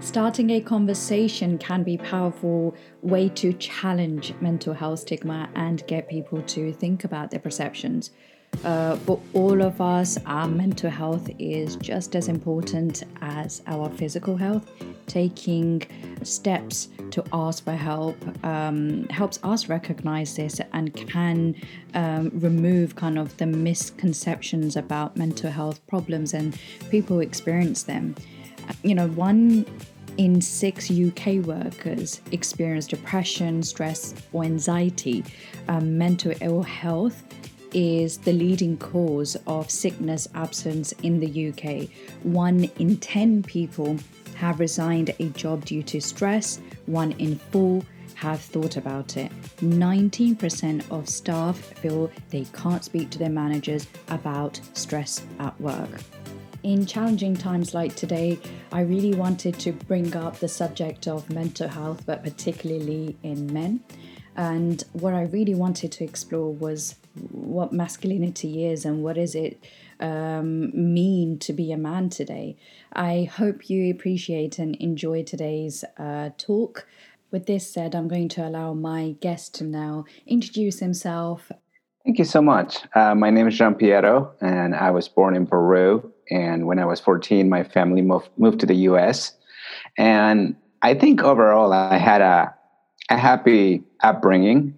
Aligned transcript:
starting 0.00 0.50
a 0.50 0.60
conversation 0.60 1.58
can 1.58 1.82
be 1.82 1.94
a 1.94 1.98
powerful 1.98 2.74
way 3.02 3.28
to 3.28 3.52
challenge 3.54 4.34
mental 4.40 4.74
health 4.74 5.00
stigma 5.00 5.48
and 5.54 5.86
get 5.86 6.08
people 6.08 6.42
to 6.42 6.72
think 6.72 7.04
about 7.04 7.30
their 7.30 7.40
perceptions. 7.40 8.10
Uh, 8.64 8.96
for 8.96 9.20
all 9.32 9.62
of 9.62 9.80
us, 9.80 10.18
our 10.26 10.46
mental 10.46 10.90
health 10.90 11.30
is 11.38 11.76
just 11.76 12.14
as 12.14 12.28
important 12.28 13.04
as 13.22 13.62
our 13.66 13.88
physical 13.90 14.36
health. 14.36 14.70
Taking 15.06 15.82
steps 16.22 16.88
to 17.12 17.24
ask 17.32 17.64
for 17.64 17.72
help 17.72 18.16
um, 18.44 19.08
helps 19.08 19.38
us 19.42 19.68
recognize 19.68 20.36
this 20.36 20.60
and 20.72 20.94
can 20.94 21.54
um, 21.94 22.30
remove 22.34 22.96
kind 22.96 23.18
of 23.18 23.34
the 23.38 23.46
misconceptions 23.46 24.76
about 24.76 25.16
mental 25.16 25.50
health 25.50 25.84
problems 25.86 26.34
and 26.34 26.58
people 26.90 27.16
who 27.16 27.22
experience 27.22 27.84
them. 27.84 28.14
You 28.82 28.94
know, 28.94 29.08
one 29.08 29.64
in 30.20 30.38
six 30.38 30.90
UK 30.90 31.36
workers 31.46 32.20
experience 32.30 32.86
depression, 32.86 33.62
stress, 33.62 34.12
or 34.34 34.44
anxiety. 34.44 35.24
Um, 35.66 35.96
mental 35.96 36.34
ill 36.42 36.62
health 36.62 37.24
is 37.72 38.18
the 38.18 38.34
leading 38.34 38.76
cause 38.76 39.34
of 39.46 39.70
sickness 39.70 40.28
absence 40.34 40.92
in 41.02 41.20
the 41.20 41.48
UK. 41.48 41.88
One 42.22 42.64
in 42.78 42.98
10 42.98 43.44
people 43.44 43.96
have 44.34 44.60
resigned 44.60 45.14
a 45.20 45.30
job 45.30 45.64
due 45.64 45.82
to 45.84 46.02
stress, 46.02 46.60
one 46.84 47.12
in 47.12 47.36
four 47.36 47.80
have 48.14 48.42
thought 48.42 48.76
about 48.76 49.16
it. 49.16 49.32
19% 49.62 50.90
of 50.90 51.08
staff 51.08 51.56
feel 51.78 52.10
they 52.28 52.44
can't 52.52 52.84
speak 52.84 53.08
to 53.08 53.18
their 53.18 53.30
managers 53.30 53.86
about 54.08 54.60
stress 54.74 55.22
at 55.38 55.58
work. 55.58 55.88
In 56.62 56.84
challenging 56.84 57.36
times 57.36 57.72
like 57.72 57.96
today, 57.96 58.38
I 58.70 58.82
really 58.82 59.14
wanted 59.14 59.58
to 59.60 59.72
bring 59.72 60.14
up 60.14 60.40
the 60.40 60.48
subject 60.48 61.08
of 61.08 61.30
mental 61.30 61.68
health, 61.68 62.04
but 62.04 62.22
particularly 62.22 63.16
in 63.22 63.50
men. 63.50 63.80
And 64.36 64.84
what 64.92 65.14
I 65.14 65.22
really 65.22 65.54
wanted 65.54 65.90
to 65.92 66.04
explore 66.04 66.52
was 66.52 66.96
what 67.30 67.72
masculinity 67.72 68.66
is 68.66 68.84
and 68.84 69.02
what 69.02 69.16
does 69.16 69.34
it 69.34 69.64
um, 70.00 70.70
mean 70.74 71.38
to 71.40 71.54
be 71.54 71.72
a 71.72 71.78
man 71.78 72.10
today. 72.10 72.56
I 72.92 73.30
hope 73.32 73.70
you 73.70 73.90
appreciate 73.90 74.58
and 74.58 74.76
enjoy 74.76 75.22
today's 75.22 75.82
uh, 75.98 76.30
talk. 76.36 76.86
With 77.30 77.46
this 77.46 77.72
said, 77.72 77.94
I'm 77.94 78.08
going 78.08 78.28
to 78.30 78.46
allow 78.46 78.74
my 78.74 79.16
guest 79.20 79.54
to 79.56 79.64
now 79.64 80.04
introduce 80.26 80.80
himself. 80.80 81.50
Thank 82.04 82.18
you 82.18 82.24
so 82.24 82.42
much. 82.42 82.78
Uh, 82.94 83.14
my 83.14 83.30
name 83.30 83.46
is 83.46 83.56
Jean 83.56 83.74
Piero, 83.74 84.34
and 84.40 84.74
I 84.74 84.90
was 84.90 85.08
born 85.08 85.36
in 85.36 85.46
Peru. 85.46 86.12
And 86.30 86.66
when 86.66 86.78
I 86.78 86.84
was 86.84 87.00
14, 87.00 87.48
my 87.48 87.64
family 87.64 88.02
moved, 88.02 88.28
moved 88.38 88.60
to 88.60 88.66
the 88.66 88.76
US. 88.90 89.34
And 89.98 90.56
I 90.82 90.94
think 90.94 91.22
overall, 91.22 91.72
I 91.72 91.98
had 91.98 92.20
a, 92.20 92.54
a 93.10 93.16
happy 93.16 93.82
upbringing. 94.02 94.74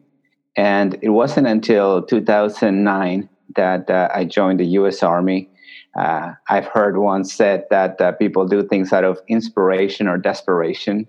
And 0.57 0.99
it 1.03 1.11
wasn't 1.11 1.47
until 1.47 2.03
2009 2.03 3.29
that 3.57 3.91
uh, 3.91 4.09
I 4.15 4.25
joined 4.25 4.61
the 4.61 4.67
US 4.67 5.03
Army. 5.03 5.49
Uh, 5.97 6.33
I've 6.49 6.67
heard 6.67 6.97
once 6.97 7.33
said 7.33 7.65
that 7.71 8.01
uh, 8.01 8.13
people 8.13 8.47
do 8.47 8.67
things 8.67 8.93
out 8.93 9.05
of 9.05 9.21
inspiration 9.29 10.09
or 10.09 10.17
desperation. 10.17 11.07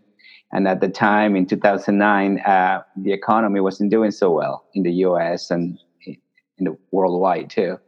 And 0.51 0.67
at 0.67 0.81
the 0.81 0.89
time 0.89 1.35
in 1.35 1.45
2009, 1.45 2.39
uh, 2.39 2.83
the 2.97 3.13
economy 3.13 3.59
wasn't 3.59 3.91
doing 3.91 4.11
so 4.11 4.31
well 4.31 4.65
in 4.73 4.83
the 4.83 4.91
US 5.07 5.49
and 5.49 5.79
in 6.05 6.65
the 6.65 6.77
worldwide 6.91 7.49
too. 7.49 7.79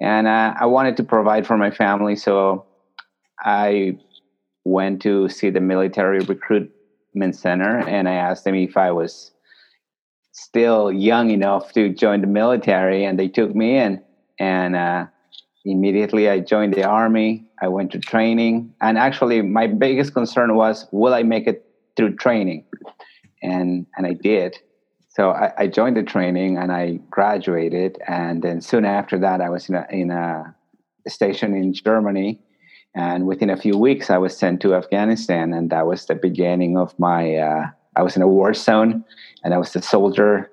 And 0.00 0.26
uh, 0.26 0.54
I 0.60 0.66
wanted 0.66 0.96
to 0.98 1.04
provide 1.04 1.46
for 1.46 1.56
my 1.56 1.70
family. 1.70 2.16
So 2.16 2.66
I 3.40 3.98
went 4.64 5.00
to 5.02 5.28
see 5.28 5.50
the 5.50 5.60
military 5.60 6.20
recruitment 6.20 7.34
center 7.34 7.78
and 7.78 8.08
I 8.08 8.14
asked 8.14 8.44
them 8.44 8.54
if 8.54 8.76
I 8.76 8.90
was 8.90 9.30
still 10.36 10.92
young 10.92 11.30
enough 11.30 11.72
to 11.72 11.88
join 11.88 12.20
the 12.20 12.26
military, 12.26 13.04
and 13.04 13.18
they 13.18 13.28
took 13.28 13.54
me 13.54 13.76
in. 13.78 14.02
And 14.38 14.76
uh, 14.76 15.06
immediately 15.64 16.28
I 16.28 16.40
joined 16.40 16.74
the 16.74 16.84
army. 16.84 17.46
I 17.60 17.68
went 17.68 17.90
to 17.92 17.98
training, 17.98 18.74
and 18.80 18.98
actually, 18.98 19.40
my 19.40 19.66
biggest 19.66 20.12
concern 20.12 20.54
was, 20.54 20.86
will 20.92 21.14
I 21.14 21.22
make 21.22 21.46
it 21.46 21.64
through 21.96 22.16
training? 22.16 22.64
And 23.42 23.86
and 23.96 24.06
I 24.06 24.12
did. 24.12 24.58
So 25.16 25.30
I, 25.30 25.50
I 25.56 25.66
joined 25.66 25.96
the 25.96 26.02
training 26.02 26.58
and 26.58 26.70
I 26.70 27.00
graduated, 27.08 27.96
and 28.06 28.42
then 28.42 28.60
soon 28.60 28.84
after 28.84 29.18
that, 29.20 29.40
I 29.40 29.48
was 29.48 29.66
in 29.70 29.74
a, 29.74 29.86
in 29.88 30.10
a 30.10 30.54
station 31.08 31.56
in 31.56 31.72
Germany. 31.72 32.38
And 32.94 33.26
within 33.26 33.48
a 33.48 33.56
few 33.56 33.78
weeks, 33.78 34.10
I 34.10 34.18
was 34.18 34.36
sent 34.36 34.60
to 34.60 34.74
Afghanistan, 34.74 35.54
and 35.54 35.70
that 35.70 35.86
was 35.86 36.04
the 36.04 36.16
beginning 36.16 36.76
of 36.76 36.98
my. 36.98 37.34
Uh, 37.34 37.66
I 37.96 38.02
was 38.02 38.14
in 38.14 38.20
a 38.20 38.28
war 38.28 38.52
zone, 38.52 39.06
and 39.42 39.54
I 39.54 39.58
was 39.58 39.74
a 39.74 39.80
soldier 39.80 40.50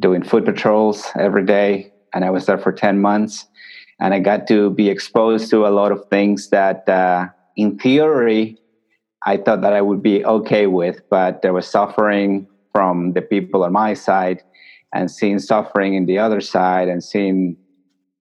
doing 0.00 0.22
foot 0.22 0.44
patrols 0.44 1.06
every 1.18 1.46
day. 1.46 1.90
And 2.12 2.26
I 2.26 2.30
was 2.30 2.44
there 2.44 2.58
for 2.58 2.72
10 2.72 3.00
months. 3.00 3.46
And 4.00 4.12
I 4.12 4.18
got 4.18 4.46
to 4.48 4.68
be 4.68 4.90
exposed 4.90 5.48
to 5.48 5.66
a 5.66 5.72
lot 5.72 5.92
of 5.92 6.06
things 6.10 6.50
that, 6.50 6.86
uh, 6.90 7.28
in 7.56 7.78
theory, 7.78 8.58
I 9.24 9.38
thought 9.38 9.62
that 9.62 9.72
I 9.72 9.80
would 9.80 10.02
be 10.02 10.22
okay 10.26 10.66
with, 10.66 11.00
but 11.08 11.40
there 11.40 11.54
was 11.54 11.66
suffering 11.66 12.46
from 12.74 13.12
the 13.12 13.22
people 13.22 13.62
on 13.62 13.72
my 13.72 13.94
side 13.94 14.42
and 14.92 15.10
seeing 15.10 15.38
suffering 15.38 15.94
in 15.94 16.06
the 16.06 16.18
other 16.18 16.40
side 16.40 16.88
and 16.88 17.02
seeing 17.02 17.56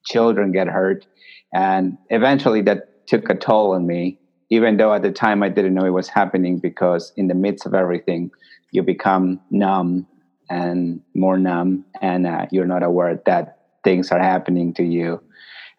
children 0.06 0.52
get 0.52 0.68
hurt. 0.68 1.08
And 1.53 1.97
eventually 2.09 2.62
that 2.62 3.08
took 3.08 3.30
a 3.30 3.36
toll 3.36 3.74
on 3.74 3.88
me, 3.88 4.19
even 4.50 4.78
though 4.78 4.94
at 4.94 5.02
the 5.02 5.12
time 5.12 5.42
I 5.42 5.50
didn't 5.50 5.74
know 5.74 5.86
it 5.86 5.90
was 5.90 6.08
happening 6.08 6.59
because 6.59 7.12
in 7.18 7.28
the 7.28 7.34
midst 7.34 7.66
of 7.66 7.74
everything, 7.74 8.31
you 8.72 8.84
become 8.84 9.42
numb 9.50 10.08
and 10.50 11.02
more 11.16 11.38
numb, 11.38 11.86
and 12.02 12.28
uh, 12.28 12.46
you're 12.52 12.68
not 12.68 12.84
aware 12.84 13.19
that 13.25 13.58
things 13.84 14.12
are 14.12 14.19
happening 14.19 14.74
to 14.75 14.84
you 14.84 15.22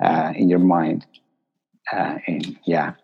uh, 0.03 0.33
in 0.34 0.49
your 0.49 0.59
mind. 0.59 1.07
Uh, 1.93 2.19
and 2.27 2.59
yeah. 2.65 2.95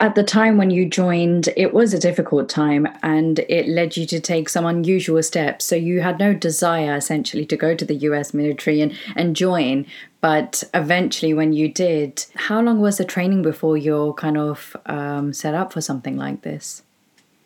At 0.00 0.16
the 0.16 0.24
time 0.24 0.56
when 0.56 0.70
you 0.70 0.84
joined, 0.84 1.48
it 1.56 1.72
was 1.72 1.94
a 1.94 1.98
difficult 1.98 2.48
time 2.48 2.88
and 3.02 3.38
it 3.48 3.68
led 3.68 3.96
you 3.96 4.04
to 4.06 4.18
take 4.18 4.48
some 4.48 4.66
unusual 4.66 5.22
steps. 5.22 5.64
So 5.64 5.76
you 5.76 6.00
had 6.00 6.18
no 6.18 6.34
desire 6.34 6.96
essentially 6.96 7.46
to 7.46 7.56
go 7.56 7.74
to 7.76 7.84
the 7.84 7.94
US 7.94 8.34
military 8.34 8.80
and, 8.80 8.96
and 9.14 9.36
join. 9.36 9.86
But 10.20 10.64
eventually, 10.74 11.34
when 11.34 11.52
you 11.52 11.68
did, 11.68 12.26
how 12.34 12.60
long 12.60 12.80
was 12.80 12.98
the 12.98 13.04
training 13.04 13.42
before 13.42 13.76
you're 13.76 14.12
kind 14.14 14.36
of 14.36 14.76
um, 14.86 15.32
set 15.32 15.54
up 15.54 15.72
for 15.72 15.80
something 15.80 16.16
like 16.16 16.42
this? 16.42 16.82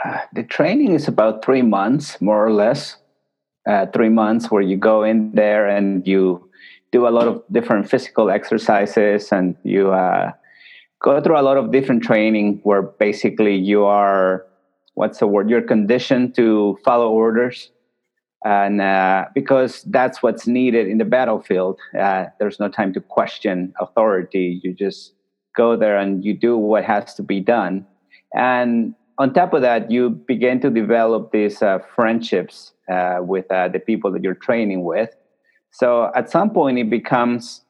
Uh, 0.05 0.19
the 0.33 0.43
training 0.43 0.95
is 0.95 1.07
about 1.07 1.45
three 1.45 1.63
months, 1.63 2.21
more 2.21 2.45
or 2.45 2.53
less. 2.53 2.97
Uh, 3.67 3.87
three 3.87 4.11
months 4.11 4.51
where 4.51 4.63
you 4.63 4.77
go 4.77 5.05
in 5.05 5.33
there 5.33 5.67
and 5.67 6.07
you 6.07 6.51
do 6.91 7.07
a 7.07 7.11
lot 7.11 7.27
of 7.27 7.43
different 7.51 7.89
physical 7.89 8.29
exercises 8.31 9.33
and 9.33 9.57
you 9.63 9.91
uh, 9.91 10.33
go 11.05 11.21
through 11.21 11.39
a 11.39 11.43
lot 11.43 11.59
of 11.59 11.71
different 11.71 12.03
training 12.03 12.61
where 12.63 12.81
basically 12.81 13.55
you 13.55 13.85
are 13.85 14.47
what's 14.95 15.19
the 15.19 15.27
word? 15.27 15.51
You're 15.51 15.69
conditioned 15.77 16.35
to 16.37 16.79
follow 16.85 17.11
orders. 17.11 17.71
And 18.45 18.81
uh, 18.81 19.27
because 19.35 19.83
that's 19.83 20.23
what's 20.23 20.47
needed 20.47 20.87
in 20.87 20.99
the 20.99 21.05
battlefield 21.05 21.79
uh, 21.99 22.27
there's 22.39 22.59
no 22.61 22.69
time 22.69 22.93
to 22.95 23.01
question 23.01 23.75
authority. 23.81 24.61
You 24.63 24.73
just 24.73 25.13
go 25.55 25.77
there 25.77 25.99
and 25.99 26.25
you 26.25 26.35
do 26.35 26.57
what 26.57 26.85
has 26.85 27.15
to 27.15 27.23
be 27.23 27.41
done. 27.41 27.87
And 28.35 28.95
on 29.19 29.33
top 29.33 29.53
of 29.53 29.63
that, 29.63 29.91
you 29.91 30.11
begin 30.11 30.61
to 30.61 30.71
develop 30.71 31.33
these 31.33 31.63
uh, 31.63 31.79
friendships 31.95 32.73
uh, 32.91 33.19
with 33.21 33.51
uh, 33.51 33.69
the 33.69 33.79
people 33.79 34.11
that 34.13 34.23
you're 34.23 34.35
training 34.35 34.85
with. 34.85 35.11
So 35.71 36.11
at 36.15 36.31
some 36.31 36.51
point, 36.51 36.79
it 36.79 36.91
becomes 36.91 37.63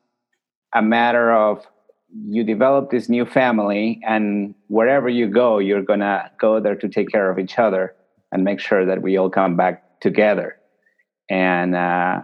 a 0.75 0.83
matter 0.83 1.33
of 1.33 1.67
you 2.15 2.45
develop 2.45 2.91
this 2.91 3.09
new 3.09 3.27
family, 3.27 4.01
and 4.07 4.55
wherever 4.69 5.09
you 5.09 5.29
go, 5.29 5.59
you're 5.59 5.83
gonna 5.83 6.31
go 6.41 6.61
there 6.61 6.77
to 6.77 6.89
take 6.89 7.11
care 7.11 7.31
of 7.31 7.39
each 7.39 7.59
other 7.59 7.95
and 8.31 8.45
make 8.45 8.61
sure 8.61 8.87
that 8.87 9.03
we 9.03 9.17
all 9.17 9.31
come 9.31 9.57
back 9.57 10.01
together. 10.01 10.57
And 11.31 11.75
uh, 11.75 12.23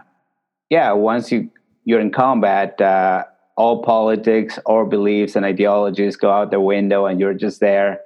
yeah, 0.69 0.91
once 0.93 1.31
you 1.31 1.49
you're 1.83 1.99
in 1.99 2.11
combat, 2.11 2.79
uh, 2.79 3.23
all 3.57 3.83
politics, 3.83 4.59
all 4.65 4.85
beliefs, 4.85 5.35
and 5.35 5.45
ideologies 5.45 6.15
go 6.15 6.31
out 6.31 6.51
the 6.51 6.59
window, 6.59 7.05
and 7.05 7.19
you're 7.19 7.33
just 7.33 7.59
there 7.59 7.99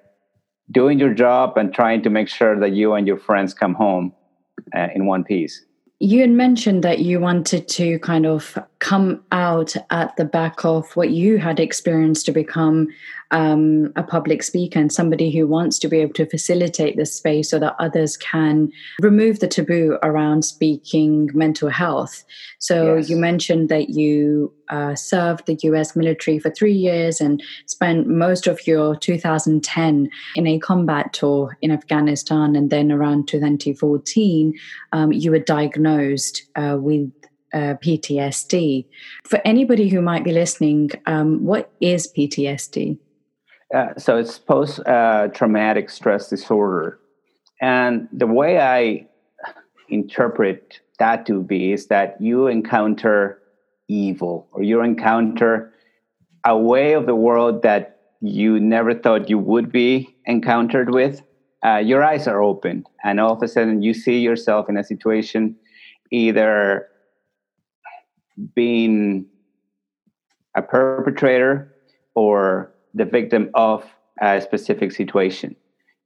doing 0.71 0.97
your 0.97 1.13
job 1.13 1.57
and 1.57 1.73
trying 1.73 2.01
to 2.01 2.09
make 2.09 2.27
sure 2.27 2.59
that 2.59 2.71
you 2.71 2.93
and 2.93 3.05
your 3.05 3.17
friends 3.17 3.53
come 3.53 3.75
home 3.75 4.13
uh, 4.75 4.87
in 4.95 5.05
one 5.05 5.23
piece. 5.23 5.63
You 5.99 6.21
had 6.21 6.29
mentioned 6.29 6.83
that 6.83 6.99
you 6.99 7.19
wanted 7.21 7.67
to 7.69 7.99
kind 7.99 8.25
of 8.25 8.57
come 8.79 9.23
out 9.31 9.75
at 9.91 10.15
the 10.17 10.25
back 10.25 10.65
of 10.65 10.93
what 10.95 11.11
you 11.11 11.37
had 11.37 11.59
experienced 11.59 12.25
to 12.25 12.33
become 12.33 12.89
um, 13.35 13.91
a 13.97 14.03
public 14.03 14.41
speaker 14.41 14.79
and 14.79 14.93
somebody 14.93 15.29
who 15.29 15.45
wants 15.45 15.77
to 15.79 15.89
be 15.89 15.99
able 15.99 16.13
to 16.13 16.25
facilitate 16.25 16.95
this 16.95 17.13
space 17.13 17.49
so 17.49 17.59
that 17.59 17.75
others 17.79 18.15
can 18.15 18.71
remove 19.01 19.41
the 19.41 19.47
taboo 19.47 19.99
around 20.03 20.43
speaking 20.43 21.29
mental 21.33 21.67
health. 21.67 22.23
So 22.59 22.95
yes. 22.95 23.09
you 23.09 23.17
mentioned 23.17 23.67
that 23.67 23.89
you 23.89 24.53
uh, 24.69 24.95
served 24.95 25.47
the 25.47 25.57
US 25.63 25.97
military 25.97 26.39
for 26.39 26.49
three 26.49 26.73
years 26.73 27.19
and 27.19 27.43
spent 27.65 28.07
most 28.07 28.47
of 28.47 28.65
your 28.65 28.95
2010 28.95 30.09
in 30.37 30.47
a 30.47 30.57
combat 30.59 31.11
tour 31.11 31.57
in 31.61 31.71
Afghanistan. 31.71 32.55
And 32.55 32.69
then 32.69 32.89
around 32.89 33.27
2014, 33.27 34.53
um, 34.93 35.11
you 35.11 35.31
were 35.31 35.39
diagnosed 35.39 36.41
uh, 36.55 36.77
with 36.79 37.11
uh, 37.53 37.75
PTSD. 37.83 38.85
For 39.25 39.41
anybody 39.43 39.89
who 39.89 40.01
might 40.01 40.23
be 40.23 40.31
listening, 40.31 40.91
um, 41.05 41.43
what 41.43 41.71
is 41.81 42.11
PTSD? 42.17 42.97
Uh, 43.73 43.97
so 43.97 44.17
it's 44.17 44.37
post 44.37 44.79
uh, 44.87 45.27
traumatic 45.29 45.89
stress 45.89 46.29
disorder. 46.29 46.99
And 47.61 48.07
the 48.11 48.27
way 48.27 48.59
I 48.59 49.07
interpret 49.89 50.81
that 50.99 51.25
to 51.27 51.41
be 51.41 51.73
is 51.73 51.87
that 51.87 52.19
you 52.19 52.47
encounter 52.47 53.39
evil 53.87 54.47
or 54.51 54.63
you 54.63 54.81
encounter 54.81 55.73
a 56.45 56.57
way 56.57 56.93
of 56.93 57.05
the 57.05 57.15
world 57.15 57.63
that 57.63 57.99
you 58.21 58.59
never 58.59 58.93
thought 58.93 59.29
you 59.29 59.39
would 59.39 59.71
be 59.71 60.15
encountered 60.25 60.93
with. 60.93 61.21
Uh, 61.65 61.77
your 61.77 62.03
eyes 62.03 62.27
are 62.27 62.43
open, 62.43 62.85
and 63.03 63.19
all 63.19 63.33
of 63.33 63.41
a 63.41 63.47
sudden 63.47 63.81
you 63.81 63.93
see 63.93 64.19
yourself 64.19 64.69
in 64.69 64.77
a 64.77 64.83
situation 64.83 65.55
either 66.11 66.87
being 68.53 69.25
a 70.55 70.61
perpetrator 70.61 71.73
or 72.13 72.74
the 72.95 73.05
victim 73.05 73.51
of 73.53 73.85
a 74.21 74.41
specific 74.41 74.91
situation. 74.91 75.55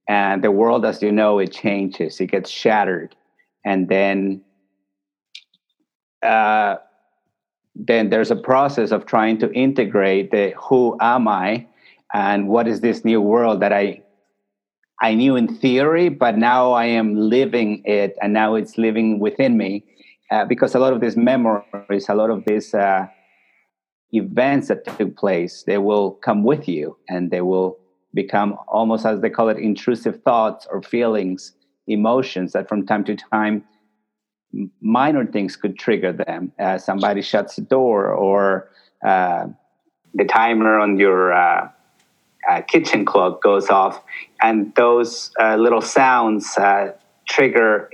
And 0.08 0.44
the 0.44 0.52
world, 0.52 0.86
as 0.86 1.02
you 1.02 1.12
know, 1.12 1.40
it 1.40 1.52
changes, 1.52 2.20
it 2.20 2.28
gets 2.28 2.50
shattered. 2.50 3.16
And 3.64 3.88
then 3.88 4.42
uh, 6.24 6.78
then 7.76 8.10
there's 8.10 8.32
a 8.32 8.36
process 8.36 8.92
of 8.92 9.06
trying 9.06 9.38
to 9.38 9.52
integrate 9.54 10.32
the 10.32 10.54
who 10.58 10.98
am 11.00 11.28
I 11.28 11.68
and 12.14 12.48
what 12.48 12.68
is 12.68 12.82
this 12.82 13.06
new 13.06 13.22
world 13.22 13.62
that 13.62 13.72
I 13.72 14.02
I 15.02 15.14
knew 15.14 15.38
in 15.38 15.48
theory, 15.48 16.10
but 16.10 16.38
now 16.38 16.74
I 16.74 16.86
am 16.86 17.16
living 17.16 17.82
it, 17.86 18.18
and 18.22 18.34
now 18.34 18.56
it's 18.56 18.78
living 18.78 19.20
within 19.20 19.56
me. 19.58 19.86
Uh, 20.30 20.44
because 20.44 20.76
a 20.76 20.80
lot 20.80 20.92
of 20.92 21.00
these 21.00 21.16
memories, 21.16 22.10
a 22.10 22.14
lot 22.14 22.30
of 22.30 22.44
these 22.46 22.74
uh, 22.74 23.08
events 24.14 24.68
that 24.70 24.86
took 24.98 25.16
place, 25.16 25.64
they 25.64 25.78
will 25.78 26.12
come 26.12 26.44
with 26.44 26.68
you, 26.68 26.98
and 27.08 27.32
they 27.32 27.42
will 27.42 27.78
become 28.14 28.58
almost 28.68 29.06
as 29.06 29.22
they 29.22 29.30
call 29.30 29.50
it 29.50 29.58
intrusive 29.58 30.22
thoughts 30.24 30.68
or 30.72 30.82
feelings, 30.82 31.54
emotions 31.88 32.54
that 32.54 32.68
from 32.68 32.86
time 32.86 33.04
to 33.04 33.16
time 33.16 33.64
minor 34.82 35.26
things 35.26 35.56
could 35.56 35.78
trigger 35.78 36.12
them. 36.12 36.52
Uh, 36.60 36.78
somebody 36.78 37.22
shuts 37.22 37.56
the 37.56 37.62
door, 37.62 38.08
or 38.12 38.72
uh, 39.06 39.46
the 40.14 40.26
timer 40.26 40.80
on 40.80 40.98
your 40.98 41.34
uh, 41.34 41.70
uh 42.50 42.62
kitchen 42.62 43.06
clock 43.06 43.42
goes 43.42 43.70
off, 43.70 44.04
and 44.42 44.74
those 44.76 45.32
uh, 45.42 45.56
little 45.56 45.82
sounds 45.82 46.58
uh, 46.58 46.92
trigger 47.28 47.90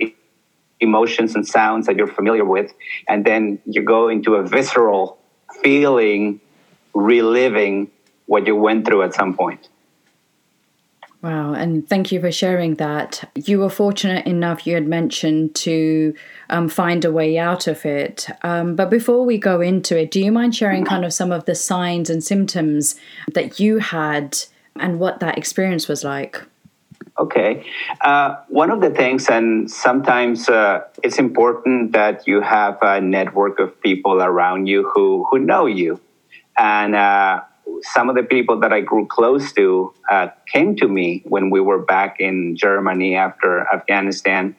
emotions 0.80 1.34
and 1.34 1.46
sounds 1.46 1.86
that 1.86 1.96
you're 1.96 2.06
familiar 2.06 2.44
with, 2.44 2.72
and 3.08 3.24
then 3.24 3.58
you 3.66 3.82
go 3.82 4.08
into 4.08 4.34
a 4.34 4.46
visceral 4.46 5.15
feeling, 5.62 6.40
reliving 6.94 7.90
what 8.26 8.46
you 8.46 8.56
went 8.56 8.86
through 8.86 9.02
at 9.02 9.14
some 9.14 9.34
point. 9.34 9.68
Wow, 11.22 11.54
and 11.54 11.88
thank 11.88 12.12
you 12.12 12.20
for 12.20 12.30
sharing 12.30 12.74
that. 12.76 13.28
You 13.34 13.58
were 13.58 13.70
fortunate 13.70 14.26
enough, 14.26 14.66
you 14.66 14.74
had 14.74 14.86
mentioned, 14.86 15.54
to 15.56 16.14
um, 16.50 16.68
find 16.68 17.04
a 17.04 17.10
way 17.10 17.36
out 17.38 17.66
of 17.66 17.84
it. 17.84 18.28
Um, 18.42 18.76
but 18.76 18.90
before 18.90 19.24
we 19.24 19.38
go 19.38 19.60
into 19.60 19.98
it, 19.98 20.10
do 20.10 20.20
you 20.20 20.30
mind 20.30 20.54
sharing 20.54 20.84
kind 20.84 21.04
of 21.04 21.12
some 21.12 21.32
of 21.32 21.44
the 21.46 21.54
signs 21.54 22.10
and 22.10 22.22
symptoms 22.22 22.94
that 23.32 23.58
you 23.58 23.78
had 23.78 24.38
and 24.78 25.00
what 25.00 25.20
that 25.20 25.36
experience 25.36 25.88
was 25.88 26.04
like? 26.04 26.42
Okay. 27.18 27.64
Uh, 28.02 28.36
one 28.48 28.70
of 28.70 28.80
the 28.82 28.90
things, 28.90 29.28
and 29.28 29.70
sometimes 29.70 30.50
uh, 30.50 30.80
it's 31.02 31.18
important 31.18 31.92
that 31.92 32.26
you 32.26 32.42
have 32.42 32.76
a 32.82 33.00
network 33.00 33.58
of 33.58 33.80
people 33.80 34.22
around 34.22 34.66
you 34.66 34.90
who, 34.94 35.26
who 35.30 35.38
know 35.38 35.64
you. 35.64 35.98
And 36.58 36.94
uh, 36.94 37.40
some 37.82 38.10
of 38.10 38.16
the 38.16 38.22
people 38.22 38.60
that 38.60 38.72
I 38.72 38.80
grew 38.80 39.06
close 39.06 39.52
to 39.52 39.94
uh, 40.10 40.28
came 40.52 40.76
to 40.76 40.88
me 40.88 41.22
when 41.24 41.48
we 41.50 41.60
were 41.60 41.78
back 41.78 42.16
in 42.20 42.56
Germany 42.56 43.16
after 43.16 43.66
Afghanistan, 43.72 44.54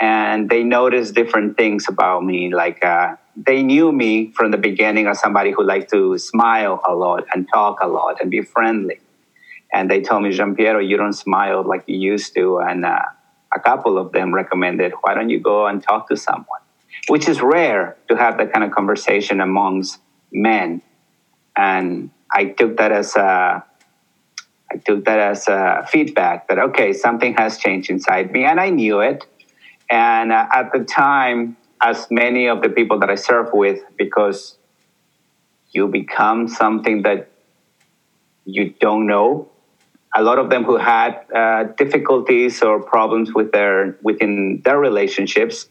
and 0.00 0.50
they 0.50 0.64
noticed 0.64 1.14
different 1.14 1.56
things 1.56 1.86
about 1.88 2.24
me. 2.24 2.52
Like 2.52 2.84
uh, 2.84 3.14
they 3.36 3.62
knew 3.62 3.92
me 3.92 4.32
from 4.32 4.50
the 4.50 4.58
beginning 4.58 5.06
as 5.06 5.20
somebody 5.20 5.52
who 5.52 5.62
liked 5.64 5.90
to 5.92 6.18
smile 6.18 6.80
a 6.86 6.94
lot 6.94 7.24
and 7.32 7.46
talk 7.52 7.78
a 7.80 7.86
lot 7.86 8.20
and 8.20 8.30
be 8.30 8.42
friendly. 8.42 8.98
And 9.72 9.90
they 9.90 10.00
told 10.00 10.22
me, 10.22 10.30
Giampiero, 10.30 10.86
you 10.86 10.96
don't 10.96 11.12
smile 11.12 11.66
like 11.66 11.84
you 11.86 11.98
used 11.98 12.34
to. 12.34 12.58
And 12.58 12.84
uh, 12.84 13.00
a 13.54 13.60
couple 13.60 13.98
of 13.98 14.12
them 14.12 14.34
recommended, 14.34 14.92
why 15.00 15.14
don't 15.14 15.30
you 15.30 15.40
go 15.40 15.66
and 15.66 15.82
talk 15.82 16.08
to 16.08 16.16
someone? 16.16 16.60
Which 17.08 17.28
is 17.28 17.40
rare 17.40 17.96
to 18.08 18.16
have 18.16 18.38
that 18.38 18.52
kind 18.52 18.64
of 18.64 18.70
conversation 18.70 19.40
amongst 19.40 19.98
men. 20.30 20.82
And 21.56 22.10
I 22.32 22.46
took 22.46 22.76
that 22.78 22.92
as 22.92 23.16
a 23.16 23.64
I 24.72 24.76
took 24.76 25.04
that 25.04 25.18
as 25.18 25.48
a 25.48 25.86
feedback 25.90 26.48
that 26.48 26.58
okay, 26.58 26.94
something 26.94 27.34
has 27.34 27.58
changed 27.58 27.90
inside 27.90 28.32
me, 28.32 28.44
and 28.44 28.58
I 28.58 28.70
knew 28.70 29.00
it. 29.00 29.26
And 29.90 30.32
uh, 30.32 30.46
at 30.50 30.72
the 30.72 30.84
time, 30.84 31.58
as 31.82 32.06
many 32.10 32.48
of 32.48 32.62
the 32.62 32.70
people 32.70 32.98
that 33.00 33.10
I 33.10 33.16
serve 33.16 33.50
with, 33.52 33.80
because 33.98 34.56
you 35.72 35.88
become 35.88 36.48
something 36.48 37.02
that 37.02 37.30
you 38.46 38.74
don't 38.80 39.06
know. 39.06 39.51
A 40.14 40.22
lot 40.22 40.38
of 40.38 40.50
them 40.50 40.64
who 40.64 40.76
had 40.76 41.24
uh, 41.34 41.64
difficulties 41.76 42.62
or 42.62 42.82
problems 42.82 43.32
with 43.32 43.52
their 43.52 43.96
within 44.02 44.60
their 44.64 44.78
relationships 44.78 45.68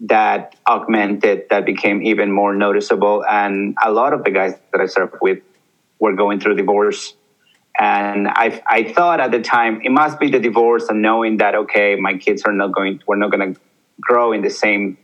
that 0.00 0.56
augmented, 0.68 1.48
that 1.50 1.64
became 1.64 2.02
even 2.02 2.30
more 2.30 2.54
noticeable. 2.54 3.24
And 3.24 3.76
a 3.82 3.90
lot 3.90 4.12
of 4.12 4.24
the 4.24 4.30
guys 4.30 4.54
that 4.72 4.80
I 4.80 4.86
served 4.86 5.14
with 5.22 5.38
were 5.98 6.14
going 6.14 6.40
through 6.40 6.56
divorce. 6.56 7.14
And 7.78 8.28
I, 8.28 8.62
I 8.66 8.92
thought 8.92 9.20
at 9.20 9.30
the 9.30 9.40
time 9.40 9.80
it 9.82 9.90
must 9.90 10.18
be 10.18 10.30
the 10.30 10.38
divorce 10.40 10.88
and 10.88 11.02
knowing 11.02 11.38
that 11.38 11.54
okay, 11.54 11.96
my 11.96 12.16
kids 12.16 12.42
are 12.44 12.52
not 12.52 12.72
going, 12.72 13.02
we're 13.06 13.16
not 13.16 13.30
going 13.30 13.54
to 13.54 13.60
grow 14.00 14.32
in 14.32 14.42
the 14.42 14.50
same 14.50 14.98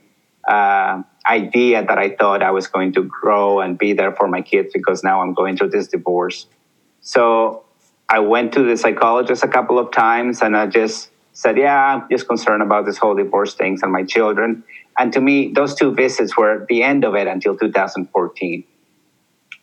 uh, 0.47 1.03
idea 1.27 1.85
that 1.85 1.97
I 1.97 2.15
thought 2.15 2.41
I 2.41 2.51
was 2.51 2.67
going 2.67 2.93
to 2.93 3.03
grow 3.03 3.61
and 3.61 3.77
be 3.77 3.93
there 3.93 4.13
for 4.13 4.27
my 4.27 4.41
kids 4.41 4.71
because 4.73 5.03
now 5.03 5.21
I'm 5.21 5.33
going 5.33 5.55
through 5.55 5.69
this 5.69 5.87
divorce. 5.87 6.47
So 7.01 7.62
I 8.09 8.19
went 8.19 8.53
to 8.53 8.63
the 8.63 8.77
psychologist 8.77 9.43
a 9.43 9.47
couple 9.47 9.79
of 9.79 9.91
times 9.91 10.41
and 10.41 10.55
I 10.55 10.67
just 10.67 11.09
said, 11.33 11.57
Yeah, 11.57 11.95
I'm 11.95 12.07
just 12.09 12.27
concerned 12.27 12.61
about 12.61 12.85
this 12.85 12.97
whole 12.97 13.15
divorce 13.15 13.55
things 13.55 13.81
and 13.83 13.91
my 13.91 14.03
children. 14.03 14.63
And 14.97 15.11
to 15.13 15.21
me, 15.21 15.51
those 15.53 15.75
two 15.75 15.93
visits 15.93 16.37
were 16.37 16.65
the 16.69 16.83
end 16.83 17.03
of 17.03 17.15
it 17.15 17.27
until 17.27 17.57
2014. 17.57 18.63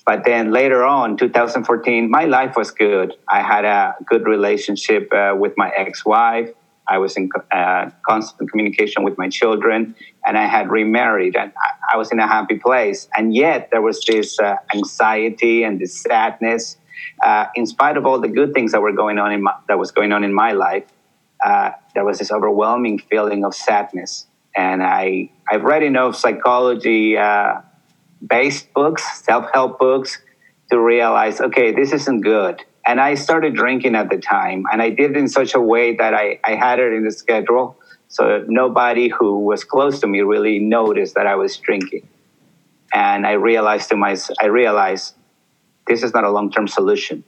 But 0.04 0.24
then 0.24 0.50
later 0.50 0.82
on, 0.84 1.16
2014, 1.16 2.10
my 2.10 2.24
life 2.24 2.56
was 2.56 2.70
good. 2.70 3.14
I 3.28 3.42
had 3.42 3.64
a 3.64 3.94
good 4.06 4.26
relationship 4.26 5.12
uh, 5.12 5.34
with 5.38 5.52
my 5.56 5.70
ex 5.76 6.04
wife. 6.04 6.50
I 6.88 6.98
was 6.98 7.16
in 7.16 7.30
uh, 7.52 7.90
constant 8.08 8.50
communication 8.50 9.04
with 9.04 9.16
my 9.16 9.28
children, 9.28 9.94
and 10.26 10.36
I 10.36 10.46
had 10.46 10.68
remarried, 10.70 11.36
and 11.36 11.52
I, 11.92 11.96
was 11.96 12.10
in 12.10 12.18
a 12.18 12.26
happy 12.26 12.58
place. 12.58 13.08
And 13.16 13.32
yet, 13.32 13.68
there 13.70 13.80
was 13.80 14.04
this 14.04 14.40
uh, 14.40 14.56
anxiety 14.74 15.62
and 15.62 15.78
this 15.78 16.02
sadness. 16.02 16.76
Uh, 17.22 17.46
in 17.54 17.66
spite 17.66 17.96
of 17.96 18.06
all 18.06 18.20
the 18.20 18.28
good 18.28 18.54
things 18.54 18.72
that 18.72 18.80
were 18.80 18.92
going 18.92 19.18
on 19.18 19.32
in 19.32 19.42
my, 19.42 19.54
that 19.68 19.78
was 19.78 19.90
going 19.90 20.12
on 20.12 20.24
in 20.24 20.32
my 20.32 20.52
life, 20.52 20.84
uh, 21.44 21.72
there 21.94 22.04
was 22.04 22.18
this 22.18 22.30
overwhelming 22.30 22.98
feeling 22.98 23.44
of 23.44 23.54
sadness. 23.54 24.26
And 24.56 24.82
I 24.82 25.30
I've 25.50 25.62
read 25.62 25.82
enough 25.82 26.16
psychology 26.16 27.16
uh, 27.16 27.60
based 28.26 28.72
books, 28.72 29.22
self 29.22 29.46
help 29.52 29.78
books, 29.78 30.18
to 30.70 30.80
realize, 30.80 31.40
okay, 31.40 31.72
this 31.72 31.92
isn't 31.92 32.20
good. 32.20 32.64
And 32.86 33.00
I 33.00 33.14
started 33.14 33.54
drinking 33.54 33.94
at 33.94 34.08
the 34.08 34.18
time, 34.18 34.64
and 34.72 34.80
I 34.80 34.90
did 34.90 35.12
it 35.12 35.16
in 35.16 35.28
such 35.28 35.54
a 35.54 35.60
way 35.60 35.96
that 35.96 36.14
I, 36.14 36.40
I 36.44 36.54
had 36.54 36.78
it 36.80 36.92
in 36.92 37.04
the 37.04 37.10
schedule. 37.10 37.76
So 38.08 38.44
nobody 38.48 39.08
who 39.08 39.38
was 39.38 39.62
close 39.62 40.00
to 40.00 40.06
me 40.06 40.22
really 40.22 40.58
noticed 40.58 41.14
that 41.14 41.26
I 41.26 41.36
was 41.36 41.56
drinking. 41.56 42.08
And 42.92 43.26
I 43.26 43.32
realized 43.32 43.90
to 43.90 43.96
myself, 43.96 44.36
I 44.42 44.46
realized 44.46 45.14
this 45.90 46.04
is 46.04 46.14
not 46.14 46.24
a 46.24 46.30
long 46.30 46.50
term 46.50 46.68
solution. 46.68 47.24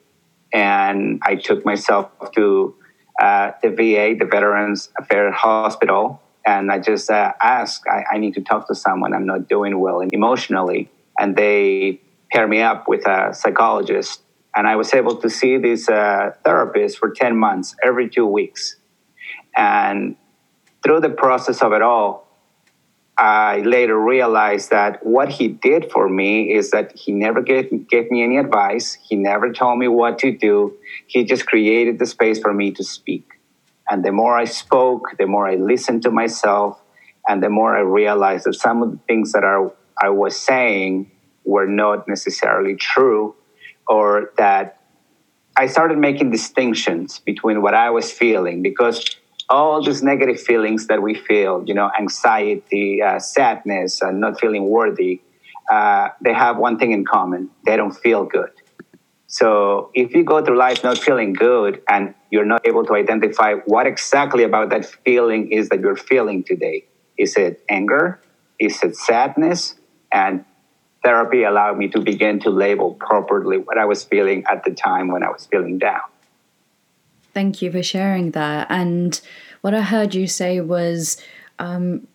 And 0.53 1.21
I 1.25 1.35
took 1.35 1.67
myself 1.67 2.11
to 2.37 2.75
uh, 3.21 3.51
the 3.63 3.71
VA, 3.71 4.15
the 4.19 4.29
Veterans 4.31 4.89
Affairs 4.99 5.35
Hospital, 5.35 6.23
and 6.47 6.71
I 6.71 6.79
just 6.79 7.11
uh, 7.11 7.33
ask, 7.41 7.83
I, 7.89 8.05
I, 8.13 8.19
need 8.19 8.35
to 8.35 8.41
talk 8.41 8.67
to 8.69 8.75
someone. 8.75 9.15
I'm 9.15 9.27
not 9.27 9.49
doing 9.49 9.79
well 9.79 10.01
emotionally. 10.01 10.91
And 11.19 11.37
they 11.37 12.01
pair 12.33 12.49
me 12.49 12.61
up 12.61 12.89
with 12.89 13.07
a 13.07 13.33
psychologist. 13.33 14.23
And 14.57 14.67
I 14.67 14.77
was 14.77 14.93
able 14.93 15.17
to 15.17 15.31
see 15.31 15.57
this 15.57 15.89
uh, 15.89 16.33
therapist 16.45 16.99
for 16.99 17.11
10 17.11 17.37
months, 17.37 17.77
every 17.85 18.09
two 18.09 18.27
weeks. 18.27 18.77
And 19.57 20.17
through 20.83 21.01
the 21.01 21.11
process 21.11 21.63
of 21.63 21.73
it 21.73 21.83
all, 21.83 22.27
I 23.19 23.59
later 23.59 23.99
realized 23.99 24.71
that 24.71 25.05
what 25.05 25.29
he 25.29 25.49
did 25.49 25.93
for 25.93 26.09
me 26.09 26.55
is 26.55 26.71
that 26.71 26.97
he 26.97 27.13
never 27.13 27.43
gave, 27.43 27.89
gave 27.89 28.11
me 28.11 28.23
any 28.23 28.39
advice. 28.39 28.99
He 29.03 29.17
never 29.17 29.53
told 29.53 29.79
me 29.79 29.89
what 29.89 30.19
to 30.21 30.33
do. 30.33 30.75
He 31.07 31.25
just 31.25 31.47
created 31.47 31.99
the 31.99 32.07
space 32.07 32.41
for 32.41 32.55
me 32.55 32.71
to 32.73 32.83
speak. 32.83 33.29
And 33.91 34.05
the 34.05 34.13
more 34.13 34.37
I 34.37 34.47
spoke, 34.47 35.17
the 35.19 35.27
more 35.27 35.47
I 35.47 35.57
listened 35.57 36.03
to 36.05 36.11
myself, 36.11 36.81
and 37.29 37.43
the 37.43 37.51
more 37.51 37.77
I 37.77 37.81
realized 37.81 38.47
that 38.47 38.55
some 38.55 38.83
of 38.83 38.91
the 38.91 38.99
things 39.07 39.33
that 39.33 39.45
are, 39.45 39.73
I 40.03 40.09
was 40.09 40.39
saying 40.39 41.11
were 41.45 41.67
not 41.67 42.09
necessarily 42.09 42.77
true, 42.77 43.35
or 43.87 44.33
that 44.39 44.81
I 45.57 45.67
started 45.67 45.99
making 45.99 46.31
distinctions 46.31 47.19
between 47.19 47.61
what 47.61 47.75
I 47.75 47.91
was 47.91 48.11
feeling 48.11 48.63
because 48.63 49.05
all 49.53 49.83
these 49.85 50.03
negative 50.03 50.41
feelings 50.41 50.87
that 50.87 51.03
we 51.03 51.15
feel, 51.15 51.63
you 51.67 51.75
know, 51.75 51.91
anxiety, 51.99 53.03
uh, 53.03 53.19
sadness, 53.19 54.01
and 54.01 54.19
not 54.19 54.41
feeling 54.41 54.65
worthy, 54.71 55.21
uh, 55.71 56.09
they 56.25 56.33
have 56.33 56.57
one 56.57 56.79
thing 56.79 56.93
in 56.93 57.05
common 57.05 57.51
they 57.67 57.77
don't 57.77 57.93
feel 57.93 58.25
good. 58.25 58.51
So 59.27 59.91
if 59.95 60.15
you 60.15 60.25
go 60.25 60.45
through 60.45 60.59
life 60.59 60.83
not 60.83 60.99
feeling 60.99 61.33
good 61.33 61.83
and 61.89 62.15
you're 62.31 62.45
not 62.55 62.67
able 62.67 62.85
to 62.87 62.95
identify 62.95 63.55
what 63.67 63.87
exactly 63.87 64.43
about 64.43 64.71
that 64.71 64.85
feeling 64.85 65.53
is 65.53 65.69
that 65.71 65.81
you're 65.81 65.97
feeling 65.97 66.45
today, 66.45 66.85
is 67.19 67.37
it 67.37 67.63
anger? 67.69 68.21
Is 68.59 68.83
it 68.83 68.97
sadness? 68.97 69.75
And 70.13 70.45
therapy 71.05 71.45
allowed 71.45 71.79
me 71.79 71.89
to 71.89 72.01
begin 72.01 72.41
to 72.41 72.51
label 72.51 72.95
properly 72.95 73.59
what 73.59 73.79
I 73.79 73.87
was 73.87 74.05
feeling 74.05 74.45
at 74.51 74.65
the 74.65 74.71
time 74.71 75.09
when 75.09 75.23
I 75.23 75.31
was 75.31 75.47
feeling 75.47 75.79
down. 75.79 76.12
Thank 77.35 77.63
you 77.63 77.73
for 77.73 77.83
sharing 77.83 78.33
that. 78.33 78.67
And 78.71 79.21
what 79.63 79.75
I 79.75 79.83
heard 79.83 80.15
you 80.15 80.27
say 80.27 80.61
was 80.61 81.17
um, 81.59 82.07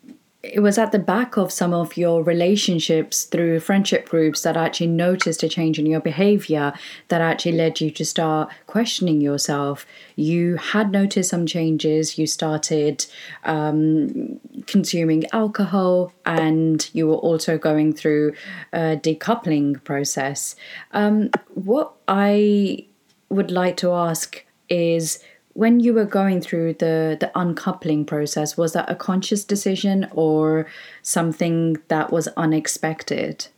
it 0.42 0.60
was 0.60 0.78
at 0.78 0.92
the 0.92 1.00
back 1.00 1.36
of 1.36 1.50
some 1.50 1.74
of 1.74 1.96
your 1.96 2.22
relationships 2.22 3.24
through 3.24 3.58
friendship 3.58 4.08
groups 4.08 4.42
that 4.42 4.56
actually 4.56 4.86
noticed 4.86 5.42
a 5.42 5.48
change 5.48 5.80
in 5.80 5.86
your 5.86 6.00
behavior 6.00 6.72
that 7.08 7.20
actually 7.20 7.52
led 7.52 7.80
you 7.80 7.90
to 7.90 8.04
start 8.04 8.48
questioning 8.66 9.20
yourself. 9.20 9.84
You 10.14 10.56
had 10.56 10.92
noticed 10.92 11.30
some 11.30 11.44
changes, 11.44 12.18
you 12.18 12.28
started 12.28 13.04
um, 13.42 14.38
consuming 14.66 15.24
alcohol, 15.32 16.12
and 16.24 16.88
you 16.92 17.08
were 17.08 17.16
also 17.16 17.58
going 17.58 17.92
through 17.92 18.34
a 18.72 18.96
decoupling 18.96 19.82
process. 19.82 20.54
Um, 20.92 21.30
what 21.54 21.94
I 22.06 22.86
would 23.28 23.50
like 23.50 23.76
to 23.78 23.92
ask 23.92 24.44
is 24.68 25.18
when 25.54 25.80
you 25.80 25.92
were 25.92 26.04
going 26.04 26.40
through 26.40 26.74
the 26.74 27.16
the 27.18 27.30
uncoupling 27.34 28.04
process 28.04 28.56
was 28.56 28.72
that 28.74 28.88
a 28.88 28.94
conscious 28.94 29.44
decision 29.44 30.06
or 30.12 30.66
something 31.02 31.76
that 31.88 32.12
was 32.12 32.28
unexpected? 32.36 33.48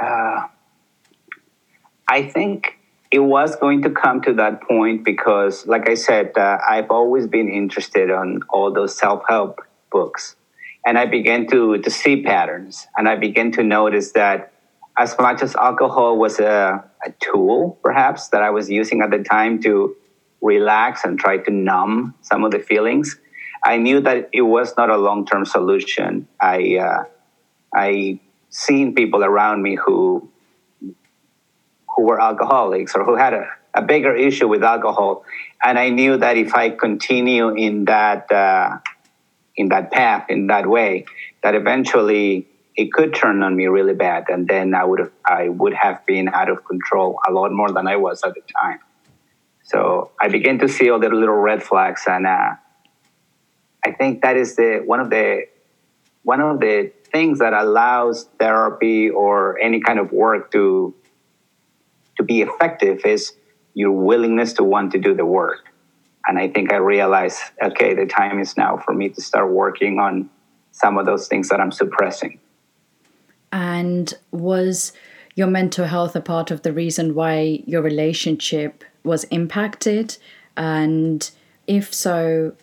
Uh, 0.00 0.46
i 2.08 2.22
think 2.22 2.78
it 3.10 3.20
was 3.20 3.56
going 3.56 3.80
to 3.82 3.90
come 3.90 4.20
to 4.20 4.32
that 4.32 4.60
point 4.62 5.04
because 5.04 5.66
like 5.66 5.88
i 5.88 5.94
said 5.94 6.36
uh, 6.36 6.58
i've 6.68 6.90
always 6.90 7.26
been 7.26 7.48
interested 7.48 8.10
on 8.10 8.40
all 8.50 8.72
those 8.72 8.96
self-help 8.96 9.60
books. 9.90 10.36
And 10.86 10.98
i 10.98 11.06
began 11.06 11.46
to 11.52 11.78
to 11.78 11.90
see 11.90 12.22
patterns. 12.22 12.86
And 12.96 13.08
i 13.08 13.16
began 13.16 13.52
to 13.52 13.62
notice 13.62 14.12
that 14.12 14.52
as 14.96 15.16
much 15.18 15.42
as 15.42 15.56
alcohol 15.56 16.16
was 16.18 16.38
a, 16.38 16.84
a 17.04 17.12
tool 17.20 17.78
perhaps 17.82 18.28
that 18.28 18.42
i 18.42 18.50
was 18.50 18.70
using 18.70 19.02
at 19.02 19.10
the 19.10 19.22
time 19.22 19.60
to 19.60 19.96
relax 20.44 21.04
and 21.04 21.18
try 21.18 21.38
to 21.38 21.50
numb 21.50 22.14
some 22.20 22.44
of 22.44 22.52
the 22.52 22.58
feelings. 22.60 23.18
I 23.64 23.78
knew 23.78 24.00
that 24.02 24.28
it 24.32 24.42
was 24.42 24.74
not 24.76 24.90
a 24.90 24.98
long 24.98 25.26
term 25.26 25.46
solution. 25.46 26.28
I 26.40 26.76
uh, 26.76 27.04
I 27.74 28.20
seen 28.50 28.94
people 28.94 29.24
around 29.24 29.62
me 29.62 29.74
who 29.74 30.28
who 31.88 32.02
were 32.04 32.20
alcoholics 32.20 32.94
or 32.94 33.04
who 33.04 33.16
had 33.16 33.32
a, 33.32 33.48
a 33.72 33.82
bigger 33.82 34.14
issue 34.14 34.46
with 34.46 34.62
alcohol, 34.62 35.24
and 35.64 35.78
I 35.78 35.88
knew 35.88 36.18
that 36.18 36.36
if 36.36 36.54
I 36.54 36.70
continue 36.70 37.54
in 37.54 37.86
that 37.86 38.30
uh, 38.30 38.78
in 39.56 39.70
that 39.70 39.90
path 39.90 40.26
in 40.28 40.48
that 40.48 40.66
way, 40.66 41.06
that 41.42 41.54
eventually 41.54 42.46
it 42.76 42.92
could 42.92 43.14
turn 43.14 43.42
on 43.42 43.54
me 43.56 43.66
really 43.66 43.94
bad, 43.94 44.24
and 44.28 44.48
then 44.48 44.74
I 44.74 44.84
would 44.84 44.98
have 44.98 45.12
I 45.24 45.48
would 45.48 45.74
have 45.74 46.04
been 46.06 46.28
out 46.28 46.48
of 46.48 46.64
control 46.64 47.18
a 47.26 47.32
lot 47.32 47.52
more 47.52 47.70
than 47.70 47.86
I 47.86 47.96
was 47.96 48.22
at 48.24 48.34
the 48.34 48.42
time. 48.60 48.80
So 49.62 50.10
I 50.20 50.28
began 50.28 50.58
to 50.58 50.68
see 50.68 50.90
all 50.90 50.98
the 50.98 51.08
little 51.08 51.36
red 51.36 51.62
flags, 51.62 52.02
and 52.06 52.26
uh, 52.26 52.54
I 53.84 53.92
think 53.92 54.22
that 54.22 54.36
is 54.36 54.56
the 54.56 54.82
one 54.84 55.00
of 55.00 55.10
the 55.10 55.46
one 56.22 56.40
of 56.40 56.60
the 56.60 56.92
things 57.12 57.38
that 57.38 57.52
allows 57.52 58.28
therapy 58.40 59.08
or 59.08 59.58
any 59.60 59.80
kind 59.80 59.98
of 59.98 60.10
work 60.10 60.50
to 60.52 60.94
to 62.16 62.22
be 62.22 62.42
effective 62.42 63.04
is 63.04 63.34
your 63.74 63.92
willingness 63.92 64.52
to 64.54 64.64
want 64.64 64.92
to 64.92 64.98
do 64.98 65.14
the 65.14 65.26
work. 65.26 65.72
And 66.26 66.38
I 66.38 66.48
think 66.48 66.72
I 66.72 66.76
realized, 66.76 67.40
okay, 67.62 67.94
the 67.94 68.06
time 68.06 68.40
is 68.40 68.56
now 68.56 68.78
for 68.78 68.94
me 68.94 69.10
to 69.10 69.20
start 69.20 69.50
working 69.50 69.98
on 69.98 70.30
some 70.70 70.96
of 70.96 71.06
those 71.06 71.28
things 71.28 71.48
that 71.50 71.60
I'm 71.60 71.72
suppressing. 71.72 72.40
And 73.54 74.12
was 74.32 74.92
your 75.36 75.46
mental 75.46 75.86
health 75.86 76.16
a 76.16 76.20
part 76.20 76.50
of 76.50 76.62
the 76.62 76.72
reason 76.72 77.14
why 77.14 77.62
your 77.66 77.82
relationship 77.82 78.82
was 79.04 79.22
impacted? 79.24 80.18
And 80.56 81.30
if 81.68 81.94
so, 81.94 82.56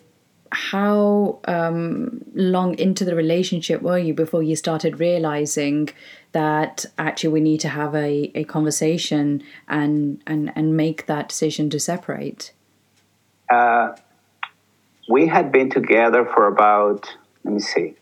how 0.51 1.39
um, 1.45 2.25
long 2.33 2.77
into 2.77 3.05
the 3.05 3.15
relationship 3.15 3.81
were 3.81 3.97
you 3.97 4.13
before 4.13 4.43
you 4.43 4.57
started 4.57 4.99
realizing 4.99 5.87
that 6.33 6.85
actually 6.97 7.29
we 7.29 7.39
need 7.39 7.61
to 7.61 7.69
have 7.69 7.95
a, 7.95 8.29
a 8.35 8.43
conversation 8.43 9.43
and, 9.69 10.21
and, 10.27 10.51
and 10.57 10.75
make 10.75 11.05
that 11.05 11.29
decision 11.29 11.69
to 11.69 11.79
separate? 11.79 12.51
Uh, 13.49 13.95
we 15.09 15.25
had 15.25 15.53
been 15.53 15.69
together 15.69 16.25
for 16.25 16.47
about, 16.47 17.09
let 17.45 17.53
me 17.53 17.61
see, 17.61 17.95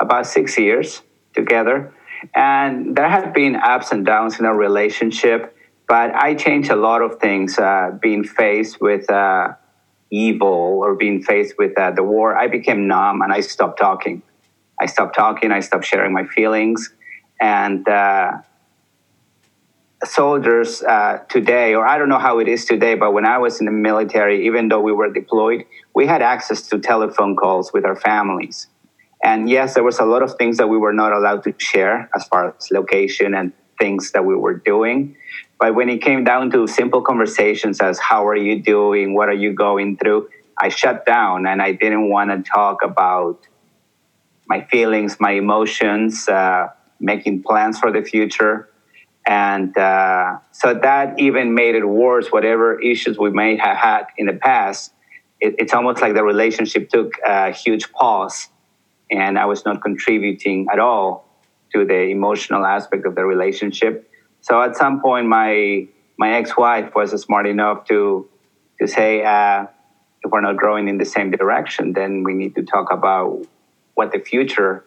about 0.00 0.24
six 0.24 0.56
years 0.56 1.02
together. 1.34 1.92
And 2.34 2.96
there 2.96 3.08
have 3.08 3.32
been 3.32 3.56
ups 3.56 3.92
and 3.92 4.04
downs 4.04 4.38
in 4.38 4.46
our 4.46 4.56
relationship. 4.56 5.54
But 5.86 6.14
I 6.14 6.34
changed 6.34 6.70
a 6.70 6.76
lot 6.76 7.00
of 7.00 7.18
things 7.18 7.58
uh, 7.58 7.96
being 8.00 8.22
faced 8.22 8.80
with 8.80 9.10
uh, 9.10 9.54
evil 10.10 10.80
or 10.82 10.94
being 10.94 11.22
faced 11.22 11.54
with 11.58 11.78
uh, 11.78 11.92
the 11.92 12.02
war. 12.02 12.36
I 12.36 12.46
became 12.48 12.86
numb 12.86 13.22
and 13.22 13.32
I 13.32 13.40
stopped 13.40 13.78
talking. 13.78 14.22
I 14.80 14.86
stopped 14.86 15.16
talking, 15.16 15.50
I 15.50 15.60
stopped 15.60 15.86
sharing 15.86 16.12
my 16.12 16.24
feelings. 16.24 16.92
And 17.40 17.88
uh, 17.88 18.38
soldiers 20.04 20.82
uh, 20.82 21.24
today, 21.28 21.74
or 21.74 21.86
I 21.86 21.98
don't 21.98 22.08
know 22.08 22.18
how 22.18 22.38
it 22.38 22.48
is 22.48 22.64
today, 22.64 22.94
but 22.94 23.12
when 23.12 23.24
I 23.24 23.38
was 23.38 23.60
in 23.60 23.66
the 23.66 23.72
military, 23.72 24.46
even 24.46 24.68
though 24.68 24.80
we 24.80 24.92
were 24.92 25.12
deployed, 25.12 25.64
we 25.94 26.06
had 26.06 26.22
access 26.22 26.62
to 26.68 26.78
telephone 26.78 27.34
calls 27.34 27.72
with 27.72 27.84
our 27.84 27.96
families. 27.96 28.68
And 29.22 29.48
yes, 29.50 29.74
there 29.74 29.82
was 29.82 29.98
a 29.98 30.04
lot 30.04 30.22
of 30.22 30.36
things 30.36 30.58
that 30.58 30.68
we 30.68 30.78
were 30.78 30.92
not 30.92 31.12
allowed 31.12 31.42
to 31.44 31.54
share 31.58 32.08
as 32.14 32.24
far 32.28 32.54
as 32.56 32.70
location 32.70 33.34
and 33.34 33.52
things 33.78 34.12
that 34.12 34.24
we 34.24 34.34
were 34.34 34.54
doing. 34.54 35.16
But 35.58 35.74
when 35.74 35.88
it 35.88 36.02
came 36.02 36.24
down 36.24 36.50
to 36.52 36.66
simple 36.66 37.02
conversations 37.02 37.80
as 37.80 37.98
how 37.98 38.26
are 38.26 38.36
you 38.36 38.62
doing, 38.62 39.14
what 39.14 39.28
are 39.28 39.34
you 39.34 39.52
going 39.52 39.96
through, 39.96 40.28
I 40.56 40.68
shut 40.68 41.04
down 41.04 41.46
and 41.46 41.60
I 41.60 41.72
didn't 41.72 42.08
want 42.08 42.30
to 42.30 42.48
talk 42.48 42.82
about 42.84 43.46
my 44.46 44.64
feelings, 44.64 45.18
my 45.20 45.32
emotions, 45.32 46.28
uh, 46.28 46.68
making 47.00 47.42
plans 47.42 47.78
for 47.78 47.92
the 47.92 48.02
future. 48.02 48.68
And 49.26 49.76
uh, 49.76 50.38
so 50.52 50.74
that 50.74 51.18
even 51.18 51.54
made 51.54 51.74
it 51.74 51.84
worse, 51.84 52.28
whatever 52.28 52.80
issues 52.80 53.18
we 53.18 53.30
may 53.30 53.56
have 53.56 53.76
had 53.76 54.06
in 54.16 54.26
the 54.26 54.32
past. 54.32 54.92
It, 55.40 55.56
it's 55.58 55.74
almost 55.74 56.00
like 56.00 56.14
the 56.14 56.24
relationship 56.24 56.88
took 56.88 57.12
a 57.26 57.50
huge 57.50 57.92
pause 57.92 58.48
and 59.10 59.38
I 59.38 59.46
was 59.46 59.64
not 59.64 59.82
contributing 59.82 60.66
at 60.72 60.78
all 60.78 61.26
to 61.72 61.84
the 61.84 62.00
emotional 62.10 62.64
aspect 62.64 63.06
of 63.06 63.14
the 63.14 63.24
relationship. 63.24 64.10
So 64.40 64.62
at 64.62 64.76
some 64.76 65.00
point, 65.00 65.26
my 65.26 65.88
my 66.18 66.34
ex-wife 66.34 66.94
was 66.94 67.10
smart 67.20 67.46
enough 67.46 67.84
to 67.86 68.28
to 68.80 68.86
say, 68.86 69.24
uh, 69.24 69.66
if 70.22 70.30
we're 70.30 70.40
not 70.40 70.56
growing 70.56 70.88
in 70.88 70.98
the 70.98 71.04
same 71.04 71.30
direction, 71.30 71.92
then 71.92 72.22
we 72.22 72.34
need 72.34 72.54
to 72.54 72.62
talk 72.62 72.92
about 72.92 73.46
what 73.94 74.12
the 74.12 74.18
future 74.18 74.84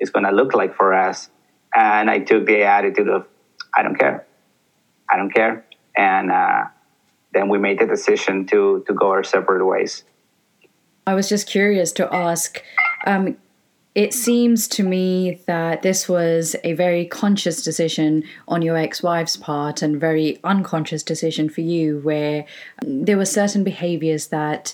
is 0.00 0.10
going 0.10 0.24
to 0.24 0.32
look 0.32 0.54
like 0.54 0.74
for 0.76 0.94
us. 0.94 1.28
And 1.74 2.10
I 2.10 2.18
took 2.20 2.46
the 2.46 2.62
attitude 2.62 3.08
of, 3.08 3.26
I 3.76 3.82
don't 3.82 3.96
care, 3.96 4.26
I 5.10 5.16
don't 5.16 5.32
care, 5.32 5.64
and 5.96 6.30
uh, 6.30 6.64
then 7.32 7.48
we 7.48 7.58
made 7.58 7.78
the 7.78 7.86
decision 7.86 8.46
to 8.46 8.84
to 8.86 8.94
go 8.94 9.10
our 9.10 9.24
separate 9.24 9.64
ways. 9.64 10.04
I 11.06 11.14
was 11.14 11.28
just 11.28 11.48
curious 11.48 11.92
to 11.92 12.12
ask. 12.14 12.62
Um, 13.06 13.36
it 13.94 14.14
seems 14.14 14.66
to 14.68 14.82
me 14.82 15.38
that 15.46 15.82
this 15.82 16.08
was 16.08 16.56
a 16.64 16.72
very 16.72 17.04
conscious 17.04 17.62
decision 17.62 18.24
on 18.48 18.62
your 18.62 18.76
ex-wife's 18.76 19.36
part 19.36 19.82
and 19.82 20.00
very 20.00 20.40
unconscious 20.44 21.02
decision 21.02 21.50
for 21.50 21.60
you 21.60 21.98
where 21.98 22.46
there 22.82 23.18
were 23.18 23.26
certain 23.26 23.62
behaviors 23.62 24.28
that 24.28 24.72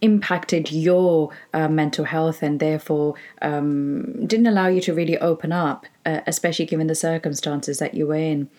impacted 0.00 0.72
your 0.72 1.30
uh, 1.54 1.68
mental 1.68 2.04
health 2.04 2.42
and 2.42 2.58
therefore 2.58 3.14
um, 3.40 4.26
didn't 4.26 4.48
allow 4.48 4.66
you 4.66 4.80
to 4.80 4.92
really 4.92 5.18
open 5.18 5.52
up 5.52 5.86
uh, 6.04 6.20
especially 6.26 6.66
given 6.66 6.88
the 6.88 6.94
circumstances 6.94 7.78
that 7.78 7.94
you 7.94 8.06
were 8.06 8.14
in 8.16 8.50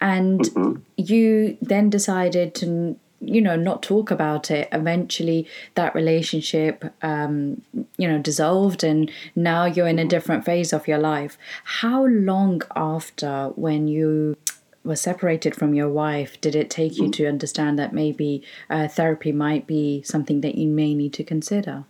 and 0.00 0.40
mm-hmm. 0.40 0.80
you 0.96 1.58
then 1.60 1.90
decided 1.90 2.54
to 2.54 2.96
you 3.20 3.40
know 3.40 3.56
not 3.56 3.82
talk 3.82 4.10
about 4.10 4.50
it 4.50 4.68
eventually 4.72 5.46
that 5.74 5.94
relationship 5.94 6.84
um 7.02 7.60
you 7.96 8.06
know 8.06 8.18
dissolved 8.18 8.84
and 8.84 9.10
now 9.34 9.64
you're 9.64 9.88
in 9.88 9.98
a 9.98 10.04
different 10.04 10.44
phase 10.44 10.72
of 10.72 10.86
your 10.88 10.98
life. 10.98 11.38
How 11.64 12.06
long 12.06 12.62
after 12.76 13.52
when 13.56 13.88
you 13.88 14.36
were 14.84 14.96
separated 14.96 15.54
from 15.54 15.74
your 15.74 15.88
wife 15.88 16.40
did 16.40 16.54
it 16.54 16.70
take 16.70 16.96
you 16.96 17.10
to 17.10 17.26
understand 17.26 17.78
that 17.78 17.92
maybe 17.92 18.42
uh, 18.70 18.88
therapy 18.88 19.32
might 19.32 19.66
be 19.66 20.02
something 20.02 20.40
that 20.40 20.54
you 20.54 20.68
may 20.68 20.94
need 20.94 21.12
to 21.12 21.24
consider? 21.24 21.84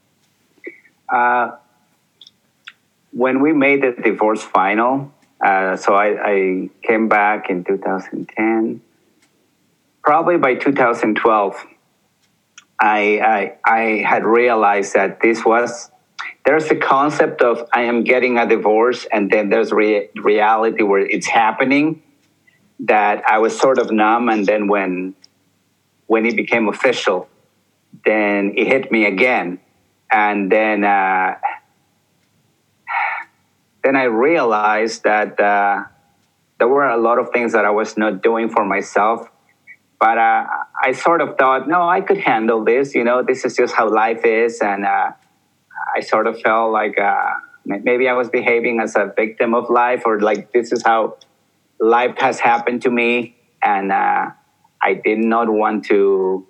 Uh, 1.08 1.52
when 3.12 3.40
we 3.40 3.52
made 3.52 3.82
the 3.82 3.92
divorce 4.02 4.42
final 4.42 5.12
uh, 5.40 5.76
so 5.76 5.94
I, 5.94 6.30
I 6.30 6.70
came 6.82 7.08
back 7.08 7.48
in 7.48 7.62
2010 7.64 8.80
probably 10.02 10.38
by 10.38 10.54
2012, 10.54 11.64
I, 12.80 13.18
I, 13.18 13.58
I 13.64 13.80
had 14.06 14.24
realized 14.24 14.94
that 14.94 15.20
this 15.20 15.44
was 15.44 15.90
there's 16.44 16.68
the 16.68 16.76
concept 16.76 17.42
of 17.42 17.68
I 17.74 17.82
am 17.82 18.04
getting 18.04 18.38
a 18.38 18.48
divorce, 18.48 19.06
and 19.12 19.30
then 19.30 19.50
there's 19.50 19.70
re- 19.70 20.08
reality 20.16 20.82
where 20.82 21.00
it's 21.00 21.26
happening. 21.26 22.02
That 22.80 23.22
I 23.28 23.38
was 23.38 23.58
sort 23.58 23.78
of 23.78 23.90
numb, 23.90 24.28
and 24.28 24.46
then 24.46 24.68
when 24.68 25.14
when 26.06 26.24
it 26.24 26.36
became 26.36 26.68
official, 26.68 27.28
then 28.04 28.54
it 28.56 28.66
hit 28.66 28.90
me 28.90 29.04
again, 29.04 29.58
and 30.10 30.50
then 30.50 30.84
uh, 30.84 31.34
then 33.84 33.96
I 33.96 34.04
realized 34.04 35.02
that 35.04 35.38
uh, 35.38 35.84
there 36.58 36.68
were 36.68 36.86
a 36.86 36.96
lot 36.96 37.18
of 37.18 37.30
things 37.30 37.52
that 37.52 37.64
I 37.64 37.70
was 37.70 37.96
not 37.98 38.22
doing 38.22 38.48
for 38.48 38.64
myself 38.64 39.28
but 40.00 40.16
uh, 40.16 40.46
I 40.82 40.92
sort 40.92 41.20
of 41.20 41.36
thought, 41.36 41.68
no, 41.68 41.88
I 41.88 42.00
could 42.00 42.18
handle 42.18 42.64
this. 42.64 42.94
You 42.94 43.04
know, 43.04 43.22
this 43.22 43.44
is 43.44 43.56
just 43.56 43.74
how 43.74 43.88
life 43.90 44.24
is, 44.24 44.60
and 44.60 44.84
uh, 44.84 45.10
I 45.96 46.00
sort 46.00 46.26
of 46.26 46.40
felt 46.40 46.72
like 46.72 46.98
uh, 46.98 47.30
maybe 47.64 48.08
I 48.08 48.12
was 48.12 48.28
behaving 48.28 48.80
as 48.80 48.94
a 48.94 49.12
victim 49.16 49.54
of 49.54 49.70
life, 49.70 50.02
or 50.06 50.20
like 50.20 50.52
this 50.52 50.70
is 50.70 50.82
how 50.84 51.16
life 51.80 52.16
has 52.18 52.38
happened 52.38 52.82
to 52.82 52.90
me, 52.90 53.36
and 53.62 53.90
uh, 53.90 54.30
I 54.80 54.94
did 54.94 55.18
not 55.18 55.50
want 55.50 55.86
to. 55.86 56.46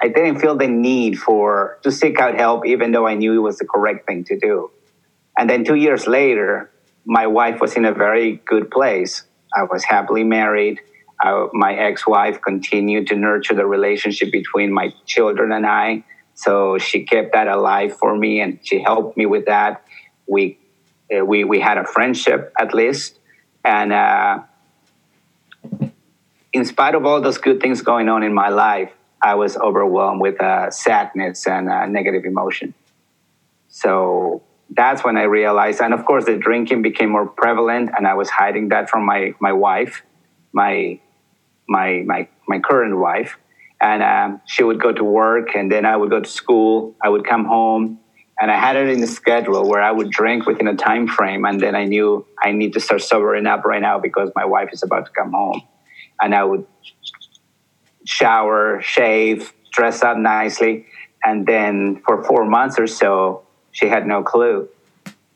I 0.00 0.08
didn't 0.08 0.40
feel 0.40 0.56
the 0.56 0.68
need 0.68 1.18
for 1.18 1.78
to 1.82 1.90
seek 1.90 2.18
out 2.18 2.36
help, 2.36 2.66
even 2.66 2.92
though 2.92 3.06
I 3.06 3.14
knew 3.14 3.34
it 3.34 3.38
was 3.42 3.58
the 3.58 3.66
correct 3.66 4.06
thing 4.06 4.24
to 4.24 4.38
do. 4.38 4.70
And 5.36 5.48
then 5.48 5.64
two 5.64 5.76
years 5.76 6.06
later, 6.06 6.70
my 7.04 7.26
wife 7.26 7.60
was 7.60 7.76
in 7.76 7.84
a 7.84 7.92
very 7.92 8.36
good 8.44 8.70
place. 8.70 9.24
I 9.54 9.64
was 9.64 9.84
happily 9.84 10.24
married 10.24 10.80
uh, 11.22 11.46
my 11.52 11.74
ex-wife 11.74 12.40
continued 12.42 13.06
to 13.06 13.14
nurture 13.14 13.54
the 13.54 13.66
relationship 13.66 14.32
between 14.32 14.72
my 14.72 14.92
children 15.06 15.52
and 15.52 15.64
I. 15.64 16.04
So 16.34 16.78
she 16.78 17.04
kept 17.04 17.32
that 17.34 17.46
alive 17.46 17.96
for 17.96 18.16
me, 18.16 18.40
and 18.40 18.58
she 18.62 18.82
helped 18.82 19.16
me 19.16 19.26
with 19.26 19.46
that. 19.46 19.84
We 20.26 20.58
uh, 21.14 21.24
we 21.24 21.44
we 21.44 21.60
had 21.60 21.78
a 21.78 21.84
friendship 21.84 22.52
at 22.58 22.74
least, 22.74 23.18
and 23.64 23.92
uh, 23.92 24.40
in 26.52 26.64
spite 26.64 26.94
of 26.94 27.06
all 27.06 27.20
those 27.20 27.38
good 27.38 27.60
things 27.60 27.82
going 27.82 28.08
on 28.08 28.22
in 28.22 28.34
my 28.34 28.48
life, 28.48 28.90
I 29.22 29.34
was 29.36 29.56
overwhelmed 29.56 30.20
with 30.20 30.40
uh, 30.42 30.70
sadness 30.70 31.46
and 31.46 31.68
uh, 31.68 31.86
negative 31.86 32.24
emotion. 32.24 32.74
So 33.68 34.42
that's 34.70 35.04
when 35.04 35.16
I 35.16 35.24
realized, 35.24 35.80
and 35.80 35.94
of 35.94 36.04
course, 36.04 36.24
the 36.24 36.36
drinking 36.36 36.82
became 36.82 37.10
more 37.10 37.26
prevalent, 37.26 37.90
and 37.96 38.06
I 38.06 38.14
was 38.14 38.28
hiding 38.30 38.70
that 38.70 38.90
from 38.90 39.04
my 39.04 39.34
my 39.38 39.52
wife, 39.52 40.02
my 40.52 40.98
my 41.68 42.02
my 42.06 42.28
my 42.48 42.58
current 42.58 42.96
wife, 42.98 43.36
and 43.80 44.02
um, 44.02 44.40
she 44.46 44.62
would 44.62 44.80
go 44.80 44.92
to 44.92 45.04
work, 45.04 45.54
and 45.54 45.70
then 45.70 45.84
I 45.86 45.96
would 45.96 46.10
go 46.10 46.20
to 46.20 46.28
school. 46.28 46.94
I 47.02 47.08
would 47.08 47.26
come 47.26 47.44
home, 47.44 47.98
and 48.40 48.50
I 48.50 48.56
had 48.56 48.76
it 48.76 48.88
in 48.88 49.00
the 49.00 49.06
schedule 49.06 49.68
where 49.68 49.80
I 49.80 49.90
would 49.90 50.10
drink 50.10 50.46
within 50.46 50.68
a 50.68 50.76
time 50.76 51.06
frame, 51.08 51.44
and 51.44 51.60
then 51.60 51.74
I 51.74 51.84
knew 51.84 52.26
I 52.42 52.52
need 52.52 52.72
to 52.74 52.80
start 52.80 53.02
sobering 53.02 53.46
up 53.46 53.64
right 53.64 53.82
now 53.82 53.98
because 53.98 54.30
my 54.34 54.44
wife 54.44 54.70
is 54.72 54.82
about 54.82 55.06
to 55.06 55.12
come 55.12 55.32
home, 55.32 55.62
and 56.20 56.34
I 56.34 56.44
would 56.44 56.66
shower, 58.04 58.80
shave, 58.82 59.52
dress 59.70 60.02
up 60.02 60.16
nicely, 60.16 60.86
and 61.24 61.46
then 61.46 62.02
for 62.04 62.22
four 62.24 62.44
months 62.44 62.78
or 62.78 62.86
so, 62.86 63.44
she 63.70 63.86
had 63.88 64.06
no 64.06 64.22
clue, 64.22 64.68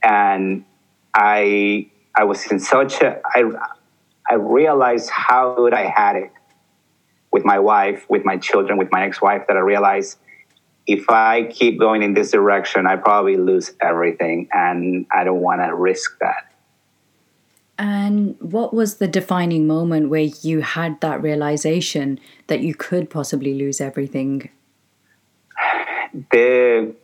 and 0.03 0.65
I 1.15 1.91
I 2.15 2.25
was 2.25 2.47
in 2.47 2.61
such 2.61 3.01
a 3.03 3.21
I 3.25 3.45
I 4.31 4.35
realized 4.35 5.11
how 5.11 5.55
good 5.55 5.75
I 5.75 5.87
had 5.87 6.17
it 6.17 6.33
with 7.31 7.45
my 7.45 7.59
wife, 7.59 8.05
with 8.09 8.25
my 8.25 8.37
children, 8.37 8.79
with 8.79 8.91
my 8.91 9.05
ex-wife. 9.05 9.47
That 9.49 9.57
I 9.57 9.61
realized 9.61 10.19
if 10.87 11.09
I 11.11 11.45
keep 11.45 11.79
going 11.79 12.03
in 12.03 12.15
this 12.15 12.31
direction, 12.31 12.87
I 12.87 12.97
probably 12.97 13.37
lose 13.37 13.75
everything, 13.81 14.49
and 14.53 15.07
I 15.13 15.25
don't 15.25 15.41
want 15.41 15.61
to 15.61 15.75
risk 15.75 16.19
that. 16.21 16.53
And 17.79 18.37
what 18.41 18.73
was 18.73 18.97
the 18.97 19.07
defining 19.07 19.67
moment 19.67 20.09
where 20.09 20.21
you 20.21 20.63
had 20.63 21.01
that 21.03 21.23
realization 21.23 22.19
that 22.47 22.61
you 22.61 22.75
could 22.75 23.11
possibly 23.11 23.55
lose 23.55 23.81
everything? 23.81 24.49
The 26.31 26.95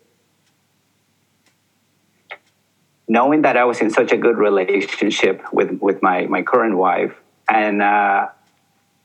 knowing 3.12 3.42
that 3.42 3.59
I 3.59 3.64
was 3.64 3.83
in 3.83 3.90
such 3.90 4.11
a 4.11 4.16
good 4.16 4.38
relationship 4.38 5.42
with, 5.53 5.70
with 5.83 6.03
my, 6.03 6.25
my 6.29 6.40
current 6.40 6.79
wife 6.79 7.14
and 7.46 7.83
uh, 7.83 8.29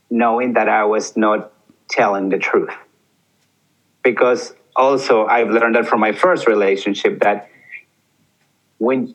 knowing 0.09 0.53
that 0.53 0.69
I 0.69 0.85
was 0.85 1.17
not 1.17 1.51
telling 1.89 2.29
the 2.29 2.37
truth. 2.37 2.73
Because 4.03 4.53
also, 4.77 5.25
I've 5.25 5.49
learned 5.49 5.75
that 5.75 5.87
from 5.87 5.99
my 5.99 6.13
first 6.13 6.47
relationship 6.47 7.19
that 7.19 7.49
when 8.77 9.13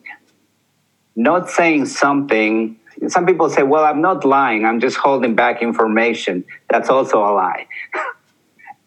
not 1.15 1.49
saying 1.49 1.87
something, 1.87 2.77
some 3.07 3.25
people 3.25 3.49
say, 3.49 3.63
Well, 3.63 3.85
I'm 3.85 4.01
not 4.01 4.23
lying, 4.23 4.63
I'm 4.63 4.79
just 4.79 4.97
holding 4.97 5.33
back 5.33 5.63
information. 5.63 6.45
That's 6.69 6.89
also 6.91 7.17
a 7.17 7.33
lie. 7.33 7.65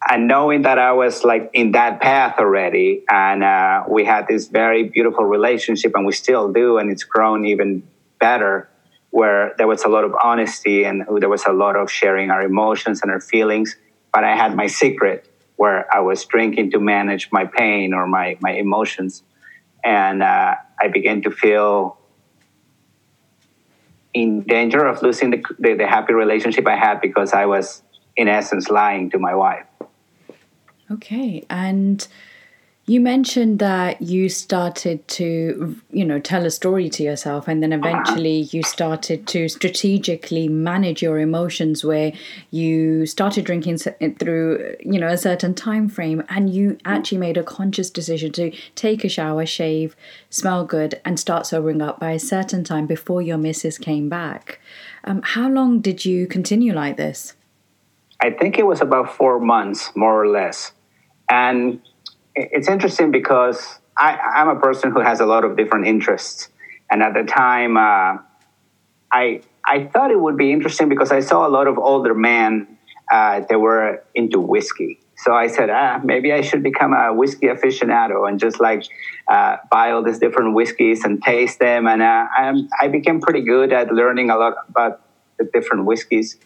and 0.09 0.27
knowing 0.27 0.61
that 0.63 0.79
I 0.79 0.93
was 0.93 1.23
like 1.23 1.49
in 1.53 1.71
that 1.73 2.01
path 2.01 2.39
already, 2.39 3.03
and 3.09 3.43
uh, 3.43 3.83
we 3.87 4.05
had 4.05 4.27
this 4.27 4.47
very 4.47 4.83
beautiful 4.83 5.25
relationship, 5.25 5.93
and 5.95 6.05
we 6.05 6.13
still 6.13 6.51
do, 6.51 6.77
and 6.77 6.89
it's 6.91 7.03
grown 7.03 7.45
even 7.45 7.83
better, 8.19 8.69
where 9.11 9.53
there 9.57 9.67
was 9.67 9.83
a 9.83 9.87
lot 9.89 10.03
of 10.03 10.13
honesty 10.21 10.83
and 10.83 11.03
there 11.19 11.29
was 11.29 11.45
a 11.45 11.51
lot 11.51 11.75
of 11.75 11.89
sharing 11.89 12.29
our 12.29 12.41
emotions 12.41 13.01
and 13.01 13.11
our 13.11 13.21
feelings. 13.21 13.75
But 14.13 14.23
I 14.23 14.35
had 14.35 14.55
my 14.55 14.67
secret 14.67 15.27
where 15.55 15.91
I 15.93 16.01
was 16.01 16.23
drinking 16.25 16.71
to 16.71 16.79
manage 16.79 17.29
my 17.31 17.45
pain 17.45 17.93
or 17.93 18.07
my, 18.07 18.37
my 18.41 18.51
emotions. 18.51 19.23
And 19.83 20.21
uh, 20.21 20.55
I 20.79 20.87
began 20.89 21.21
to 21.23 21.31
feel 21.31 21.97
in 24.13 24.41
danger 24.41 24.85
of 24.85 25.01
losing 25.01 25.31
the, 25.31 25.43
the, 25.59 25.73
the 25.73 25.87
happy 25.87 26.13
relationship 26.13 26.67
I 26.67 26.75
had 26.75 27.01
because 27.01 27.33
I 27.33 27.45
was, 27.45 27.81
in 28.15 28.27
essence, 28.27 28.69
lying 28.69 29.09
to 29.11 29.19
my 29.19 29.33
wife. 29.35 29.65
Okay. 30.89 31.45
And 31.49 32.07
you 32.89 33.01
mentioned 33.01 33.59
that 33.59 34.01
you 34.01 34.29
started 34.29 35.05
to, 35.09 35.75
you 35.91 36.05
know, 36.05 36.21
tell 36.21 36.45
a 36.45 36.49
story 36.49 36.89
to 36.91 37.03
yourself, 37.03 37.45
and 37.49 37.61
then 37.61 37.73
eventually 37.73 38.47
you 38.51 38.63
started 38.63 39.27
to 39.27 39.49
strategically 39.49 40.47
manage 40.47 41.01
your 41.01 41.19
emotions, 41.19 41.83
where 41.83 42.13
you 42.49 43.05
started 43.05 43.43
drinking 43.43 43.77
through, 43.77 44.77
you 44.79 44.97
know, 45.01 45.09
a 45.09 45.17
certain 45.17 45.53
time 45.53 45.89
frame, 45.89 46.23
and 46.29 46.49
you 46.49 46.77
actually 46.85 47.17
made 47.17 47.35
a 47.35 47.43
conscious 47.43 47.89
decision 47.89 48.31
to 48.31 48.51
take 48.75 49.03
a 49.03 49.09
shower, 49.09 49.45
shave, 49.45 49.93
smell 50.29 50.63
good, 50.63 51.01
and 51.03 51.19
start 51.19 51.45
sobering 51.45 51.81
up 51.81 51.99
by 51.99 52.11
a 52.11 52.19
certain 52.19 52.63
time 52.63 52.87
before 52.87 53.21
your 53.21 53.37
missus 53.37 53.77
came 53.77 54.07
back. 54.07 54.61
Um, 55.03 55.21
how 55.23 55.49
long 55.49 55.81
did 55.81 56.05
you 56.05 56.25
continue 56.25 56.73
like 56.73 56.95
this? 56.95 57.33
I 58.21 58.29
think 58.29 58.57
it 58.57 58.65
was 58.65 58.79
about 58.79 59.13
four 59.13 59.41
months, 59.41 59.91
more 59.93 60.23
or 60.23 60.29
less. 60.29 60.71
And 61.29 61.81
it's 62.35 62.67
interesting 62.67 63.11
because 63.11 63.79
I, 63.97 64.41
am 64.41 64.49
a 64.49 64.59
person 64.59 64.91
who 64.91 64.99
has 64.99 65.19
a 65.19 65.25
lot 65.25 65.43
of 65.43 65.57
different 65.57 65.87
interests. 65.87 66.49
And 66.89 67.01
at 67.01 67.13
the 67.13 67.23
time, 67.23 67.77
uh, 67.77 68.17
I, 69.11 69.41
I 69.65 69.85
thought 69.85 70.11
it 70.11 70.19
would 70.19 70.37
be 70.37 70.51
interesting 70.51 70.87
because 70.89 71.11
I 71.11 71.19
saw 71.19 71.47
a 71.47 71.49
lot 71.49 71.67
of 71.67 71.77
older 71.77 72.13
men 72.13 72.77
uh, 73.11 73.41
that 73.49 73.59
were 73.59 74.03
into 74.13 74.39
whiskey. 74.39 74.99
So 75.17 75.33
I 75.33 75.47
said, 75.47 75.71
ah, 75.71 75.99
maybe 76.03 76.31
I 76.31 76.41
should 76.41 76.61
become 76.61 76.93
a 76.93 77.11
whiskey 77.11 77.47
aficionado 77.47 78.29
and 78.29 78.39
just 78.39 78.59
like 78.59 78.83
uh, 79.27 79.57
buy 79.71 79.91
all 79.91 80.03
these 80.03 80.19
different 80.19 80.53
whiskeys 80.53 81.03
and 81.03 81.21
taste 81.23 81.57
them. 81.59 81.87
And 81.87 82.03
uh, 82.03 82.27
I 82.79 82.87
became 82.87 83.19
pretty 83.19 83.41
good 83.41 83.73
at 83.73 83.91
learning 83.91 84.29
a 84.29 84.37
lot 84.37 84.53
about 84.69 85.01
the 85.39 85.45
different 85.45 85.85
whiskeys. 85.85 86.37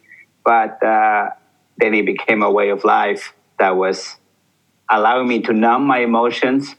But 0.45 0.81
uh, 0.81 1.31
then 1.77 1.93
it 1.93 2.05
became 2.05 2.43
a 2.43 2.49
way 2.49 2.69
of 2.69 2.85
life 2.85 3.33
that 3.59 3.75
was 3.75 4.15
allowing 4.91 5.27
me 5.27 5.41
to 5.43 5.53
numb 5.53 5.85
my 5.85 5.99
emotions. 5.99 6.75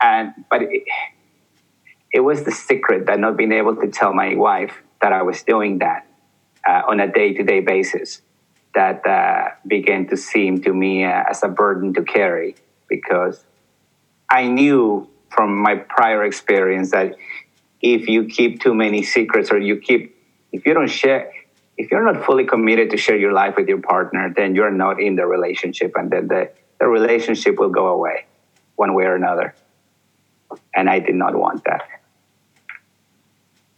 And 0.00 0.32
but 0.50 0.62
it, 0.62 0.84
it 2.12 2.20
was 2.20 2.44
the 2.44 2.52
secret 2.52 3.06
that 3.06 3.20
not 3.20 3.36
being 3.36 3.52
able 3.52 3.76
to 3.76 3.88
tell 3.88 4.12
my 4.12 4.34
wife 4.34 4.74
that 5.00 5.12
I 5.12 5.22
was 5.22 5.42
doing 5.42 5.78
that 5.78 6.06
uh, 6.68 6.82
on 6.88 7.00
a 7.00 7.10
day-to-day 7.10 7.60
basis 7.60 8.22
that 8.74 9.06
uh, 9.06 9.50
began 9.66 10.08
to 10.08 10.16
seem 10.16 10.62
to 10.62 10.72
me 10.72 11.04
uh, 11.04 11.24
as 11.28 11.42
a 11.42 11.48
burden 11.48 11.92
to 11.94 12.02
carry 12.02 12.56
because 12.88 13.44
I 14.28 14.46
knew 14.46 15.08
from 15.30 15.56
my 15.56 15.76
prior 15.76 16.24
experience 16.24 16.90
that 16.92 17.16
if 17.80 18.08
you 18.08 18.24
keep 18.26 18.60
too 18.60 18.74
many 18.74 19.02
secrets 19.02 19.50
or 19.50 19.58
you 19.58 19.76
keep 19.78 20.16
if 20.52 20.64
you 20.66 20.74
don't 20.74 20.90
share 20.90 21.32
if 21.76 21.90
you're 21.90 22.04
not 22.04 22.24
fully 22.24 22.44
committed 22.44 22.90
to 22.90 22.96
share 22.96 23.16
your 23.16 23.32
life 23.32 23.54
with 23.56 23.68
your 23.68 23.80
partner 23.80 24.32
then 24.34 24.54
you're 24.54 24.70
not 24.70 25.00
in 25.00 25.16
the 25.16 25.26
relationship 25.26 25.92
and 25.96 26.10
then 26.10 26.28
the, 26.28 26.50
the 26.82 26.88
relationship 26.88 27.60
will 27.60 27.70
go 27.70 27.86
away 27.86 28.26
one 28.74 28.92
way 28.92 29.04
or 29.04 29.14
another 29.14 29.54
and 30.74 30.90
i 30.90 30.98
did 30.98 31.14
not 31.14 31.36
want 31.36 31.62
that 31.62 31.82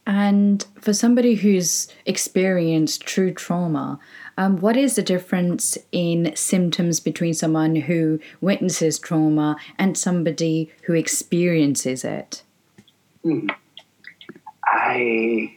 and 0.07 0.67
for 0.81 0.95
somebody 0.95 1.35
who's 1.35 1.88
experienced 2.07 3.03
true 3.03 3.31
trauma 3.33 4.01
um, 4.37 4.57
what 4.57 4.77
is 4.77 4.97
the 4.97 5.03
difference 5.03 5.79
in 5.93 6.33
symptoms 6.35 6.99
between 6.99 7.35
someone 7.35 7.77
who 7.77 8.19
witnesses 8.40 8.99
trauma 8.99 9.57
and 9.79 9.97
somebody 9.97 10.73
who 10.85 10.95
experiences 10.95 12.05
it? 12.05 12.43
Hmm. 13.23 13.49
I, 14.64 15.57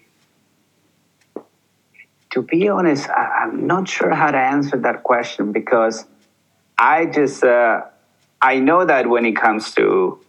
to 2.31 2.43
be 2.43 2.69
honest, 2.69 3.09
I, 3.09 3.45
am 3.45 3.65
not 3.65 3.87
sure 3.87 4.13
how 4.13 4.29
to 4.29 4.37
answer 4.37 4.77
that 4.77 5.01
question 5.03 5.51
because 5.51 6.05
I 6.77 7.05
just, 7.05 7.43
uh, 7.43 7.81
I 8.41 8.59
know 8.59 8.85
that 8.85 9.09
when 9.09 9.25
it 9.25 9.35
comes 9.35 9.73
to 9.75 10.19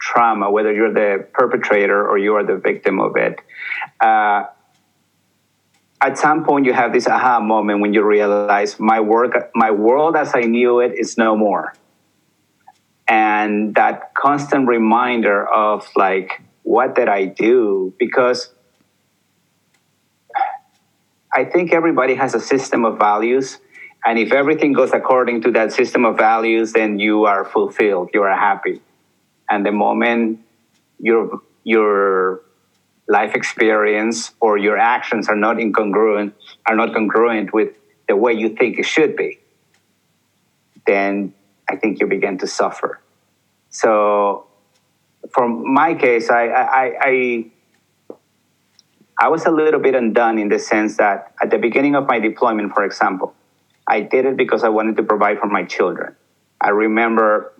trauma, 0.00 0.50
whether 0.50 0.72
you're 0.72 0.92
the 0.92 1.26
perpetrator 1.32 2.08
or 2.08 2.18
you 2.18 2.34
are 2.34 2.44
the 2.44 2.56
victim 2.56 3.00
of 3.00 3.16
it, 3.16 3.38
uh, 4.00 4.44
at 6.00 6.18
some 6.18 6.44
point 6.44 6.64
you 6.64 6.72
have 6.72 6.92
this 6.92 7.06
aha 7.06 7.40
moment 7.40 7.80
when 7.80 7.92
you 7.92 8.02
realize 8.02 8.80
my 8.80 9.00
work 9.00 9.50
my 9.54 9.70
world 9.70 10.16
as 10.16 10.34
i 10.34 10.40
knew 10.40 10.80
it 10.80 10.98
is 10.98 11.18
no 11.18 11.36
more. 11.36 11.74
And 13.06 13.74
that 13.74 14.14
constant 14.14 14.68
reminder 14.68 15.46
of 15.46 15.86
like 15.96 16.42
what 16.62 16.94
did 16.94 17.08
i 17.08 17.24
do? 17.26 17.92
Because 17.98 18.50
i 21.32 21.44
think 21.44 21.72
everybody 21.72 22.14
has 22.14 22.34
a 22.34 22.40
system 22.40 22.84
of 22.84 22.98
values 22.98 23.58
and 24.04 24.18
if 24.18 24.32
everything 24.32 24.72
goes 24.72 24.92
according 24.92 25.42
to 25.42 25.50
that 25.50 25.72
system 25.72 26.04
of 26.04 26.16
values 26.16 26.72
then 26.72 26.98
you 26.98 27.24
are 27.24 27.44
fulfilled 27.44 28.10
you 28.14 28.22
are 28.22 28.36
happy 28.36 28.80
and 29.48 29.64
the 29.64 29.72
moment 29.72 30.40
your 30.98 31.40
your 31.64 32.42
life 33.10 33.34
experience 33.34 34.32
or 34.40 34.56
your 34.56 34.78
actions 34.78 35.28
are 35.28 35.36
not 35.36 35.56
incongruent, 35.56 36.32
are 36.66 36.76
not 36.76 36.94
congruent 36.94 37.52
with 37.52 37.74
the 38.06 38.14
way 38.14 38.32
you 38.32 38.50
think 38.50 38.78
it 38.78 38.86
should 38.86 39.16
be, 39.16 39.38
then 40.86 41.34
I 41.68 41.76
think 41.76 42.00
you 42.00 42.06
begin 42.06 42.38
to 42.38 42.46
suffer. 42.46 43.00
So, 43.70 44.46
for 45.34 45.48
my 45.48 45.94
case, 45.94 46.30
I, 46.30 46.46
I, 46.46 46.92
I, 47.00 47.46
I 49.18 49.28
was 49.28 49.44
a 49.44 49.50
little 49.50 49.80
bit 49.80 49.94
undone 49.94 50.38
in 50.38 50.48
the 50.48 50.58
sense 50.58 50.96
that 50.96 51.34
at 51.42 51.50
the 51.50 51.58
beginning 51.58 51.94
of 51.96 52.06
my 52.06 52.18
deployment, 52.20 52.72
for 52.72 52.84
example, 52.84 53.34
I 53.90 54.02
did 54.02 54.24
it 54.24 54.36
because 54.36 54.62
I 54.62 54.68
wanted 54.68 54.96
to 54.98 55.02
provide 55.02 55.40
for 55.40 55.48
my 55.48 55.64
children. 55.64 56.14
I 56.60 56.68
remember 56.68 57.52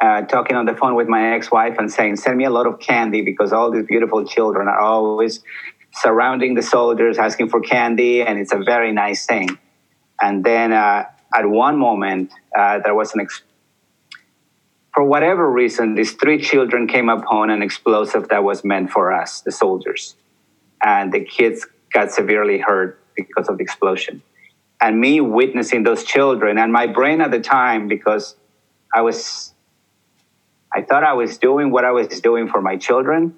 uh, 0.00 0.22
talking 0.22 0.56
on 0.56 0.64
the 0.64 0.76
phone 0.76 0.94
with 0.94 1.08
my 1.08 1.34
ex-wife 1.34 1.74
and 1.78 1.90
saying, 1.90 2.16
"Send 2.16 2.38
me 2.38 2.44
a 2.44 2.50
lot 2.50 2.66
of 2.68 2.78
candy 2.78 3.20
because 3.22 3.52
all 3.52 3.72
these 3.72 3.84
beautiful 3.84 4.24
children 4.24 4.68
are 4.68 4.78
always 4.78 5.42
surrounding 5.92 6.54
the 6.54 6.62
soldiers, 6.62 7.18
asking 7.18 7.48
for 7.48 7.60
candy, 7.60 8.22
and 8.22 8.38
it's 8.38 8.52
a 8.52 8.62
very 8.72 8.92
nice 8.92 9.26
thing." 9.26 9.58
And 10.22 10.44
then 10.44 10.72
uh, 10.72 11.06
at 11.34 11.46
one 11.46 11.78
moment, 11.78 12.30
uh, 12.56 12.78
there 12.84 12.94
was 12.94 13.12
an 13.14 13.22
ex- 13.22 13.42
for 14.94 15.02
whatever 15.02 15.50
reason, 15.50 15.96
these 15.96 16.12
three 16.12 16.40
children 16.40 16.86
came 16.86 17.08
upon 17.08 17.50
an 17.50 17.60
explosive 17.60 18.28
that 18.28 18.44
was 18.44 18.62
meant 18.62 18.90
for 18.90 19.12
us, 19.12 19.40
the 19.40 19.50
soldiers, 19.50 20.14
and 20.84 21.12
the 21.12 21.24
kids 21.24 21.66
got 21.92 22.12
severely 22.12 22.58
hurt 22.58 23.00
because 23.16 23.48
of 23.48 23.58
the 23.58 23.64
explosion. 23.64 24.22
And 24.80 25.00
me 25.00 25.20
witnessing 25.20 25.82
those 25.82 26.04
children, 26.04 26.58
and 26.58 26.72
my 26.72 26.86
brain 26.86 27.20
at 27.20 27.30
the 27.30 27.40
time, 27.40 27.88
because 27.88 28.36
I 28.94 29.00
was 29.00 29.54
I 30.74 30.82
thought 30.82 31.04
I 31.04 31.12
was 31.12 31.38
doing 31.38 31.70
what 31.70 31.84
I 31.84 31.92
was 31.92 32.08
doing 32.20 32.48
for 32.48 32.60
my 32.60 32.76
children. 32.76 33.36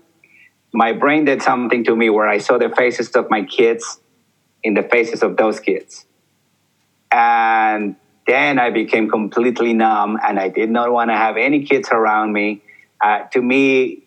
My 0.73 0.93
brain 0.93 1.27
did 1.27 1.43
something 1.43 1.85
to 1.85 1.95
me 1.95 2.09
where 2.09 2.27
I 2.27 2.39
saw 2.39 2.59
the 2.59 2.71
faces 2.71 3.11
of 3.11 3.31
my 3.31 3.43
kids 3.43 4.01
in 4.63 4.75
the 4.75 4.83
faces 4.83 5.23
of 5.23 5.37
those 5.37 5.61
kids. 5.61 6.07
And 7.13 7.97
then 8.27 8.59
I 8.59 8.71
became 8.71 9.11
completely 9.11 9.75
numb 9.75 10.19
and 10.27 10.39
I 10.39 10.49
did 10.49 10.71
not 10.71 10.91
want 10.93 11.11
to 11.11 11.17
have 11.17 11.37
any 11.37 11.65
kids 11.65 11.91
around 11.91 12.33
me. 12.33 12.63
Uh, 13.03 13.25
to 13.33 13.43
me, 13.43 14.03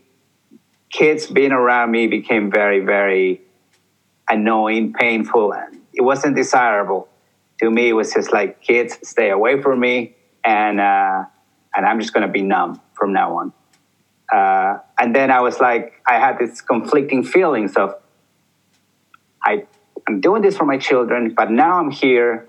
kids 0.91 1.27
being 1.27 1.51
around 1.51 1.91
me 1.91 2.07
became 2.07 2.51
very, 2.51 2.79
very 2.79 3.41
annoying, 4.27 4.93
painful. 4.93 5.53
And 5.53 5.81
it 5.93 6.01
wasn't 6.01 6.35
desirable. 6.35 7.08
To 7.61 7.69
me, 7.69 7.89
it 7.89 7.93
was 7.93 8.13
just 8.13 8.31
like, 8.31 8.61
kids, 8.61 8.97
stay 9.03 9.29
away 9.29 9.61
from 9.61 9.79
me. 9.79 10.15
And, 10.43 10.79
uh, 10.79 11.25
and 11.75 11.85
I'm 11.85 11.99
just 11.99 12.13
to 12.13 12.27
be 12.27 12.41
numb 12.41 12.81
from 12.93 13.13
now 13.13 13.37
on. 13.37 13.53
Uh, 14.33 14.79
and 14.97 15.15
then 15.15 15.31
I 15.31 15.41
was 15.41 15.59
like, 15.59 15.93
I 16.07 16.19
had 16.19 16.37
this 16.39 16.61
conflicting 16.61 17.23
feelings 17.23 17.75
of, 17.75 17.95
I, 19.43 19.65
I'm 20.07 20.21
doing 20.21 20.41
this 20.41 20.57
for 20.57 20.65
my 20.65 20.77
children, 20.77 21.33
but 21.35 21.51
now 21.51 21.79
I'm 21.79 21.91
here. 21.91 22.47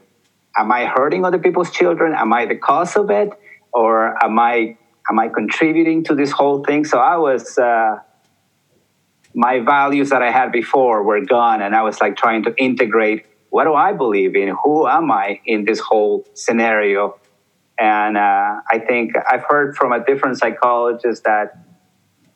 Am 0.56 0.70
I 0.72 0.86
hurting 0.86 1.24
other 1.24 1.38
people's 1.38 1.70
children? 1.70 2.14
Am 2.14 2.32
I 2.32 2.46
the 2.46 2.56
cause 2.56 2.96
of 2.96 3.10
it, 3.10 3.30
or 3.72 4.22
am 4.22 4.38
I 4.38 4.76
am 5.08 5.18
I 5.18 5.28
contributing 5.28 6.04
to 6.04 6.14
this 6.14 6.30
whole 6.30 6.64
thing? 6.64 6.84
So 6.84 6.98
I 6.98 7.16
was. 7.16 7.56
Uh, 7.56 8.00
my 9.32 9.60
values 9.60 10.10
that 10.10 10.22
I 10.22 10.30
had 10.32 10.50
before 10.50 11.04
were 11.04 11.24
gone, 11.24 11.62
and 11.62 11.74
I 11.74 11.82
was 11.82 12.00
like 12.00 12.16
trying 12.16 12.42
to 12.44 12.54
integrate 12.56 13.26
what 13.50 13.64
do 13.64 13.74
I 13.74 13.92
believe 13.92 14.34
in? 14.36 14.56
Who 14.64 14.86
am 14.86 15.10
I 15.10 15.40
in 15.44 15.64
this 15.64 15.80
whole 15.80 16.26
scenario? 16.34 17.18
And 17.78 18.16
uh, 18.16 18.60
I 18.70 18.78
think 18.78 19.12
I've 19.28 19.44
heard 19.44 19.76
from 19.76 19.92
a 19.92 20.04
different 20.04 20.38
psychologist 20.38 21.24
that 21.24 21.58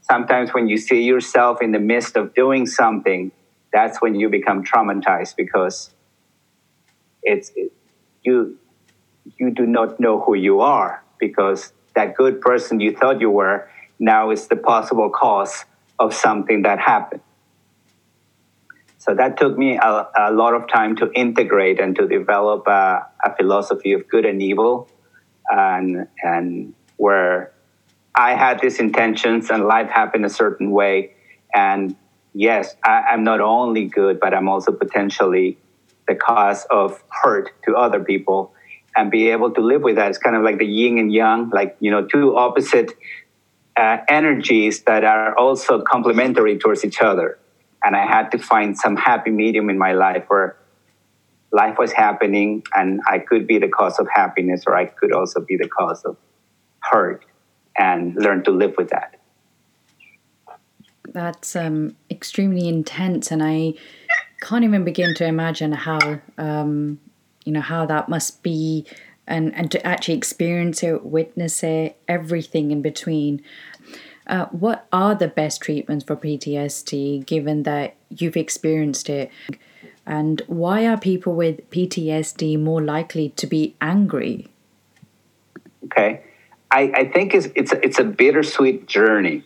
sometimes 0.00 0.52
when 0.52 0.68
you 0.68 0.76
see 0.76 1.02
yourself 1.02 1.62
in 1.62 1.72
the 1.72 1.78
midst 1.78 2.16
of 2.16 2.34
doing 2.34 2.66
something, 2.66 3.30
that's 3.72 4.00
when 4.00 4.14
you 4.14 4.28
become 4.28 4.64
traumatized 4.64 5.36
because 5.36 5.90
it's 7.22 7.50
it, 7.56 7.72
you 8.22 8.58
you 9.36 9.50
do 9.50 9.66
not 9.66 9.98
know 9.98 10.20
who 10.20 10.34
you 10.34 10.60
are 10.60 11.02
because 11.18 11.72
that 11.94 12.14
good 12.14 12.40
person 12.40 12.80
you 12.80 12.94
thought 12.94 13.20
you 13.20 13.30
were 13.30 13.68
now 13.98 14.30
is 14.30 14.48
the 14.48 14.56
possible 14.56 15.10
cause 15.10 15.64
of 15.98 16.12
something 16.12 16.62
that 16.62 16.78
happened. 16.78 17.22
So 19.04 19.14
that 19.14 19.36
took 19.36 19.58
me 19.58 19.76
a, 19.76 20.08
a 20.16 20.32
lot 20.32 20.54
of 20.54 20.66
time 20.66 20.96
to 20.96 21.12
integrate 21.12 21.78
and 21.78 21.94
to 21.96 22.08
develop 22.08 22.66
a, 22.66 23.06
a 23.22 23.36
philosophy 23.36 23.92
of 23.92 24.08
good 24.08 24.24
and 24.24 24.40
evil 24.40 24.88
and 25.50 26.08
and 26.22 26.72
where 26.96 27.52
I 28.14 28.32
had 28.32 28.60
these 28.60 28.80
intentions 28.80 29.50
and 29.50 29.66
life 29.66 29.90
happened 29.90 30.24
a 30.24 30.30
certain 30.30 30.70
way. 30.70 31.12
And 31.52 31.96
yes, 32.32 32.76
I, 32.82 33.02
I'm 33.10 33.24
not 33.24 33.42
only 33.42 33.84
good, 33.84 34.20
but 34.20 34.32
I'm 34.32 34.48
also 34.48 34.72
potentially 34.72 35.58
the 36.08 36.14
cause 36.14 36.64
of 36.70 37.04
hurt 37.10 37.50
to 37.66 37.76
other 37.76 38.02
people 38.02 38.54
and 38.96 39.10
be 39.10 39.28
able 39.28 39.50
to 39.50 39.60
live 39.60 39.82
with 39.82 39.96
that. 39.96 40.08
It's 40.08 40.16
kind 40.16 40.34
of 40.34 40.42
like 40.42 40.56
the 40.56 40.66
yin 40.66 40.96
and 40.96 41.12
yang, 41.12 41.50
like, 41.50 41.76
you 41.78 41.90
know, 41.90 42.06
two 42.06 42.38
opposite 42.38 42.92
uh, 43.76 43.98
energies 44.08 44.84
that 44.84 45.04
are 45.04 45.36
also 45.36 45.82
complementary 45.82 46.56
towards 46.58 46.86
each 46.86 47.02
other. 47.02 47.38
And 47.84 47.94
I 47.94 48.06
had 48.06 48.30
to 48.30 48.38
find 48.38 48.76
some 48.76 48.96
happy 48.96 49.30
medium 49.30 49.68
in 49.68 49.78
my 49.78 49.92
life 49.92 50.24
where 50.28 50.56
life 51.52 51.76
was 51.78 51.92
happening 51.92 52.62
and 52.74 53.00
I 53.06 53.18
could 53.18 53.46
be 53.46 53.58
the 53.58 53.68
cause 53.68 53.98
of 53.98 54.08
happiness 54.12 54.64
or 54.66 54.76
I 54.76 54.86
could 54.86 55.12
also 55.12 55.40
be 55.40 55.56
the 55.56 55.68
cause 55.68 56.02
of 56.04 56.16
hurt 56.80 57.24
and 57.76 58.14
learn 58.16 58.42
to 58.44 58.50
live 58.50 58.74
with 58.76 58.90
that. 58.90 59.16
That's 61.08 61.54
um, 61.54 61.96
extremely 62.10 62.66
intense, 62.66 63.30
and 63.30 63.40
I 63.40 63.74
can't 64.40 64.64
even 64.64 64.84
begin 64.84 65.14
to 65.14 65.24
imagine 65.24 65.70
how 65.70 66.20
um, 66.38 66.98
you 67.44 67.52
know 67.52 67.60
how 67.60 67.86
that 67.86 68.08
must 68.08 68.42
be 68.42 68.84
and, 69.26 69.54
and 69.54 69.70
to 69.70 69.86
actually 69.86 70.14
experience 70.14 70.82
it, 70.82 71.04
witness 71.04 71.62
it, 71.62 71.96
everything 72.08 72.70
in 72.70 72.82
between. 72.82 73.42
Uh, 74.26 74.46
what 74.46 74.86
are 74.92 75.14
the 75.14 75.28
best 75.28 75.60
treatments 75.60 76.04
for 76.04 76.16
PTSD 76.16 77.26
given 77.26 77.64
that 77.64 77.94
you've 78.08 78.36
experienced 78.36 79.10
it? 79.10 79.30
And 80.06 80.42
why 80.46 80.86
are 80.86 80.98
people 80.98 81.34
with 81.34 81.68
PTSD 81.70 82.58
more 82.60 82.82
likely 82.82 83.30
to 83.30 83.46
be 83.46 83.74
angry? 83.80 84.48
Okay. 85.84 86.22
I, 86.70 86.92
I 86.94 87.04
think 87.06 87.34
it's, 87.34 87.48
it's, 87.54 87.72
a, 87.72 87.84
it's 87.84 87.98
a 87.98 88.04
bittersweet 88.04 88.86
journey. 88.86 89.44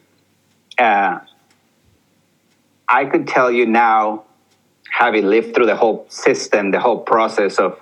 Uh, 0.79 1.19
I 2.89 3.05
could 3.05 3.27
tell 3.27 3.51
you 3.51 3.67
now, 3.67 4.25
having 4.91 5.27
lived 5.27 5.55
through 5.55 5.67
the 5.67 5.77
whole 5.77 6.07
system, 6.09 6.71
the 6.71 6.81
whole 6.81 7.01
process 7.01 7.59
of 7.59 7.79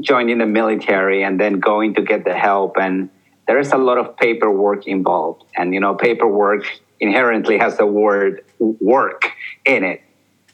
joining 0.00 0.38
the 0.38 0.46
military 0.46 1.22
and 1.22 1.38
then 1.38 1.60
going 1.60 1.94
to 1.94 2.02
get 2.02 2.24
the 2.24 2.34
help 2.34 2.76
and 2.76 3.08
there 3.46 3.58
is 3.58 3.72
a 3.72 3.76
lot 3.76 3.98
of 3.98 4.16
paperwork 4.16 4.86
involved 4.86 5.44
and 5.56 5.72
you 5.74 5.80
know 5.80 5.94
paperwork 5.94 6.64
inherently 7.00 7.58
has 7.58 7.76
the 7.76 7.86
word 7.86 8.44
work 8.58 9.30
in 9.64 9.84
it 9.84 10.02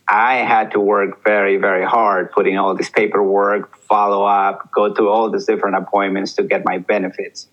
i 0.08 0.34
had 0.36 0.70
to 0.70 0.80
work 0.80 1.22
very 1.24 1.56
very 1.56 1.84
hard 1.84 2.30
putting 2.32 2.58
all 2.58 2.74
this 2.74 2.90
paperwork 2.90 3.76
follow 3.76 4.24
up 4.24 4.70
go 4.72 4.92
to 4.92 5.08
all 5.08 5.30
these 5.30 5.46
different 5.46 5.76
appointments 5.76 6.34
to 6.34 6.42
get 6.42 6.64
my 6.64 6.78
benefits 6.78 7.48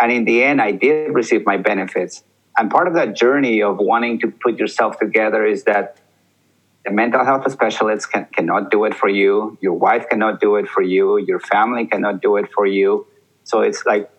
and 0.00 0.12
in 0.12 0.24
the 0.24 0.42
end 0.42 0.60
i 0.60 0.70
did 0.70 1.14
receive 1.14 1.44
my 1.46 1.56
benefits 1.56 2.22
and 2.56 2.70
part 2.70 2.86
of 2.86 2.94
that 2.94 3.16
journey 3.16 3.62
of 3.62 3.78
wanting 3.78 4.20
to 4.20 4.30
put 4.30 4.58
yourself 4.58 4.98
together 4.98 5.44
is 5.44 5.64
that 5.64 5.98
the 6.84 6.92
mental 6.92 7.24
health 7.24 7.50
specialist 7.50 8.12
can, 8.12 8.26
cannot 8.32 8.70
do 8.70 8.84
it 8.84 8.94
for 8.94 9.08
you. 9.08 9.56
Your 9.60 9.72
wife 9.72 10.06
cannot 10.08 10.40
do 10.40 10.56
it 10.56 10.68
for 10.68 10.82
you. 10.82 11.16
Your 11.18 11.40
family 11.40 11.86
cannot 11.86 12.20
do 12.20 12.36
it 12.36 12.52
for 12.52 12.66
you. 12.66 13.06
So 13.44 13.62
it's 13.62 13.84
like 13.86 14.10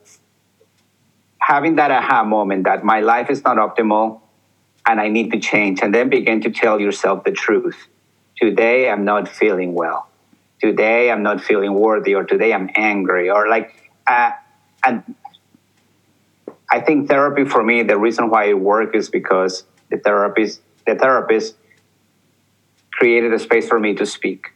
having 1.45 1.75
that 1.75 1.91
aha 1.91 2.23
moment 2.23 2.63
that 2.63 2.83
my 2.83 3.01
life 3.01 3.29
is 3.29 3.43
not 3.43 3.57
optimal 3.57 4.19
and 4.87 4.99
I 4.99 5.09
need 5.09 5.31
to 5.31 5.39
change. 5.39 5.79
And 5.83 5.93
then 5.93 6.09
begin 6.09 6.41
to 6.41 6.49
tell 6.49 6.79
yourself 6.79 7.23
the 7.23 7.31
truth. 7.31 7.77
Today, 8.41 8.89
I'm 8.89 9.05
not 9.05 9.29
feeling 9.29 9.75
well. 9.75 10.09
Today, 10.59 11.11
I'm 11.11 11.21
not 11.21 11.41
feeling 11.41 11.75
worthy, 11.75 12.15
or 12.15 12.23
today, 12.23 12.51
I'm 12.51 12.71
angry, 12.75 13.29
or 13.29 13.47
like, 13.47 13.91
uh, 14.07 14.31
and 14.83 15.03
I 16.71 16.79
think 16.79 17.09
therapy 17.09 17.45
for 17.45 17.63
me, 17.63 17.83
the 17.83 17.99
reason 17.99 18.31
why 18.31 18.45
it 18.45 18.59
works 18.59 18.95
is 18.95 19.09
because 19.09 19.65
the 19.91 19.97
therapist, 19.97 20.61
the 20.87 20.95
therapist 20.95 21.55
created 22.91 23.31
a 23.33 23.39
space 23.39 23.67
for 23.67 23.79
me 23.79 23.93
to 23.93 24.05
speak. 24.07 24.47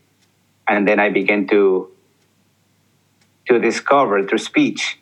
And 0.68 0.88
then 0.88 1.00
I 1.00 1.10
began 1.10 1.48
to 1.50 1.92
to 3.48 3.60
discover 3.60 4.26
through 4.26 4.40
speech 4.40 5.00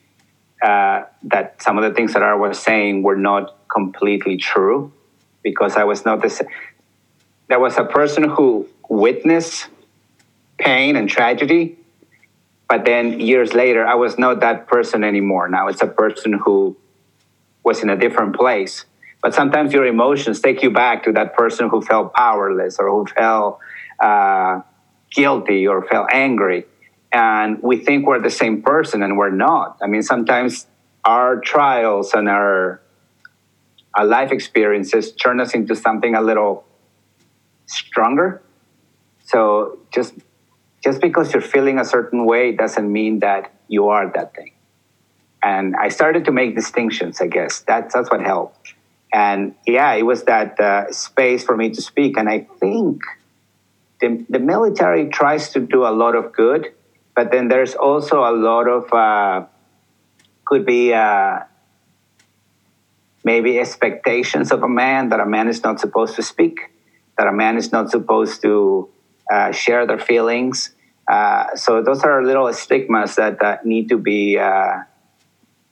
uh, 0.62 1.04
that 1.24 1.62
some 1.62 1.78
of 1.78 1.84
the 1.84 1.94
things 1.94 2.14
that 2.14 2.24
I 2.24 2.36
was 2.36 2.60
saying 2.60 3.04
were 3.04 3.16
not 3.16 3.56
completely 3.70 4.38
true 4.38 4.92
because 5.44 5.76
I 5.76 5.84
was 5.84 6.06
not 6.06 6.30
same. 6.30 6.48
There 7.48 7.60
was 7.60 7.78
a 7.78 7.86
person 7.86 8.24
who 8.24 8.68
witnessed 8.90 9.68
pain 10.58 10.96
and 10.96 11.08
tragedy, 11.10 11.78
but 12.68 12.86
then 12.86 13.20
years 13.20 13.54
later, 13.54 13.86
I 13.86 13.96
was 13.96 14.18
not 14.18 14.42
that 14.42 14.68
person 14.68 15.04
anymore. 15.04 15.48
Now 15.48 15.68
it's 15.68 15.82
a 15.82 15.88
person 15.88 16.34
who 16.34 16.76
was 17.64 17.84
in 17.84 17.90
a 17.90 17.98
different 17.98 18.36
place 18.36 18.86
but 19.22 19.34
sometimes 19.34 19.74
your 19.74 19.86
emotions 19.86 20.40
take 20.40 20.62
you 20.62 20.72
back 20.72 21.04
to 21.04 21.12
that 21.14 21.36
person 21.36 21.70
who 21.70 21.82
felt 21.82 22.14
powerless 22.14 22.78
or 22.80 22.90
who 22.90 23.06
felt 23.08 23.60
uh, 24.00 24.62
guilty 25.12 25.68
or 25.68 25.84
felt 25.84 26.08
angry. 26.14 26.66
And 27.12 27.62
we 27.62 27.78
think 27.78 28.06
we're 28.06 28.22
the 28.22 28.30
same 28.30 28.62
person 28.62 29.02
and 29.02 29.18
we're 29.18 29.32
not. 29.32 29.78
I 29.82 29.88
mean, 29.88 30.04
sometimes 30.04 30.68
our 31.06 31.40
trials 31.40 32.14
and 32.14 32.28
our, 32.28 32.82
our 33.94 34.06
life 34.06 34.32
experiences 34.32 35.12
turn 35.14 35.40
us 35.40 35.54
into 35.54 35.76
something 35.76 36.16
a 36.16 36.22
little 36.22 36.66
stronger. 37.66 38.42
So 39.24 39.80
just 39.94 40.14
just 40.84 41.02
because 41.02 41.34
you're 41.34 41.42
feeling 41.42 41.80
a 41.80 41.86
certain 41.86 42.26
way 42.26 42.52
doesn't 42.52 42.90
mean 42.92 43.20
that 43.20 43.52
you 43.68 43.90
are 43.90 44.10
that 44.14 44.36
thing. 44.36 44.52
And 45.44 45.76
I 45.76 45.90
started 45.90 46.24
to 46.26 46.32
make 46.32 46.56
distinctions, 46.56 47.20
I 47.20 47.28
guess. 47.28 47.62
That's 47.62 47.94
that's 47.94 48.12
what 48.12 48.22
helped 48.22 48.74
and 49.14 49.56
yeah, 49.66 49.94
it 49.94 50.04
was 50.04 50.24
that 50.24 50.60
uh, 50.60 50.92
space 50.92 51.44
for 51.44 51.56
me 51.56 51.70
to 51.72 51.82
speak. 51.82 52.18
And 52.18 52.30
I 52.30 52.48
think 52.60 53.02
the, 54.02 54.26
the 54.30 54.40
military 54.40 55.10
tries 55.10 55.50
to 55.54 55.60
do 55.60 55.86
a 55.86 55.90
lot 55.90 56.16
of 56.16 56.34
good, 56.34 56.74
but 57.18 57.32
then 57.32 57.48
there's 57.50 57.74
also 57.74 58.20
a 58.20 58.32
lot 58.32 58.70
of 58.70 58.94
uh, 58.94 59.46
could 60.46 60.66
be 60.66 60.94
uh, 60.94 61.40
maybe 63.24 63.60
expectations 63.60 64.52
of 64.52 64.62
a 64.62 64.70
man 64.70 65.10
that 65.10 65.20
a 65.20 65.26
man 65.26 65.50
is 65.50 65.64
not 65.64 65.80
supposed 65.80 66.16
to 66.16 66.22
speak, 66.22 66.60
that 67.18 67.26
a 67.26 67.34
man 67.34 67.58
is 67.58 67.72
not 67.72 67.90
supposed 67.90 68.44
to 68.44 68.88
uh, 69.34 69.52
share 69.52 69.88
their 69.88 69.98
feelings. 69.98 70.76
Uh, 71.08 71.56
so 71.56 71.82
those 71.82 72.04
are 72.04 72.24
little 72.24 72.54
stigmas 72.54 73.16
that, 73.16 73.40
that 73.42 73.66
need 73.66 73.90
to 73.90 73.98
be 73.98 74.38
uh, 74.38 74.78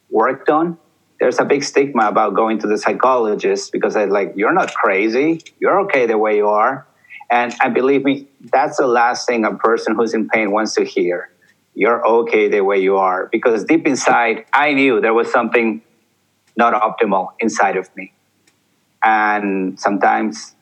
worked 0.10 0.50
on 0.50 0.80
there's 1.20 1.40
a 1.40 1.46
big 1.46 1.64
stigma 1.64 2.08
about 2.08 2.34
going 2.34 2.60
to 2.60 2.68
the 2.68 2.78
psychologist 2.78 3.72
because 3.72 3.94
they're 3.94 4.08
like, 4.08 4.34
you're 4.36 4.54
not 4.54 4.74
crazy. 4.74 5.42
You're 5.60 5.80
okay 5.82 6.06
the 6.06 6.18
way 6.18 6.38
you 6.38 6.48
are. 6.48 6.86
And, 7.32 7.54
and 7.64 7.74
believe 7.74 8.04
me, 8.04 8.28
that's 8.52 8.78
the 8.78 8.88
last 8.88 9.28
thing 9.28 9.46
a 9.46 9.56
person 9.56 9.96
who's 9.96 10.14
in 10.14 10.28
pain 10.28 10.52
wants 10.52 10.76
to 10.76 10.84
hear. 10.84 11.32
You're 11.76 12.06
okay 12.06 12.48
the 12.48 12.62
way 12.62 12.80
you 12.80 12.98
are. 12.98 13.28
Because 13.32 13.64
deep 13.66 13.86
inside, 13.86 14.46
I 14.54 14.74
knew 14.74 15.02
there 15.02 15.14
was 15.14 15.32
something 15.32 15.82
not 16.58 16.74
optimal 16.74 17.34
inside 17.40 17.78
of 17.78 17.96
me. 17.96 18.14
And 19.04 19.80
sometimes 19.80 20.56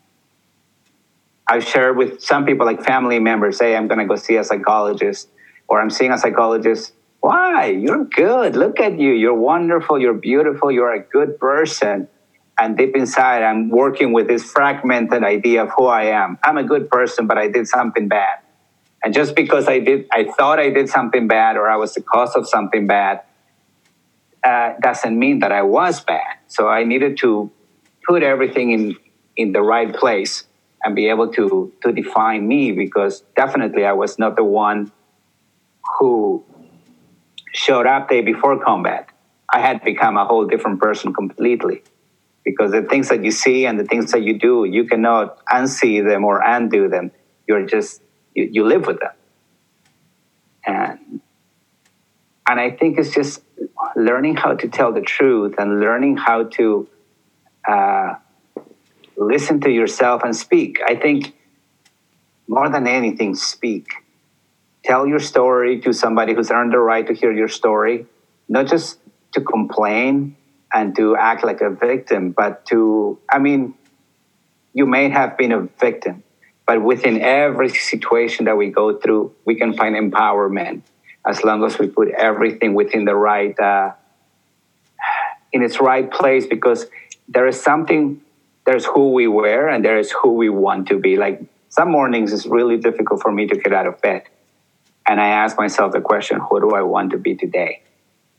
I've 1.48 1.64
shared 1.64 1.96
with 1.98 2.22
some 2.22 2.46
people, 2.46 2.66
like 2.66 2.84
family 2.84 3.20
members, 3.20 3.58
say, 3.58 3.76
I'm 3.76 3.88
going 3.88 4.00
to 4.00 4.06
go 4.06 4.16
see 4.16 4.38
a 4.38 4.44
psychologist, 4.44 5.30
or 5.68 5.80
I'm 5.80 5.90
seeing 5.90 6.12
a 6.12 6.18
psychologist 6.18 6.94
why? 7.24 7.68
You're 7.68 8.04
good. 8.04 8.58
Look 8.58 8.82
at 8.82 9.00
you. 9.00 9.12
You're 9.14 9.34
wonderful. 9.34 9.98
You're 9.98 10.14
beautiful. 10.14 10.70
You're 10.70 10.92
a 10.92 11.00
good 11.00 11.40
person. 11.40 12.10
And 12.60 12.76
deep 12.76 12.98
inside, 12.98 13.44
I'm 13.44 13.70
working 13.70 14.12
with 14.12 14.28
this 14.28 14.44
fragmented 14.44 15.24
idea 15.24 15.64
of 15.64 15.70
who 15.78 15.86
I 15.86 16.04
am. 16.08 16.38
I'm 16.44 16.58
a 16.58 16.66
good 16.66 16.90
person, 16.90 17.26
but 17.26 17.38
I 17.38 17.48
did 17.48 17.66
something 17.66 18.10
bad. 18.10 18.40
And 19.04 19.14
just 19.14 19.36
because 19.36 19.68
I 19.68 19.80
did, 19.80 20.08
I 20.12 20.26
thought 20.26 20.60
I 20.60 20.70
did 20.70 20.90
something 20.90 21.28
bad 21.28 21.58
or 21.58 21.70
I 21.70 21.76
was 21.76 21.94
the 21.94 22.02
cause 22.02 22.36
of 22.36 22.48
something 22.48 22.88
bad, 22.88 23.22
uh, 24.44 24.74
doesn't 24.82 25.18
mean 25.18 25.40
that 25.40 25.52
I 25.52 25.62
was 25.62 26.02
bad. 26.02 26.38
So 26.48 26.68
I 26.68 26.84
needed 26.84 27.18
to 27.20 27.52
put 28.08 28.24
everything 28.24 28.72
in 28.72 28.96
in 29.36 29.52
the 29.52 29.62
right 29.62 29.94
place 29.96 30.44
and 30.84 30.96
be 30.96 31.10
able 31.10 31.32
to 31.34 31.72
to 31.82 31.92
define 31.92 32.48
me 32.48 32.72
because 32.72 33.24
definitely 33.36 33.86
I 33.86 33.94
was 33.94 34.20
not 34.20 34.36
the 34.36 34.44
one 34.44 34.92
who 35.98 36.44
showed 37.54 37.86
up 37.86 38.10
day 38.10 38.22
before 38.22 38.60
combat, 38.60 39.10
I 39.52 39.60
had 39.60 39.84
become 39.84 40.18
a 40.18 40.26
whole 40.26 40.46
different 40.46 40.80
person 40.82 41.14
completely. 41.14 41.84
Because 42.44 42.72
the 42.72 42.82
things 42.82 43.08
that 43.10 43.24
you 43.24 43.32
see 43.32 43.66
and 43.66 43.80
the 43.80 43.86
things 43.86 44.12
that 44.12 44.24
you 44.24 44.38
do, 44.38 44.66
you 44.66 44.86
cannot 44.86 45.46
unsee 45.46 46.06
them 46.06 46.26
or 46.26 46.42
undo 46.46 46.90
them. 46.90 47.12
You're 47.48 47.66
just, 47.66 48.02
you, 48.34 48.50
you 48.52 48.66
live 48.66 48.86
with 48.88 49.00
them. 49.00 49.12
And, 50.66 51.22
and 52.48 52.60
I 52.60 52.72
think 52.72 52.98
it's 52.98 53.14
just 53.14 53.42
learning 53.96 54.36
how 54.36 54.56
to 54.56 54.68
tell 54.68 54.92
the 54.94 55.02
truth 55.02 55.56
and 55.58 55.80
learning 55.80 56.18
how 56.18 56.44
to 56.44 56.88
uh, 57.68 58.16
listen 59.18 59.62
to 59.62 59.70
yourself 59.70 60.24
and 60.24 60.36
speak. 60.36 60.80
I 60.86 60.96
think 60.96 61.34
more 62.48 62.70
than 62.70 62.88
anything, 62.88 63.36
speak 63.36 63.88
tell 64.84 65.08
your 65.08 65.20
story 65.20 65.80
to 65.82 65.94
somebody 65.94 66.34
who's 66.34 66.52
earned 66.52 66.74
the 66.74 66.80
right 66.80 67.08
to 67.08 67.14
hear 67.14 67.32
your 67.32 67.48
story, 67.48 68.06
not 68.50 68.68
just 68.68 69.00
to 69.32 69.42
complain 69.42 70.36
and 70.74 70.96
to 70.96 71.16
act 71.16 71.44
like 71.44 71.62
a 71.62 71.70
victim, 71.70 72.32
but 72.32 72.66
to, 72.66 73.18
I 73.30 73.40
mean, 73.40 73.76
you 74.74 74.86
may 74.86 75.10
have 75.10 75.38
been 75.38 75.52
a 75.52 75.62
victim, 75.80 76.24
but 76.66 76.82
within 76.82 77.22
every 77.22 77.70
situation 77.70 78.46
that 78.46 78.58
we 78.58 78.70
go 78.70 78.98
through, 78.98 79.34
we 79.46 79.56
can 79.56 79.74
find 79.74 79.96
empowerment 79.96 80.82
as 81.26 81.44
long 81.44 81.64
as 81.64 81.80
we 81.80 81.88
put 81.88 82.10
everything 82.10 82.74
within 82.74 83.06
the 83.06 83.16
right, 83.16 83.58
uh, 83.60 83.92
in 85.52 85.62
its 85.62 85.80
right 85.80 86.10
place, 86.12 86.46
because 86.46 86.88
there 87.28 87.48
is 87.48 87.62
something, 87.62 88.22
there's 88.66 88.86
who 88.86 89.14
we 89.14 89.28
were 89.28 89.68
and 89.68 89.84
there 89.84 89.98
is 89.98 90.12
who 90.12 90.34
we 90.34 90.50
want 90.50 90.88
to 90.88 91.00
be. 91.00 91.18
Like 91.18 91.42
some 91.70 91.92
mornings, 91.92 92.34
it's 92.34 92.46
really 92.46 92.78
difficult 92.78 93.22
for 93.22 93.32
me 93.32 93.48
to 93.48 93.56
get 93.56 93.74
out 93.74 93.88
of 93.88 94.02
bed 94.02 94.24
and 95.08 95.20
I 95.20 95.28
ask 95.28 95.58
myself 95.58 95.92
the 95.92 96.02
question, 96.02 96.40
who 96.40 96.60
do 96.62 96.72
I 96.72 96.82
want 96.82 97.12
to 97.12 97.18
be 97.18 97.36
today? 97.36 97.82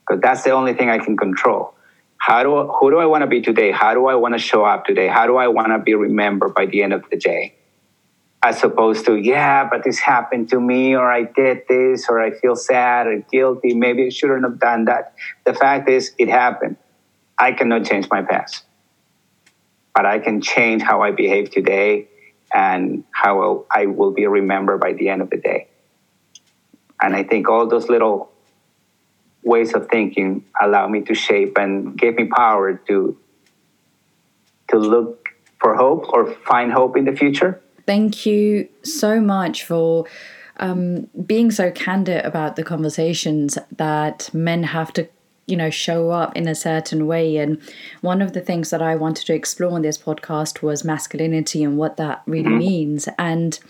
Because 0.01 0.21
that's 0.23 0.43
the 0.43 0.51
only 0.51 0.75
thing 0.75 0.89
I 0.89 0.99
can 0.99 1.17
control. 1.17 1.75
How 2.17 2.43
do 2.43 2.73
who 2.73 2.91
do 2.91 2.99
I 2.99 3.07
want 3.07 3.23
to 3.23 3.27
be 3.27 3.43
today? 3.43 3.71
How 3.71 3.93
do 3.93 4.07
I 4.07 4.15
want 4.15 4.35
to 4.35 4.39
show 4.39 4.65
up 4.65 4.87
today? 4.87 5.09
How 5.09 5.27
do 5.27 5.37
I 5.37 5.49
want 5.49 5.69
to 5.69 5.79
be 5.79 5.95
remembered 5.95 6.55
by 6.55 6.67
the 6.67 6.83
end 6.83 6.95
of 6.95 7.05
the 7.11 7.17
day? 7.17 7.55
As 8.45 8.63
opposed 8.63 9.07
to, 9.07 9.17
yeah, 9.17 9.67
but 9.67 9.83
this 9.85 9.99
happened 9.99 10.51
to 10.51 10.61
me, 10.61 10.95
or 10.95 11.11
I 11.11 11.23
did 11.23 11.63
this, 11.67 12.11
or 12.11 12.21
I 12.21 12.31
feel 12.31 12.55
sad 12.55 13.07
or 13.07 13.21
guilty. 13.33 13.73
Maybe 13.73 14.05
I 14.05 14.11
shouldn't 14.11 14.45
have 14.45 14.61
done 14.61 14.85
that. 14.85 15.15
The 15.47 15.55
fact 15.55 15.89
is, 15.89 16.13
it 16.19 16.29
happened. 16.29 16.77
I 17.39 17.53
cannot 17.53 17.87
change 17.87 18.07
my 18.11 18.21
past, 18.21 18.65
but 19.95 20.05
I 20.05 20.19
can 20.19 20.43
change 20.43 20.83
how 20.83 21.01
I 21.01 21.11
behave 21.11 21.53
today 21.53 22.09
and 22.53 23.05
how 23.13 23.65
I 23.71 23.87
will 23.87 24.13
be 24.13 24.27
remembered 24.27 24.79
by 24.79 24.93
the 24.93 25.09
end 25.09 25.23
of 25.23 25.31
the 25.31 25.39
day. 25.39 25.69
And 27.01 27.17
I 27.17 27.25
think 27.25 27.49
all 27.49 27.67
those 27.67 27.89
little 27.89 28.31
ways 29.43 29.73
of 29.73 29.89
thinking 29.89 30.45
allow 30.61 30.87
me 30.87 31.01
to 31.05 31.15
shape 31.15 31.57
and 31.57 31.97
give 31.97 32.15
me 32.17 32.27
power 32.27 32.75
to 32.89 33.17
to 34.69 34.79
look 34.79 35.29
for 35.59 35.75
hope 35.75 36.09
or 36.11 36.33
find 36.47 36.73
hope 36.73 36.97
in 36.97 37.05
the 37.05 37.17
future 37.17 37.61
Thank 37.87 38.27
you 38.27 38.69
so 38.83 39.21
much 39.21 39.65
for 39.65 40.07
um, 40.59 41.09
being 41.27 41.51
so 41.51 41.71
candid 41.71 42.25
about 42.25 42.57
the 42.57 42.63
conversations 42.63 43.59
that 43.77 44.31
men 44.33 44.63
have 44.63 44.93
to 44.95 45.09
you 45.47 45.57
know 45.57 45.69
show 45.69 46.11
up 46.11 46.35
in 46.37 46.49
a 46.49 46.55
certain 46.55 47.07
way 47.07 47.37
and 47.37 47.61
one 48.01 48.23
of 48.23 48.33
the 48.33 48.41
things 48.41 48.71
that 48.71 48.81
i 48.81 48.95
wanted 48.95 49.27
to 49.27 49.35
explore 49.35 49.77
in 49.77 49.83
this 49.83 49.99
podcast 49.99 50.63
was 50.63 50.85
masculinity 50.85 51.63
and 51.63 51.77
what 51.77 51.97
that 51.97 52.23
really 52.27 52.45
mm-hmm. 52.45 52.59
means 52.59 53.09
and 53.19 53.61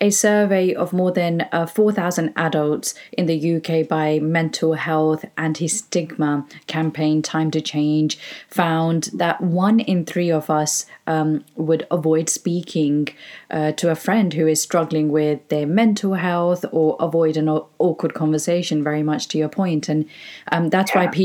a 0.00 0.10
survey 0.10 0.74
of 0.74 0.92
more 0.92 1.12
than 1.12 1.46
uh, 1.52 1.66
4000 1.66 2.32
adults 2.36 2.94
in 3.12 3.26
the 3.26 3.56
uk 3.56 3.88
by 3.88 4.18
mental 4.18 4.74
health 4.74 5.24
anti-stigma 5.36 6.46
campaign 6.66 7.22
time 7.22 7.50
to 7.50 7.60
change 7.60 8.18
found 8.48 9.10
that 9.12 9.40
one 9.40 9.78
in 9.78 10.04
three 10.04 10.30
of 10.30 10.50
us 10.50 10.86
um, 11.06 11.44
would 11.56 11.86
avoid 11.90 12.28
speaking 12.28 13.08
uh, 13.50 13.72
to 13.72 13.90
a 13.90 13.94
friend 13.94 14.34
who 14.34 14.46
is 14.46 14.60
struggling 14.60 15.10
with 15.10 15.46
their 15.48 15.66
mental 15.66 16.14
health 16.14 16.64
or 16.72 16.96
avoid 16.98 17.36
an 17.36 17.48
awkward 17.48 18.14
conversation 18.14 18.82
very 18.82 19.02
much 19.02 19.28
to 19.28 19.38
your 19.38 19.48
point 19.48 19.88
and 19.88 20.08
um, 20.50 20.68
that's 20.70 20.92
yeah. 20.94 21.04
why 21.04 21.06
people 21.06 21.19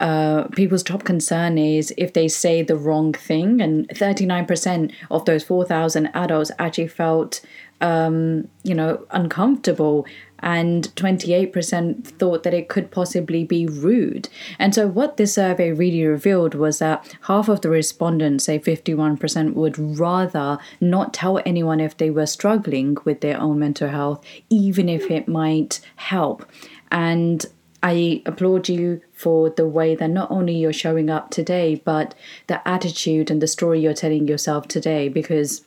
uh, 0.00 0.44
people's 0.48 0.82
top 0.82 1.04
concern 1.04 1.58
is 1.58 1.92
if 1.96 2.12
they 2.12 2.28
say 2.28 2.62
the 2.62 2.76
wrong 2.76 3.12
thing 3.12 3.60
and 3.60 3.88
39% 3.88 4.92
of 5.10 5.24
those 5.24 5.44
4000 5.44 6.06
adults 6.14 6.50
actually 6.58 6.88
felt 6.88 7.40
um, 7.80 8.48
you 8.62 8.74
know 8.74 9.04
uncomfortable 9.10 10.06
and 10.42 10.92
28% 10.96 12.04
thought 12.04 12.42
that 12.42 12.52
it 12.52 12.68
could 12.68 12.90
possibly 12.90 13.44
be 13.44 13.64
rude. 13.66 14.28
And 14.58 14.74
so, 14.74 14.88
what 14.88 15.16
this 15.16 15.34
survey 15.34 15.70
really 15.70 16.04
revealed 16.04 16.54
was 16.54 16.80
that 16.80 17.16
half 17.22 17.48
of 17.48 17.60
the 17.60 17.70
respondents, 17.70 18.44
say 18.44 18.58
51%, 18.58 19.54
would 19.54 19.78
rather 19.78 20.58
not 20.80 21.14
tell 21.14 21.40
anyone 21.46 21.78
if 21.78 21.96
they 21.96 22.10
were 22.10 22.26
struggling 22.26 22.96
with 23.04 23.20
their 23.20 23.40
own 23.40 23.60
mental 23.60 23.88
health, 23.88 24.24
even 24.50 24.88
if 24.88 25.10
it 25.10 25.28
might 25.28 25.80
help. 25.94 26.44
And 26.90 27.46
I 27.82 28.22
applaud 28.26 28.68
you 28.68 29.00
for 29.12 29.50
the 29.50 29.66
way 29.66 29.94
that 29.96 30.10
not 30.10 30.30
only 30.30 30.54
you're 30.54 30.72
showing 30.72 31.10
up 31.10 31.30
today, 31.30 31.82
but 31.84 32.14
the 32.46 32.66
attitude 32.66 33.30
and 33.30 33.42
the 33.42 33.48
story 33.48 33.80
you're 33.80 33.92
telling 33.92 34.28
yourself 34.28 34.68
today, 34.68 35.08
because 35.08 35.62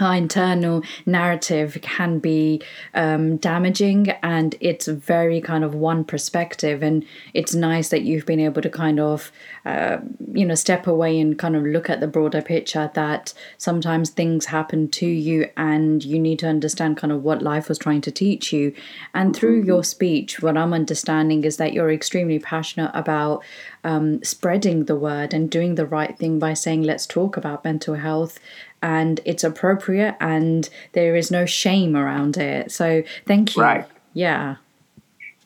our 0.00 0.16
internal 0.16 0.82
narrative 1.06 1.78
can 1.82 2.18
be 2.18 2.62
um, 2.94 3.36
damaging 3.36 4.10
and 4.22 4.54
it's 4.60 4.86
very 4.86 5.40
kind 5.40 5.64
of 5.64 5.74
one 5.74 6.04
perspective 6.04 6.82
and 6.82 7.04
it's 7.34 7.54
nice 7.54 7.88
that 7.90 8.02
you've 8.02 8.26
been 8.26 8.40
able 8.40 8.62
to 8.62 8.70
kind 8.70 9.00
of 9.00 9.30
uh, 9.64 9.98
you 10.32 10.44
know 10.44 10.54
step 10.54 10.86
away 10.86 11.18
and 11.18 11.38
kind 11.38 11.56
of 11.56 11.62
look 11.62 11.90
at 11.90 12.00
the 12.00 12.06
broader 12.06 12.42
picture 12.42 12.90
that 12.94 13.34
sometimes 13.56 14.10
things 14.10 14.46
happen 14.46 14.88
to 14.88 15.06
you 15.06 15.48
and 15.56 16.04
you 16.04 16.18
need 16.18 16.38
to 16.38 16.46
understand 16.46 16.96
kind 16.96 17.12
of 17.12 17.22
what 17.22 17.42
life 17.42 17.68
was 17.68 17.78
trying 17.78 18.00
to 18.00 18.10
teach 18.10 18.52
you. 18.52 18.72
And 19.14 19.34
through 19.34 19.62
your 19.62 19.84
speech 19.84 20.42
what 20.42 20.56
i'm 20.56 20.72
understanding 20.72 21.44
is 21.44 21.56
that 21.56 21.72
you're 21.72 21.92
extremely 21.92 22.38
passionate 22.38 22.90
about 22.94 23.42
um, 23.84 24.22
spreading 24.22 24.84
the 24.84 24.96
word 24.96 25.32
and 25.32 25.50
doing 25.50 25.74
the 25.74 25.86
right 25.86 26.16
thing 26.18 26.38
by 26.38 26.54
saying 26.54 26.82
let's 26.82 27.06
talk 27.06 27.36
about 27.36 27.64
mental 27.64 27.94
health 27.94 28.38
and 28.82 29.20
it's 29.24 29.44
appropriate 29.44 30.16
and 30.20 30.68
there 30.92 31.16
is 31.16 31.30
no 31.30 31.46
shame 31.46 31.96
around 31.96 32.36
it. 32.36 32.70
So 32.72 33.02
thank 33.26 33.56
you. 33.56 33.62
Right. 33.62 33.86
Yeah. 34.14 34.56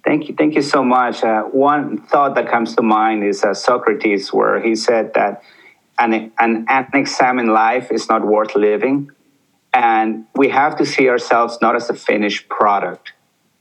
Thank 0.05 0.29
you. 0.29 0.35
Thank 0.35 0.55
you 0.55 0.63
so 0.63 0.83
much. 0.83 1.23
Uh, 1.23 1.43
one 1.45 1.99
thought 1.99 2.35
that 2.35 2.49
comes 2.51 2.75
to 2.77 2.83
mind 2.83 3.23
is 3.23 3.45
uh, 3.45 3.55
Socrates, 3.55 4.33
where 4.33 4.61
he 4.61 4.75
said 4.75 5.15
that 5.15 5.43
an, 5.99 6.33
an 6.39 6.67
unexamined 6.69 7.53
life 7.53 7.93
is 7.93 8.09
not 8.09 8.27
worth 8.27 8.57
living. 8.57 9.11
And 9.73 10.27
we 10.35 10.49
have 10.49 10.77
to 10.79 10.87
see 10.87 11.09
ourselves 11.09 11.59
not 11.63 11.77
as 11.77 11.89
a 11.89 11.95
finished 11.95 12.49
product. 12.49 13.13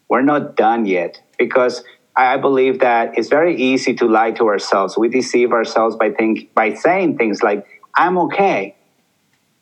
We're 0.09 0.23
not 0.23 0.57
done 0.57 0.85
yet 0.85 1.21
because 1.37 1.83
I 2.15 2.37
believe 2.37 2.79
that 2.79 3.17
it's 3.17 3.29
very 3.29 3.55
easy 3.55 3.93
to 3.95 4.07
lie 4.07 4.31
to 4.31 4.47
ourselves. 4.47 4.97
We 4.97 5.07
deceive 5.07 5.53
ourselves 5.53 5.95
by 5.95 6.11
think 6.11 6.53
by 6.53 6.73
saying 6.73 7.17
things 7.17 7.41
like, 7.41 7.65
I'm 7.95 8.17
okay. 8.17 8.75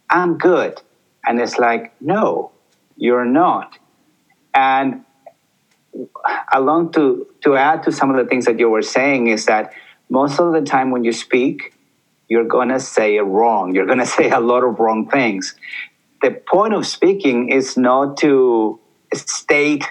I'm 0.09 0.37
good. 0.37 0.81
And 1.25 1.39
it's 1.39 1.57
like, 1.57 1.93
no, 2.01 2.51
you're 2.97 3.25
not. 3.25 3.77
And 4.53 5.03
along 6.51 6.91
to, 6.93 7.27
to 7.43 7.55
add 7.55 7.83
to 7.83 7.91
some 7.91 8.09
of 8.09 8.17
the 8.17 8.25
things 8.25 8.45
that 8.45 8.59
you 8.59 8.69
were 8.69 8.81
saying 8.81 9.27
is 9.27 9.45
that 9.45 9.73
most 10.09 10.39
of 10.39 10.53
the 10.53 10.61
time 10.61 10.91
when 10.91 11.03
you 11.03 11.11
speak, 11.11 11.73
you're 12.27 12.45
going 12.45 12.69
to 12.69 12.79
say 12.79 13.17
it 13.17 13.21
wrong. 13.21 13.75
You're 13.75 13.85
going 13.85 13.99
to 14.05 14.05
say 14.05 14.29
a 14.29 14.39
lot 14.39 14.63
of 14.63 14.79
wrong 14.79 15.09
things. 15.09 15.55
The 16.21 16.31
point 16.31 16.73
of 16.73 16.85
speaking 16.85 17.49
is 17.49 17.77
not 17.77 18.17
to 18.17 18.79
state 19.13 19.85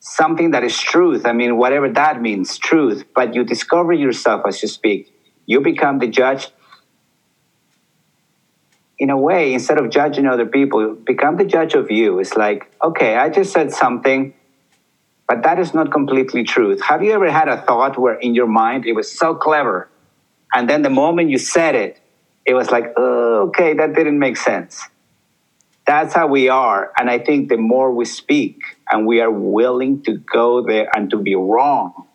something 0.00 0.52
that 0.52 0.64
is 0.64 0.78
truth. 0.78 1.26
I 1.26 1.32
mean, 1.32 1.56
whatever 1.56 1.88
that 1.90 2.20
means, 2.22 2.58
truth, 2.58 3.04
but 3.14 3.34
you 3.34 3.44
discover 3.44 3.92
yourself 3.92 4.42
as 4.46 4.62
you 4.62 4.68
speak. 4.68 5.12
You 5.46 5.60
become 5.60 5.98
the 5.98 6.08
judge 6.08 6.48
in 9.00 9.08
a 9.08 9.16
way, 9.16 9.54
instead 9.54 9.78
of 9.78 9.88
judging 9.90 10.26
other 10.26 10.44
people, 10.44 10.94
become 10.94 11.36
the 11.36 11.44
judge 11.44 11.72
of 11.74 11.90
you. 11.90 12.20
It's 12.20 12.36
like, 12.36 12.70
okay, 12.84 13.16
I 13.16 13.30
just 13.30 13.50
said 13.50 13.72
something, 13.72 14.34
but 15.26 15.42
that 15.42 15.58
is 15.58 15.72
not 15.72 15.90
completely 15.90 16.44
truth. 16.44 16.82
Have 16.82 17.02
you 17.02 17.12
ever 17.12 17.30
had 17.30 17.48
a 17.48 17.62
thought 17.62 17.98
where 17.98 18.14
in 18.14 18.34
your 18.34 18.46
mind 18.46 18.84
it 18.84 18.92
was 18.92 19.10
so 19.10 19.34
clever, 19.34 19.88
and 20.52 20.68
then 20.68 20.82
the 20.82 20.90
moment 20.90 21.30
you 21.30 21.38
said 21.38 21.74
it, 21.74 21.98
it 22.44 22.52
was 22.52 22.70
like, 22.70 22.92
oh, 22.96 23.48
okay, 23.48 23.72
that 23.74 23.94
didn't 23.94 24.18
make 24.18 24.36
sense. 24.36 24.82
That's 25.86 26.12
how 26.12 26.26
we 26.26 26.48
are. 26.48 26.92
And 26.98 27.08
I 27.10 27.18
think 27.18 27.48
the 27.48 27.56
more 27.56 27.90
we 27.92 28.04
speak 28.04 28.60
and 28.90 29.06
we 29.06 29.20
are 29.20 29.30
willing 29.30 30.02
to 30.02 30.18
go 30.18 30.62
there 30.64 30.88
and 30.94 31.08
to 31.10 31.16
be 31.16 31.34
wrong, 31.34 32.06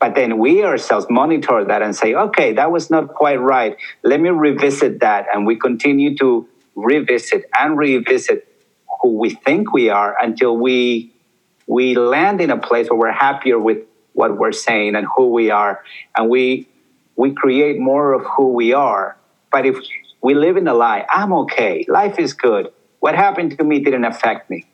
but 0.00 0.14
then 0.14 0.38
we 0.38 0.64
ourselves 0.64 1.06
monitor 1.10 1.64
that 1.64 1.82
and 1.82 1.94
say, 1.94 2.14
okay, 2.14 2.52
that 2.52 2.70
was 2.70 2.90
not 2.90 3.14
quite 3.14 3.40
right. 3.40 3.76
Let 4.04 4.20
me 4.20 4.30
revisit 4.30 5.00
that. 5.00 5.26
And 5.32 5.46
we 5.46 5.56
continue 5.56 6.16
to 6.18 6.46
revisit 6.76 7.44
and 7.58 7.76
revisit 7.76 8.46
who 9.02 9.18
we 9.18 9.30
think 9.30 9.72
we 9.72 9.90
are 9.90 10.16
until 10.20 10.56
we 10.56 11.12
we 11.66 11.94
land 11.94 12.40
in 12.40 12.50
a 12.50 12.56
place 12.56 12.88
where 12.88 12.98
we're 12.98 13.12
happier 13.12 13.58
with 13.58 13.78
what 14.14 14.38
we're 14.38 14.52
saying 14.52 14.94
and 14.94 15.06
who 15.16 15.28
we 15.30 15.50
are. 15.50 15.82
And 16.16 16.30
we 16.30 16.68
we 17.16 17.32
create 17.32 17.78
more 17.78 18.12
of 18.12 18.24
who 18.24 18.52
we 18.52 18.72
are. 18.72 19.16
But 19.50 19.66
if 19.66 19.76
we 20.22 20.34
live 20.34 20.56
in 20.56 20.68
a 20.68 20.74
lie, 20.74 21.06
I'm 21.10 21.32
okay. 21.32 21.84
Life 21.88 22.18
is 22.18 22.32
good. 22.32 22.68
What 23.00 23.14
happened 23.14 23.58
to 23.58 23.64
me 23.64 23.80
didn't 23.80 24.04
affect 24.04 24.48
me. 24.50 24.66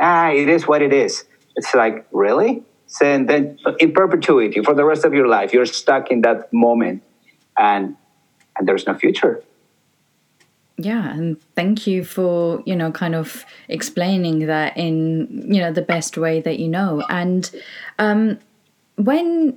Ah, 0.00 0.30
it 0.30 0.48
is 0.48 0.66
what 0.66 0.82
it 0.82 0.92
is. 0.92 1.24
It's 1.56 1.74
like, 1.74 2.06
really? 2.12 2.62
And 3.00 3.28
then 3.28 3.58
in 3.78 3.92
perpetuity 3.92 4.62
for 4.62 4.74
the 4.74 4.84
rest 4.84 5.04
of 5.04 5.12
your 5.14 5.28
life 5.28 5.52
you're 5.52 5.66
stuck 5.66 6.10
in 6.10 6.22
that 6.22 6.52
moment 6.52 7.02
and 7.58 7.96
and 8.56 8.66
there's 8.66 8.86
no 8.86 8.94
future. 8.94 9.42
Yeah 10.76 11.10
and 11.10 11.40
thank 11.54 11.86
you 11.86 12.04
for 12.04 12.62
you 12.66 12.76
know 12.76 12.90
kind 12.90 13.14
of 13.14 13.44
explaining 13.68 14.46
that 14.46 14.76
in 14.76 15.52
you 15.52 15.60
know 15.60 15.72
the 15.72 15.82
best 15.82 16.16
way 16.16 16.40
that 16.40 16.58
you 16.58 16.68
know. 16.68 17.04
And 17.08 17.50
um 17.98 18.38
when 18.96 19.56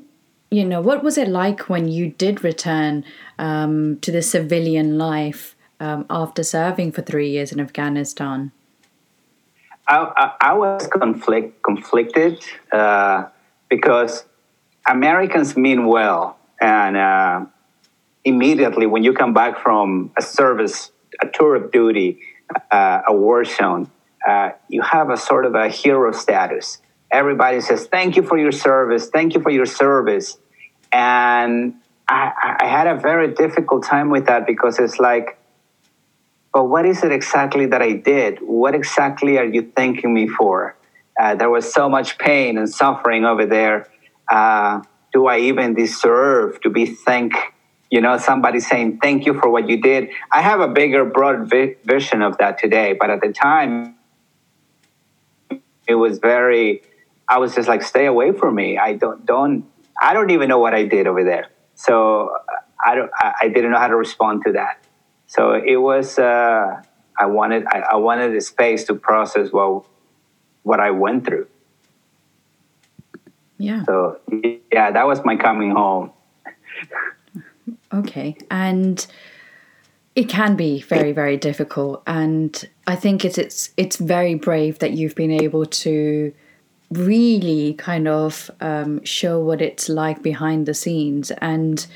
you 0.51 0.65
know 0.65 0.81
what 0.81 1.03
was 1.03 1.17
it 1.17 1.27
like 1.27 1.69
when 1.69 1.87
you 1.87 2.11
did 2.11 2.43
return 2.43 3.03
um 3.39 3.97
to 4.01 4.11
the 4.11 4.21
civilian 4.21 4.97
life 4.97 5.55
um, 5.79 6.05
after 6.09 6.43
serving 6.43 6.91
for 6.91 7.01
three 7.01 7.29
years 7.29 7.51
in 7.51 7.59
afghanistan 7.59 8.51
I, 9.91 10.31
I, 10.39 10.53
was 10.53 10.87
conflict 10.87 11.61
conflicted 11.63 12.41
uh, 12.71 13.25
because 13.69 14.25
Americans 14.87 15.57
mean 15.57 15.85
well, 15.85 16.37
and 16.61 16.95
uh, 16.95 17.45
immediately 18.23 18.85
when 18.85 19.03
you 19.03 19.13
come 19.13 19.33
back 19.33 19.59
from 19.61 20.11
a 20.17 20.21
service, 20.21 20.91
a 21.21 21.27
tour 21.27 21.55
of 21.55 21.71
duty, 21.71 22.19
uh, 22.71 23.01
a 23.07 23.13
war 23.13 23.43
zone, 23.43 23.91
uh, 24.25 24.51
you 24.69 24.81
have 24.81 25.09
a 25.09 25.17
sort 25.17 25.45
of 25.45 25.55
a 25.55 25.67
hero 25.67 26.13
status. 26.13 26.77
Everybody 27.11 27.59
says, 27.59 27.87
"Thank 27.87 28.15
you 28.15 28.23
for 28.23 28.37
your 28.37 28.53
service. 28.53 29.09
Thank 29.09 29.33
you 29.33 29.41
for 29.41 29.49
your 29.49 29.65
service," 29.65 30.37
and 30.93 31.73
I, 32.07 32.57
I 32.61 32.67
had 32.67 32.87
a 32.87 32.95
very 32.95 33.33
difficult 33.33 33.83
time 33.83 34.09
with 34.09 34.27
that 34.27 34.47
because 34.47 34.79
it's 34.79 34.99
like 34.99 35.37
but 36.53 36.65
what 36.65 36.85
is 36.85 37.03
it 37.03 37.11
exactly 37.11 37.65
that 37.67 37.81
I 37.81 37.93
did? 37.93 38.39
What 38.41 38.75
exactly 38.75 39.37
are 39.37 39.45
you 39.45 39.71
thanking 39.75 40.13
me 40.13 40.27
for? 40.27 40.75
Uh, 41.19 41.35
there 41.35 41.49
was 41.49 41.71
so 41.71 41.87
much 41.87 42.17
pain 42.17 42.57
and 42.57 42.69
suffering 42.69 43.25
over 43.25 43.45
there. 43.45 43.87
Uh, 44.29 44.81
do 45.13 45.27
I 45.27 45.39
even 45.39 45.73
deserve 45.73 46.59
to 46.61 46.69
be 46.69 46.85
thanked? 46.85 47.37
You 47.89 47.99
know, 48.01 48.17
somebody 48.17 48.59
saying 48.59 48.99
thank 49.01 49.25
you 49.25 49.33
for 49.39 49.49
what 49.49 49.69
you 49.69 49.81
did. 49.81 50.09
I 50.31 50.41
have 50.41 50.61
a 50.61 50.67
bigger, 50.67 51.03
broad 51.03 51.49
vi- 51.49 51.75
vision 51.83 52.21
of 52.21 52.37
that 52.37 52.57
today, 52.57 52.95
but 52.99 53.09
at 53.09 53.21
the 53.21 53.33
time, 53.33 53.95
it 55.87 55.95
was 55.95 56.19
very. 56.19 56.81
I 57.27 57.37
was 57.37 57.55
just 57.55 57.67
like, 57.67 57.81
stay 57.81 58.05
away 58.05 58.31
from 58.31 58.55
me. 58.55 58.77
I 58.77 58.93
don't 58.93 59.25
don't. 59.25 59.65
I 60.01 60.13
don't 60.13 60.31
even 60.31 60.47
know 60.47 60.59
what 60.59 60.73
I 60.73 60.85
did 60.85 61.05
over 61.07 61.23
there. 61.23 61.49
So 61.75 62.33
I 62.83 62.95
don't. 62.95 63.11
I, 63.19 63.49
didn't 63.49 63.71
know 63.71 63.77
how 63.77 63.87
to 63.87 63.95
respond 63.95 64.43
to 64.45 64.53
that. 64.53 64.80
So 65.31 65.53
it 65.53 65.77
was. 65.77 66.19
Uh, 66.19 66.81
I 67.17 67.25
wanted. 67.25 67.65
I, 67.67 67.79
I 67.93 67.95
wanted 67.95 68.35
a 68.35 68.41
space 68.41 68.83
to 68.85 68.95
process 68.95 69.53
what 69.53 69.85
what 70.63 70.81
I 70.81 70.91
went 70.91 71.25
through. 71.25 71.47
Yeah. 73.57 73.85
So 73.85 74.19
yeah, 74.73 74.91
that 74.91 75.07
was 75.07 75.23
my 75.23 75.37
coming 75.37 75.71
home. 75.71 76.11
okay, 77.93 78.35
and 78.51 79.07
it 80.15 80.27
can 80.27 80.57
be 80.57 80.81
very 80.81 81.13
very 81.13 81.37
difficult, 81.37 82.03
and 82.05 82.67
I 82.85 82.97
think 82.97 83.23
it's 83.23 83.37
it's 83.37 83.69
it's 83.77 83.95
very 83.95 84.35
brave 84.35 84.79
that 84.79 84.91
you've 84.91 85.15
been 85.15 85.31
able 85.31 85.65
to 85.65 86.33
really 86.89 87.75
kind 87.75 88.09
of 88.09 88.51
um, 88.59 89.01
show 89.05 89.39
what 89.39 89.61
it's 89.61 89.87
like 89.87 90.21
behind 90.21 90.65
the 90.65 90.73
scenes 90.73 91.31
and 91.31 91.87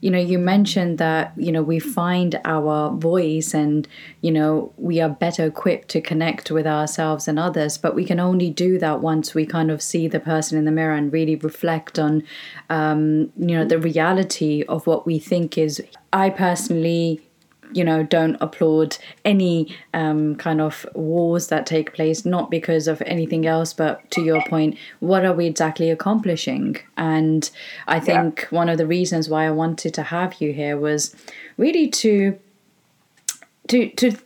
you 0.00 0.10
know 0.10 0.18
you 0.18 0.38
mentioned 0.38 0.98
that 0.98 1.32
you 1.36 1.52
know 1.52 1.62
we 1.62 1.78
find 1.78 2.40
our 2.44 2.90
voice 2.90 3.54
and 3.54 3.86
you 4.20 4.30
know 4.30 4.72
we 4.76 5.00
are 5.00 5.08
better 5.08 5.44
equipped 5.44 5.88
to 5.88 6.00
connect 6.00 6.50
with 6.50 6.66
ourselves 6.66 7.28
and 7.28 7.38
others 7.38 7.76
but 7.78 7.94
we 7.94 8.04
can 8.04 8.18
only 8.18 8.50
do 8.50 8.78
that 8.78 9.00
once 9.00 9.34
we 9.34 9.44
kind 9.44 9.70
of 9.70 9.82
see 9.82 10.08
the 10.08 10.20
person 10.20 10.58
in 10.58 10.64
the 10.64 10.70
mirror 10.70 10.94
and 10.94 11.12
really 11.12 11.36
reflect 11.36 11.98
on 11.98 12.22
um, 12.70 13.32
you 13.36 13.54
know 13.54 13.64
the 13.64 13.78
reality 13.78 14.64
of 14.68 14.86
what 14.86 15.06
we 15.06 15.18
think 15.18 15.58
is 15.58 15.82
i 16.12 16.30
personally 16.30 17.20
you 17.72 17.84
know, 17.84 18.02
don't 18.02 18.36
applaud 18.40 18.96
any 19.24 19.76
um, 19.94 20.36
kind 20.36 20.60
of 20.60 20.86
wars 20.94 21.48
that 21.48 21.66
take 21.66 21.92
place, 21.92 22.24
not 22.24 22.50
because 22.50 22.88
of 22.88 23.02
anything 23.06 23.46
else, 23.46 23.72
but 23.72 24.10
to 24.12 24.22
your 24.22 24.42
point, 24.46 24.76
what 25.00 25.24
are 25.24 25.34
we 25.34 25.46
exactly 25.46 25.90
accomplishing? 25.90 26.76
And 26.96 27.50
I 27.86 28.00
think 28.00 28.42
yeah. 28.42 28.58
one 28.58 28.68
of 28.68 28.78
the 28.78 28.86
reasons 28.86 29.28
why 29.28 29.46
I 29.46 29.50
wanted 29.50 29.94
to 29.94 30.02
have 30.04 30.40
you 30.40 30.52
here 30.52 30.76
was 30.76 31.14
really 31.56 31.88
to 31.88 32.38
to 33.68 33.88
to 33.90 34.16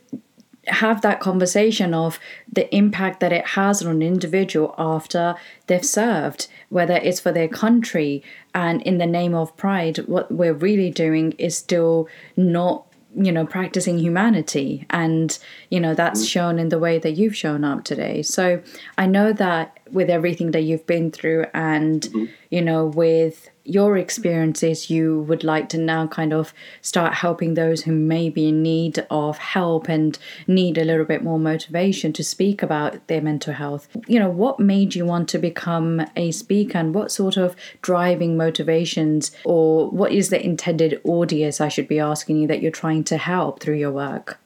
have 0.67 1.01
that 1.01 1.19
conversation 1.19 1.93
of 1.93 2.19
the 2.51 2.73
impact 2.75 3.19
that 3.19 3.31
it 3.31 3.49
has 3.49 3.83
on 3.83 3.91
an 3.91 4.01
individual 4.01 4.73
after 4.77 5.35
they've 5.67 5.85
served, 5.85 6.47
whether 6.69 6.95
it's 6.95 7.19
for 7.19 7.31
their 7.31 7.47
country 7.47 8.23
and 8.55 8.81
in 8.83 8.97
the 8.97 9.05
name 9.05 9.35
of 9.35 9.55
pride, 9.57 9.97
what 10.07 10.31
we're 10.31 10.53
really 10.53 10.89
doing 10.89 11.33
is 11.33 11.57
still 11.57 12.07
not 12.35 12.85
you 13.15 13.31
know 13.31 13.45
practicing 13.45 13.97
humanity 13.97 14.85
and 14.89 15.39
you 15.69 15.79
know 15.79 15.93
that's 15.93 16.23
mm. 16.23 16.29
shown 16.29 16.59
in 16.59 16.69
the 16.69 16.79
way 16.79 16.99
that 16.99 17.11
you've 17.11 17.35
shown 17.35 17.63
up 17.63 17.83
today 17.83 18.21
so 18.21 18.61
i 18.97 19.05
know 19.05 19.31
that 19.31 19.79
with 19.91 20.09
everything 20.09 20.51
that 20.51 20.61
you've 20.61 20.85
been 20.85 21.11
through 21.11 21.45
and 21.53 22.03
mm-hmm. 22.03 22.25
you 22.49 22.61
know 22.61 22.85
with 22.85 23.49
your 23.65 23.97
experiences 23.97 24.91
you 24.91 25.21
would 25.21 25.43
like 25.43 25.67
to 25.69 25.77
now 25.77 26.05
kind 26.05 26.31
of 26.31 26.53
start 26.81 27.15
helping 27.15 27.55
those 27.55 27.81
who 27.81 27.91
may 27.91 28.29
be 28.29 28.49
in 28.49 28.61
need 28.61 29.05
of 29.09 29.39
help 29.39 29.89
and 29.89 30.17
need 30.47 30.77
a 30.77 30.85
little 30.85 31.03
bit 31.03 31.23
more 31.23 31.39
motivation 31.39 32.13
to 32.13 32.23
speak 32.23 32.61
about 32.61 33.05
their 33.07 33.21
mental 33.21 33.53
health. 33.53 33.87
You 34.07 34.19
know, 34.19 34.29
what 34.29 34.59
made 34.59 34.93
you 34.93 35.05
want 35.05 35.27
to 35.29 35.39
become 35.39 36.05
a 36.15 36.31
speaker 36.31 36.77
and 36.77 36.93
what 36.93 37.11
sort 37.11 37.37
of 37.37 37.55
driving 37.81 38.37
motivations 38.37 39.31
or 39.43 39.89
what 39.89 40.11
is 40.11 40.29
the 40.29 40.43
intended 40.43 41.01
audience 41.03 41.59
I 41.59 41.67
should 41.67 41.87
be 41.87 41.99
asking 41.99 42.37
you 42.37 42.47
that 42.47 42.61
you're 42.61 42.71
trying 42.71 43.03
to 43.05 43.17
help 43.17 43.59
through 43.59 43.77
your 43.77 43.91
work? 43.91 44.39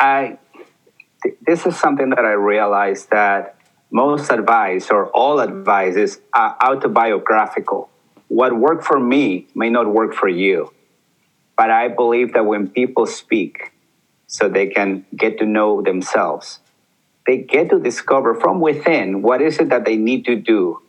I 0.00 0.38
this 1.46 1.64
is 1.64 1.78
something 1.78 2.10
that 2.10 2.24
I 2.24 2.32
realized 2.32 3.10
that 3.10 3.56
most 3.90 4.30
advice 4.30 4.90
or 4.90 5.06
all 5.10 5.40
advice 5.40 5.96
is 5.96 6.20
uh, 6.34 6.52
autobiographical 6.62 7.88
what 8.34 8.58
worked 8.58 8.84
for 8.84 8.98
me 8.98 9.46
may 9.54 9.70
not 9.70 9.86
work 9.86 10.12
for 10.12 10.28
you. 10.28 10.72
But 11.56 11.70
I 11.70 11.86
believe 11.86 12.32
that 12.32 12.44
when 12.44 12.68
people 12.68 13.06
speak 13.06 13.70
so 14.26 14.48
they 14.48 14.66
can 14.66 15.06
get 15.16 15.38
to 15.38 15.46
know 15.46 15.82
themselves, 15.82 16.58
they 17.28 17.38
get 17.38 17.70
to 17.70 17.78
discover 17.78 18.34
from 18.34 18.60
within 18.60 19.22
what 19.22 19.40
is 19.40 19.58
it 19.60 19.68
that 19.68 19.84
they 19.84 19.96
need 19.96 20.24
to 20.24 20.34
do 20.34 20.82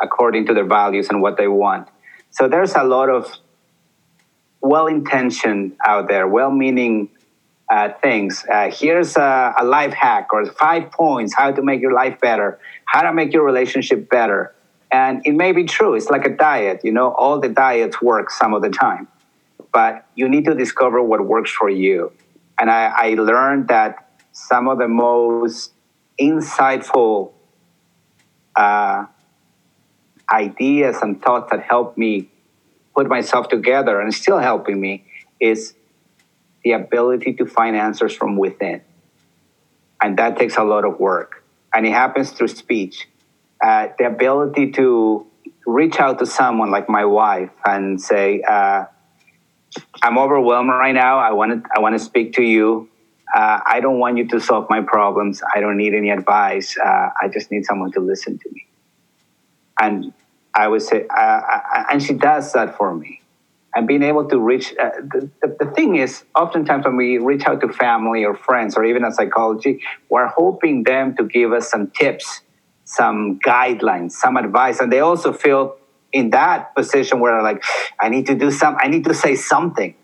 according 0.00 0.46
to 0.46 0.54
their 0.54 0.64
values 0.64 1.10
and 1.10 1.20
what 1.20 1.36
they 1.36 1.46
want. 1.46 1.88
So 2.30 2.48
there's 2.48 2.74
a 2.74 2.84
lot 2.84 3.10
of 3.10 3.30
well 4.62 4.86
intentioned 4.86 5.76
out 5.86 6.08
there, 6.08 6.26
well 6.26 6.50
meaning 6.50 7.10
uh, 7.70 7.90
things. 8.00 8.46
Uh, 8.50 8.70
here's 8.72 9.14
a, 9.18 9.54
a 9.58 9.64
life 9.64 9.92
hack 9.92 10.28
or 10.32 10.46
five 10.46 10.90
points 10.90 11.34
how 11.34 11.52
to 11.52 11.62
make 11.62 11.82
your 11.82 11.92
life 11.92 12.18
better, 12.18 12.58
how 12.86 13.02
to 13.02 13.12
make 13.12 13.34
your 13.34 13.44
relationship 13.44 14.08
better 14.08 14.54
and 14.90 15.22
it 15.24 15.32
may 15.32 15.52
be 15.52 15.64
true. 15.64 15.94
It's 15.94 16.08
like 16.08 16.24
a 16.24 16.34
diet, 16.34 16.80
you 16.82 16.92
know, 16.92 17.12
all 17.12 17.38
the 17.40 17.48
diets 17.48 18.00
work 18.00 18.30
some 18.30 18.54
of 18.54 18.62
the 18.62 18.70
time. 18.70 19.08
But 19.72 20.06
you 20.14 20.28
need 20.28 20.46
to 20.46 20.54
discover 20.54 21.02
what 21.02 21.24
works 21.24 21.50
for 21.50 21.68
you. 21.68 22.12
And 22.58 22.70
I, 22.70 22.92
I 22.96 23.08
learned 23.14 23.68
that 23.68 24.08
some 24.32 24.68
of 24.68 24.78
the 24.78 24.88
most 24.88 25.72
insightful 26.18 27.32
uh, 28.56 29.06
ideas 30.32 30.96
and 31.02 31.20
thoughts 31.20 31.50
that 31.50 31.62
helped 31.62 31.98
me 31.98 32.30
put 32.94 33.08
myself 33.08 33.48
together 33.48 34.00
and 34.00 34.12
still 34.12 34.38
helping 34.38 34.80
me 34.80 35.04
is 35.38 35.74
the 36.64 36.72
ability 36.72 37.34
to 37.34 37.46
find 37.46 37.76
answers 37.76 38.14
from 38.14 38.36
within. 38.36 38.80
And 40.00 40.18
that 40.18 40.38
takes 40.38 40.56
a 40.56 40.64
lot 40.64 40.84
of 40.84 40.98
work. 40.98 41.44
And 41.74 41.86
it 41.86 41.92
happens 41.92 42.30
through 42.30 42.48
speech 42.48 43.06
uh, 43.60 43.88
the 43.98 44.06
ability 44.06 44.72
to 44.72 45.26
reach 45.66 46.00
out 46.00 46.18
to 46.18 46.26
someone 46.26 46.70
like 46.70 46.88
my 46.88 47.04
wife 47.04 47.50
and 47.64 48.00
say, 48.00 48.42
uh, 48.42 48.84
"I'm 50.02 50.18
overwhelmed 50.18 50.70
right 50.70 50.94
now. 50.94 51.18
I 51.18 51.32
want 51.32 51.64
to 51.64 51.70
I 51.74 51.80
want 51.80 51.94
to 51.94 51.98
speak 51.98 52.34
to 52.34 52.42
you. 52.42 52.88
Uh, 53.34 53.60
I 53.66 53.80
don't 53.80 53.98
want 53.98 54.16
you 54.16 54.26
to 54.28 54.40
solve 54.40 54.68
my 54.70 54.80
problems. 54.80 55.42
I 55.54 55.60
don't 55.60 55.76
need 55.76 55.94
any 55.94 56.10
advice. 56.10 56.76
Uh, 56.78 57.10
I 57.20 57.28
just 57.28 57.50
need 57.50 57.64
someone 57.64 57.92
to 57.92 58.00
listen 58.00 58.38
to 58.38 58.50
me." 58.50 58.66
And 59.80 60.12
I 60.54 60.66
would 60.68 60.82
say, 60.82 61.06
uh, 61.06 61.40
and 61.90 62.02
she 62.02 62.14
does 62.14 62.52
that 62.52 62.76
for 62.76 62.94
me. 62.94 63.22
And 63.74 63.86
being 63.86 64.02
able 64.02 64.28
to 64.28 64.38
reach 64.40 64.74
uh, 64.80 64.90
the, 65.00 65.30
the, 65.40 65.56
the 65.60 65.70
thing 65.72 65.96
is, 65.96 66.24
oftentimes 66.34 66.84
when 66.84 66.96
we 66.96 67.18
reach 67.18 67.44
out 67.44 67.60
to 67.60 67.68
family 67.68 68.24
or 68.24 68.34
friends 68.34 68.76
or 68.76 68.84
even 68.84 69.04
a 69.04 69.12
psychology, 69.12 69.80
we're 70.08 70.26
hoping 70.26 70.82
them 70.84 71.14
to 71.16 71.24
give 71.24 71.52
us 71.52 71.70
some 71.70 71.88
tips 71.88 72.40
some 72.88 73.38
guidelines, 73.40 74.12
some 74.12 74.38
advice, 74.38 74.80
and 74.80 74.90
they 74.90 75.00
also 75.00 75.30
feel 75.32 75.76
in 76.10 76.30
that 76.30 76.74
position 76.74 77.20
where 77.20 77.42
like, 77.42 77.62
I 78.00 78.08
need 78.08 78.26
to 78.26 78.34
do 78.34 78.50
some, 78.50 78.78
I 78.80 78.88
need 78.88 79.04
to 79.04 79.14
say 79.14 79.36
something. 79.36 79.94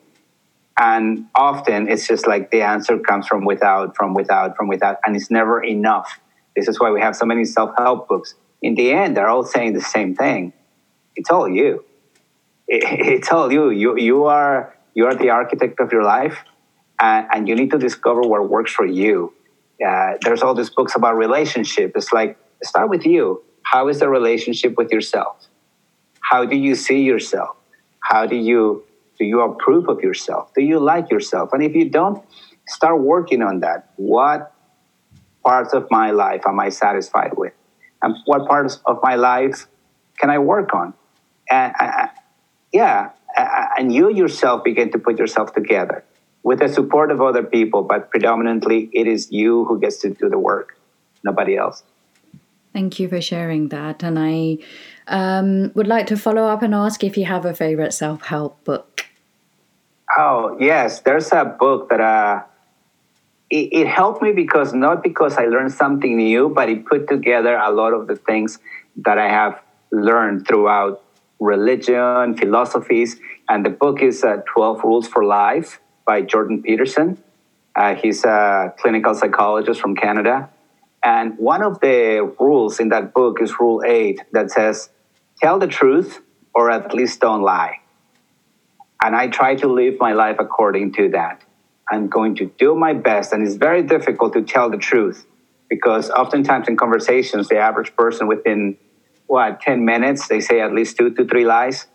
And 0.79 1.27
often 1.35 1.89
it's 1.89 2.07
just 2.07 2.27
like 2.27 2.51
the 2.51 2.61
answer 2.61 2.99
comes 2.99 3.27
from 3.27 3.47
without, 3.47 3.97
from 3.97 4.13
without, 4.13 4.55
from 4.55 4.69
without, 4.69 4.99
and 5.07 5.17
it's 5.17 5.31
never 5.31 5.63
enough. 5.63 6.21
This 6.55 6.69
is 6.69 6.79
why 6.79 6.91
we 6.91 7.01
have 7.01 7.17
so 7.17 7.25
many 7.25 7.47
self-help 7.47 8.07
books. 8.07 8.35
In 8.61 8.75
the 8.75 8.93
end, 8.93 9.17
they're 9.17 9.29
all 9.29 9.45
saying 9.45 9.73
the 9.73 9.81
same 9.81 10.15
thing. 10.15 10.53
It's 11.17 11.31
all 11.31 11.49
you. 11.49 11.85
it's 12.69 13.31
all 13.31 13.51
you. 13.51 13.71
You 13.71 13.97
you 13.99 14.25
are 14.25 14.75
you 14.95 15.07
are 15.07 15.15
the 15.15 15.31
architect 15.31 15.81
of 15.81 15.93
your 15.93 16.03
life, 16.03 16.39
and, 17.01 17.27
and 17.33 17.49
you 17.49 17.55
need 17.55 17.71
to 17.71 17.79
discover 17.79 18.21
what 18.23 18.49
works 18.49 18.73
for 18.73 18.87
you. 18.87 19.33
Uh, 19.85 20.15
there's 20.23 20.43
all 20.43 20.55
these 20.55 20.71
books 20.71 20.95
about 20.95 21.17
relationship. 21.17 21.93
It's 21.95 22.13
like 22.13 22.37
start 22.65 22.89
with 22.89 23.07
you. 23.07 23.43
How 23.63 23.89
is 23.89 24.01
the 24.01 24.09
relationship 24.09 24.77
with 24.77 24.91
yourself? 24.91 25.49
How 26.21 26.45
do 26.45 26.57
you 26.57 26.75
see 26.75 27.03
yourself? 27.03 27.57
How 28.01 28.27
do 28.27 28.37
you 28.37 28.85
do 29.19 29.25
you 29.25 29.41
approve 29.43 29.89
of 29.89 30.01
yourself? 30.01 30.53
Do 30.55 30.63
you 30.63 30.81
like 30.81 31.11
yourself? 31.11 31.53
And 31.53 31.63
if 31.63 31.75
you 31.75 31.89
don't, 31.89 32.25
start 32.67 33.01
working 33.01 33.43
on 33.43 33.61
that. 33.61 33.91
What 33.97 34.53
parts 35.45 35.73
of 35.73 35.87
my 35.91 36.11
life 36.11 36.43
am 36.47 36.59
I 36.59 36.71
satisfied 36.71 37.37
with? 37.37 37.53
And 38.03 38.17
what 38.25 38.49
parts 38.49 38.81
of 38.87 38.99
my 39.03 39.15
life 39.15 39.67
can 40.19 40.31
I 40.31 40.39
work 40.39 40.75
on? 40.75 40.95
And 41.49 41.75
uh, 41.79 42.09
yeah, 42.73 43.11
and 43.79 43.93
you 43.95 44.11
yourself 44.11 44.65
begin 44.65 44.91
to 44.93 44.99
put 44.99 45.19
yourself 45.19 45.55
together 45.55 46.05
with 46.43 46.59
the 46.59 46.69
support 46.69 47.11
of 47.11 47.21
other 47.21 47.43
people, 47.43 47.83
but 47.83 48.11
predominantly 48.11 48.91
it 48.93 49.07
is 49.07 49.33
you 49.33 49.65
who 49.65 49.81
gets 49.81 49.97
to 49.99 50.11
do 50.11 50.29
the 50.29 50.39
work, 50.39 50.79
nobody 51.23 51.57
else. 51.57 51.83
Thank 52.75 52.99
you 52.99 53.09
for 53.09 53.21
sharing 53.21 53.69
that. 53.69 54.03
And 54.03 54.19
I 54.19 54.59
um, 55.07 55.71
would 55.75 55.87
like 55.87 56.09
to 56.09 56.17
follow 56.17 56.43
up 56.49 56.61
and 56.61 56.75
ask 56.75 57.05
if 57.05 57.17
you 57.17 57.25
have 57.25 57.47
a 57.47 57.55
favorite 57.55 57.95
self 57.95 58.23
help 58.23 58.65
book. 58.65 59.07
Oh, 60.19 60.57
yes. 60.59 61.01
There's 61.01 61.31
a 61.31 61.45
book 61.45 61.89
that 61.91 62.01
uh, 62.01 62.43
it, 63.49 63.69
it 63.73 63.87
helped 63.87 64.23
me 64.23 64.33
because 64.33 64.75
not 64.75 65.05
because 65.05 65.37
I 65.37 65.47
learned 65.47 65.73
something 65.73 66.17
new, 66.17 66.49
but 66.49 66.69
it 66.69 66.85
put 66.85 67.07
together 67.09 67.55
a 67.57 67.71
lot 67.71 67.93
of 67.93 68.09
the 68.09 68.17
things 68.17 68.59
that 68.97 69.19
I 69.19 69.29
have 69.29 69.63
learned 69.93 70.49
throughout 70.49 71.01
religion, 71.39 72.37
philosophies, 72.37 73.21
and 73.49 73.65
the 73.65 73.71
book 73.71 74.03
is 74.03 74.25
uh, 74.25 74.43
12 74.53 74.83
Rules 74.83 75.07
for 75.07 75.25
Life 75.25 75.81
by 76.05 76.23
Jordan 76.23 76.61
Peterson. 76.61 77.23
Uh, 77.77 77.95
he's 77.95 78.25
a 78.25 78.75
clinical 78.79 79.15
psychologist 79.15 79.81
from 79.81 79.95
Canada. 79.95 80.51
And 81.05 81.37
one 81.39 81.63
of 81.63 81.81
the 81.81 82.35
rules 82.41 82.81
in 82.81 82.89
that 82.89 83.13
book 83.13 83.41
is 83.43 83.61
Rule 83.61 83.83
8 83.87 84.23
that 84.33 84.51
says, 84.51 84.89
tell 85.41 85.59
the 85.59 85.67
truth 85.67 86.21
or 86.55 86.71
at 86.71 86.95
least 86.95 87.21
don't 87.21 87.43
lie. 87.43 87.81
And 89.03 89.15
I 89.15 89.29
try 89.29 89.55
to 89.57 89.69
live 89.69 89.97
my 90.01 90.15
life 90.15 90.37
according 90.39 90.95
to 90.95 91.11
that. 91.11 91.43
I'm 91.91 92.09
going 92.09 92.35
to 92.37 92.47
do 92.59 92.75
my 92.75 92.95
best. 92.95 93.35
And 93.35 93.47
it's 93.47 93.57
very 93.57 93.83
difficult 93.83 94.33
to 94.33 94.43
tell 94.43 94.71
the 94.71 94.79
truth 94.79 95.27
because 95.69 96.11
oftentimes 96.11 96.69
in 96.69 96.77
conversations, 96.79 97.49
the 97.49 97.59
average 97.59 97.95
person 97.97 98.27
within 98.27 98.79
what, 99.27 99.61
10 99.61 99.85
minutes, 99.85 100.29
they 100.29 100.41
say 100.41 100.61
at 100.61 100.73
least 100.73 100.97
two 100.97 101.11
to 101.11 101.27
three 101.27 101.45
lies 101.45 101.87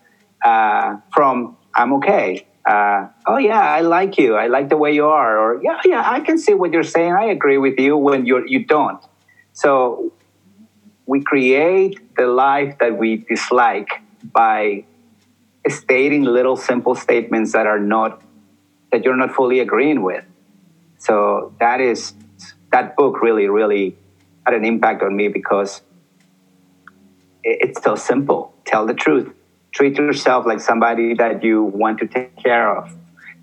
uh, 0.45 0.97
from 1.11 1.57
I'm 1.73 1.93
okay. 1.93 2.45
Uh, 2.65 3.07
oh 3.25 3.37
yeah, 3.37 3.59
I 3.59 3.81
like 3.81 4.17
you. 4.17 4.35
I 4.35 4.47
like 4.47 4.69
the 4.69 4.77
way 4.77 4.93
you 4.93 5.05
are. 5.05 5.37
Or 5.39 5.63
yeah, 5.63 5.79
yeah, 5.85 6.03
I 6.05 6.19
can 6.19 6.37
see 6.37 6.53
what 6.53 6.71
you're 6.71 6.83
saying. 6.83 7.13
I 7.13 7.25
agree 7.25 7.57
with 7.57 7.79
you 7.79 7.97
when 7.97 8.25
you 8.25 8.43
you 8.47 8.65
don't. 8.65 9.01
So 9.53 10.13
we 11.05 11.21
create 11.23 12.15
the 12.15 12.27
life 12.27 12.77
that 12.79 12.97
we 12.97 13.17
dislike 13.17 13.89
by 14.23 14.85
stating 15.67 16.23
little 16.23 16.55
simple 16.55 16.95
statements 16.95 17.53
that 17.53 17.65
are 17.65 17.79
not 17.79 18.21
that 18.91 19.03
you're 19.03 19.17
not 19.17 19.33
fully 19.33 19.59
agreeing 19.59 20.01
with. 20.03 20.23
So 20.97 21.53
that 21.59 21.81
is 21.81 22.13
that 22.71 22.95
book 22.95 23.21
really 23.21 23.47
really 23.47 23.97
had 24.45 24.53
an 24.53 24.65
impact 24.65 25.01
on 25.01 25.15
me 25.15 25.27
because 25.27 25.81
it's 27.43 27.81
so 27.81 27.95
simple. 27.95 28.53
Tell 28.65 28.85
the 28.85 28.93
truth. 28.93 29.33
Treat 29.71 29.97
yourself 29.97 30.45
like 30.45 30.59
somebody 30.59 31.13
that 31.15 31.43
you 31.43 31.63
want 31.63 31.99
to 31.99 32.07
take 32.07 32.35
care 32.37 32.75
of, 32.75 32.91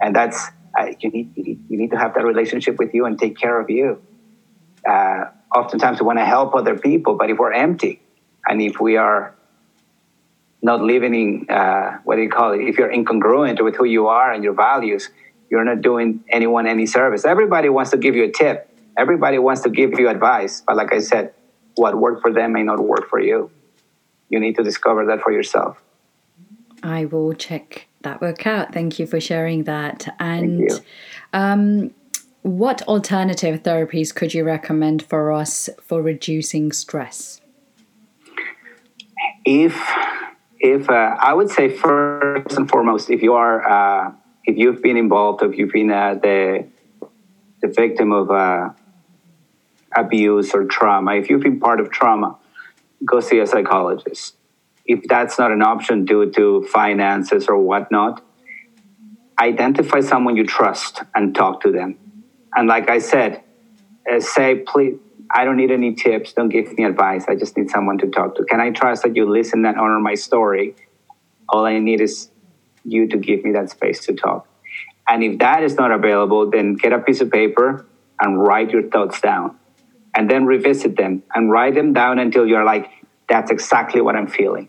and 0.00 0.14
that's 0.14 0.48
uh, 0.78 0.86
you 1.00 1.10
need 1.10 1.32
you 1.36 1.78
need 1.78 1.90
to 1.90 1.98
have 1.98 2.14
that 2.14 2.24
relationship 2.24 2.78
with 2.78 2.92
you 2.94 3.06
and 3.06 3.18
take 3.18 3.38
care 3.38 3.60
of 3.60 3.70
you. 3.70 4.02
Uh, 4.88 5.26
oftentimes, 5.54 6.00
we 6.00 6.06
want 6.06 6.18
to 6.18 6.24
help 6.24 6.54
other 6.54 6.76
people, 6.76 7.16
but 7.16 7.30
if 7.30 7.38
we're 7.38 7.52
empty, 7.52 8.02
and 8.48 8.60
if 8.60 8.80
we 8.80 8.96
are 8.96 9.34
not 10.62 10.80
living 10.82 11.14
in 11.14 11.46
uh, 11.48 11.98
what 12.04 12.16
do 12.16 12.22
you 12.22 12.30
call 12.30 12.52
it? 12.52 12.60
If 12.60 12.76
you're 12.76 12.92
incongruent 12.92 13.62
with 13.62 13.76
who 13.76 13.84
you 13.84 14.08
are 14.08 14.32
and 14.32 14.42
your 14.42 14.54
values, 14.54 15.10
you're 15.48 15.64
not 15.64 15.80
doing 15.80 16.24
anyone 16.28 16.66
any 16.66 16.86
service. 16.86 17.24
Everybody 17.24 17.68
wants 17.68 17.92
to 17.92 17.98
give 17.98 18.16
you 18.16 18.24
a 18.24 18.32
tip. 18.32 18.68
Everybody 18.98 19.38
wants 19.38 19.60
to 19.62 19.70
give 19.70 19.98
you 19.98 20.08
advice, 20.08 20.62
but 20.66 20.76
like 20.76 20.92
I 20.92 21.00
said, 21.00 21.34
what 21.76 21.94
worked 21.94 22.22
for 22.22 22.32
them 22.32 22.54
may 22.54 22.62
not 22.62 22.80
work 22.80 23.08
for 23.10 23.20
you 23.20 23.50
you 24.28 24.40
need 24.40 24.56
to 24.56 24.62
discover 24.62 25.06
that 25.06 25.20
for 25.20 25.32
yourself. 25.32 25.82
I 26.82 27.04
will 27.06 27.32
check 27.34 27.88
that 28.02 28.20
work 28.20 28.46
out. 28.46 28.72
Thank 28.72 28.98
you 28.98 29.06
for 29.06 29.20
sharing 29.20 29.64
that. 29.64 30.14
And 30.18 30.70
um, 31.32 31.92
what 32.42 32.82
alternative 32.82 33.62
therapies 33.62 34.14
could 34.14 34.32
you 34.32 34.44
recommend 34.44 35.02
for 35.02 35.32
us 35.32 35.68
for 35.82 36.00
reducing 36.02 36.72
stress? 36.72 37.40
If 39.44 39.76
if 40.58 40.88
uh, 40.88 41.16
I 41.20 41.34
would 41.34 41.50
say 41.50 41.68
first 41.68 42.56
and 42.56 42.68
foremost, 42.68 43.10
if 43.10 43.22
you 43.22 43.34
are 43.34 43.68
uh, 43.68 44.12
if 44.44 44.56
you've 44.56 44.82
been 44.82 44.96
involved, 44.96 45.42
if 45.42 45.56
you've 45.58 45.72
been 45.72 45.90
uh, 45.90 46.14
the 46.14 46.66
the 47.62 47.68
victim 47.68 48.12
of 48.12 48.30
uh, 48.30 48.70
abuse 49.96 50.54
or 50.54 50.64
trauma, 50.64 51.14
if 51.14 51.28
you've 51.28 51.42
been 51.42 51.58
part 51.58 51.80
of 51.80 51.90
trauma, 51.90 52.36
go 53.04 53.20
see 53.20 53.38
a 53.40 53.46
psychologist. 53.46 54.36
If 54.86 55.02
that's 55.08 55.38
not 55.38 55.50
an 55.50 55.62
option 55.62 56.04
due 56.04 56.30
to 56.32 56.66
finances 56.72 57.46
or 57.48 57.58
whatnot, 57.58 58.22
identify 59.38 60.00
someone 60.00 60.36
you 60.36 60.46
trust 60.46 61.02
and 61.14 61.34
talk 61.34 61.60
to 61.62 61.72
them. 61.72 61.98
And 62.54 62.68
like 62.68 62.88
I 62.88 62.98
said, 62.98 63.42
uh, 64.10 64.20
say, 64.20 64.62
please, 64.66 64.98
I 65.30 65.44
don't 65.44 65.56
need 65.56 65.70
any 65.70 65.94
tips. 65.94 66.32
Don't 66.32 66.48
give 66.48 66.72
me 66.78 66.84
advice. 66.84 67.24
I 67.28 67.34
just 67.34 67.56
need 67.56 67.70
someone 67.70 67.98
to 67.98 68.06
talk 68.06 68.36
to. 68.36 68.44
Can 68.44 68.60
I 68.60 68.70
trust 68.70 69.02
that 69.02 69.16
you 69.16 69.28
listen 69.28 69.64
and 69.64 69.76
honor 69.76 69.98
my 69.98 70.14
story? 70.14 70.76
All 71.48 71.64
I 71.66 71.78
need 71.78 72.00
is 72.00 72.30
you 72.84 73.08
to 73.08 73.16
give 73.16 73.44
me 73.44 73.52
that 73.52 73.70
space 73.70 74.04
to 74.06 74.14
talk. 74.14 74.48
And 75.08 75.22
if 75.22 75.38
that 75.40 75.62
is 75.62 75.74
not 75.74 75.90
available, 75.90 76.50
then 76.50 76.74
get 76.74 76.92
a 76.92 76.98
piece 76.98 77.20
of 77.20 77.30
paper 77.30 77.86
and 78.20 78.40
write 78.42 78.70
your 78.70 78.88
thoughts 78.88 79.20
down 79.20 79.58
and 80.14 80.30
then 80.30 80.46
revisit 80.46 80.96
them 80.96 81.22
and 81.34 81.50
write 81.50 81.74
them 81.74 81.92
down 81.92 82.18
until 82.18 82.46
you're 82.46 82.64
like, 82.64 82.90
that's 83.28 83.50
exactly 83.50 84.00
what 84.00 84.16
I'm 84.16 84.28
feeling. 84.28 84.68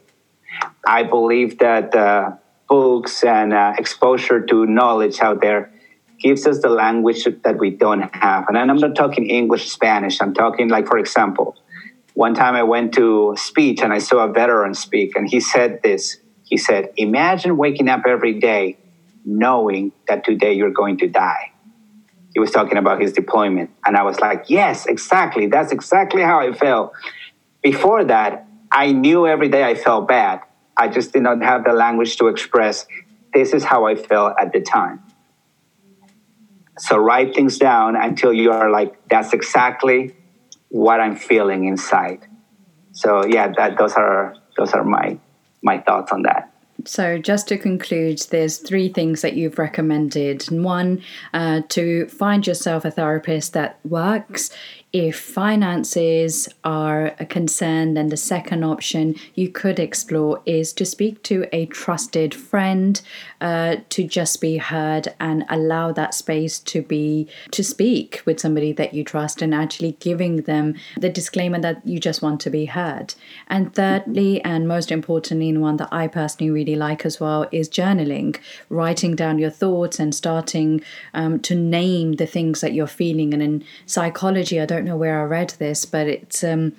I 0.86 1.04
believe 1.04 1.60
that 1.60 1.96
uh, 1.96 2.32
books 2.70 3.24
and 3.24 3.54
uh, 3.54 3.74
exposure 3.78 4.46
to 4.46 4.66
knowledge 4.66 5.20
out 5.20 5.42
there 5.42 5.72
gives 6.20 6.48
us 6.48 6.62
the 6.62 6.70
language 6.70 7.28
that 7.44 7.58
we 7.60 7.70
don't 7.70 8.14
have. 8.16 8.48
And 8.48 8.58
I'm 8.58 8.78
not 8.78 8.96
talking 8.96 9.30
English, 9.30 9.70
Spanish. 9.70 10.22
I'm 10.22 10.34
talking, 10.34 10.70
like, 10.70 10.88
for 10.88 10.98
example, 10.98 11.56
one 12.14 12.34
time 12.34 12.56
I 12.56 12.64
went 12.64 12.94
to 12.96 13.36
speech 13.38 13.82
and 13.82 13.94
I 13.94 14.00
saw 14.00 14.26
a 14.26 14.32
veteran 14.32 14.74
speak, 14.74 15.16
and 15.16 15.30
he 15.30 15.40
said 15.40 15.82
this. 15.84 16.18
He 16.44 16.58
said, 16.58 16.92
Imagine 16.98 17.58
waking 17.58 17.90
up 17.90 18.04
every 18.08 18.40
day 18.40 18.78
knowing 19.26 19.92
that 20.08 20.24
today 20.24 20.54
you're 20.54 20.72
going 20.72 20.98
to 20.98 21.08
die 21.08 21.52
he 22.38 22.40
was 22.40 22.52
talking 22.52 22.78
about 22.78 23.02
his 23.02 23.14
deployment. 23.14 23.72
And 23.84 23.98
I 23.98 24.04
was 24.04 24.20
like, 24.20 24.46
yes, 24.48 24.86
exactly. 24.86 25.48
That's 25.48 25.72
exactly 25.72 26.22
how 26.22 26.40
I 26.40 26.54
felt. 26.54 26.94
Before 27.64 28.04
that, 28.06 28.47
I 28.72 28.92
knew 28.92 29.28
every 29.28 29.50
day 29.50 29.64
I 29.64 29.76
felt 29.76 30.08
bad. 30.08 30.42
I 30.76 30.88
just 30.88 31.14
did 31.14 31.24
not 31.24 31.42
have 31.42 31.64
the 31.64 31.74
language 31.74 32.18
to 32.18 32.28
express 32.28 32.86
this 33.34 33.54
is 33.54 33.64
how 33.64 33.86
I 33.86 33.96
felt 33.96 34.34
at 34.40 34.54
the 34.54 34.62
time. 34.62 35.04
So 36.80 36.98
write 36.98 37.34
things 37.36 37.58
down 37.58 37.96
until 37.96 38.32
you 38.32 38.52
are 38.52 38.70
like, 38.70 39.08
that's 39.10 39.34
exactly 39.34 40.16
what 40.70 41.00
I'm 41.00 41.16
feeling 41.16 41.66
inside. 41.66 42.28
So 42.92 43.26
yeah, 43.26 43.52
that 43.58 43.78
those 43.78 43.94
are 43.94 44.36
those 44.58 44.74
are 44.74 44.84
my 44.84 45.20
my 45.62 45.80
thoughts 45.80 46.12
on 46.12 46.24
that. 46.24 46.52
So, 46.86 47.18
just 47.18 47.48
to 47.48 47.58
conclude, 47.58 48.20
there's 48.30 48.60
three 48.60 48.88
things 48.88 49.22
that 49.22 49.34
you've 49.34 49.58
recommended. 49.58 50.44
One, 50.52 51.02
uh, 51.34 51.62
to 51.70 52.08
find 52.08 52.46
yourself 52.46 52.86
a 52.86 52.92
therapist 52.92 53.54
that 53.54 53.80
works 53.84 54.52
if 54.94 55.20
finances 55.20 56.48
are 56.64 57.14
a 57.20 57.26
concern, 57.26 57.94
then 57.94 58.08
the 58.08 58.18
second 58.18 58.64
option 58.64 59.16
you 59.36 59.50
could 59.50 59.80
explore 59.80 60.42
is 60.46 60.72
to 60.74 60.86
speak 60.86 61.22
to 61.24 61.46
a 61.52 61.66
trusted 61.66 62.34
friend, 62.34 63.02
uh, 63.42 63.76
to 63.90 64.08
just 64.08 64.40
be 64.40 64.58
heard 64.58 65.14
and 65.20 65.44
allow 65.50 65.92
that 65.92 66.14
space 66.14 66.58
to 66.58 66.82
be 66.82 67.28
to 67.52 67.64
speak 67.64 68.22
with 68.26 68.40
somebody 68.40 68.72
that 68.72 68.94
you 68.94 69.04
trust 69.04 69.42
and 69.42 69.54
actually 69.54 69.92
giving 70.00 70.38
them 70.44 70.74
the 70.98 71.10
disclaimer 71.10 71.60
that 71.60 71.86
you 71.86 72.00
just 72.00 72.22
want 72.22 72.40
to 72.40 72.50
be 72.50 72.66
heard. 72.66 73.14
And 73.48 73.76
thirdly, 73.76 74.42
and 74.44 74.70
most 74.70 74.90
importantly, 74.90 75.50
and 75.50 75.62
one 75.62 75.78
that 75.78 75.90
I 75.92 76.08
personally 76.08 76.50
really 76.50 76.76
like 76.76 77.06
as 77.06 77.20
well, 77.20 77.46
is 77.52 77.68
journaling, 77.68 78.38
writing 78.70 79.16
down 79.16 79.38
your 79.38 79.52
thoughts 79.52 80.00
and 80.00 80.16
starting 80.16 80.82
um, 81.14 81.40
to 81.42 81.56
name 81.56 82.14
the 82.14 82.26
things 82.26 82.62
that 82.62 82.74
you're 82.74 82.88
feeling. 82.88 83.34
And 83.34 83.44
in 83.44 83.66
psychology, 83.86 84.62
I 84.62 84.66
don't 84.66 84.77
don't 84.78 84.86
know 84.86 84.98
where 84.98 85.20
I 85.20 85.24
read 85.24 85.50
this, 85.58 85.86
but 85.86 86.08
it's 86.08 86.44
um, 86.44 86.74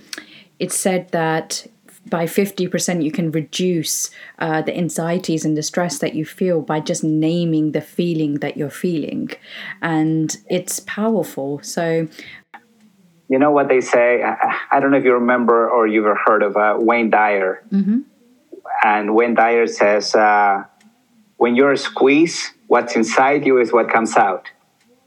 it 0.58 0.72
said 0.72 1.10
that 1.10 1.66
by 2.08 2.24
50% 2.24 3.02
you 3.02 3.10
can 3.10 3.30
reduce 3.32 4.10
uh, 4.38 4.62
the 4.62 4.74
anxieties 4.76 5.44
and 5.44 5.56
the 5.56 5.62
stress 5.62 5.98
that 5.98 6.14
you 6.14 6.24
feel 6.24 6.62
by 6.62 6.80
just 6.80 7.04
naming 7.04 7.72
the 7.72 7.80
feeling 7.80 8.34
that 8.36 8.56
you're 8.56 8.70
feeling. 8.70 9.30
And 9.82 10.34
it's 10.48 10.80
powerful. 10.80 11.60
So 11.62 12.08
you 13.28 13.38
know 13.38 13.50
what 13.50 13.68
they 13.68 13.82
say? 13.82 14.22
I 14.22 14.80
don't 14.80 14.90
know 14.90 14.96
if 14.96 15.04
you 15.04 15.12
remember 15.12 15.68
or 15.68 15.86
you've 15.86 16.06
ever 16.06 16.18
heard 16.24 16.42
of 16.42 16.56
uh, 16.56 16.76
wayne 16.78 17.10
dyer. 17.10 17.62
Mm-hmm. 17.72 18.00
and 18.84 19.14
wayne 19.14 19.34
dyer 19.34 19.66
says 19.66 20.14
uh, 20.14 20.64
when 21.36 21.56
you're 21.56 21.76
squeezed 21.76 22.52
what's 22.68 22.94
inside 22.96 23.44
you 23.44 23.58
is 23.58 23.72
what 23.72 23.90
comes 23.90 24.16
out. 24.16 24.46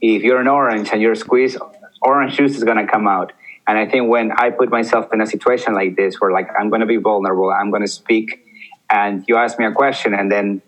If 0.02 0.24
you're 0.24 0.42
an 0.42 0.48
orange 0.48 0.90
and 0.92 1.02
you're 1.02 1.16
squeezed 1.16 1.58
orange 2.02 2.36
juice 2.36 2.58
is 2.58 2.64
going 2.64 2.78
to 2.78 2.92
come 2.92 3.08
out. 3.08 3.32
And 3.68 3.78
I 3.78 3.88
think 3.88 4.10
when 4.10 4.32
I 4.32 4.50
put 4.50 4.70
myself 4.70 5.14
in 5.14 5.22
a 5.22 5.28
situation 5.28 5.74
like 5.74 5.96
this, 5.96 6.20
where 6.20 6.32
like 6.32 6.50
I'm 6.60 6.70
going 6.70 6.82
to 6.82 6.88
be 6.88 6.98
vulnerable, 6.98 7.52
I'm 7.52 7.70
going 7.70 7.84
to 7.84 7.88
speak, 7.88 8.46
and 8.90 9.24
you 9.28 9.38
ask 9.38 9.58
me 9.60 9.66
a 9.66 9.72
question, 9.72 10.14
and 10.14 10.32
then 10.32 10.62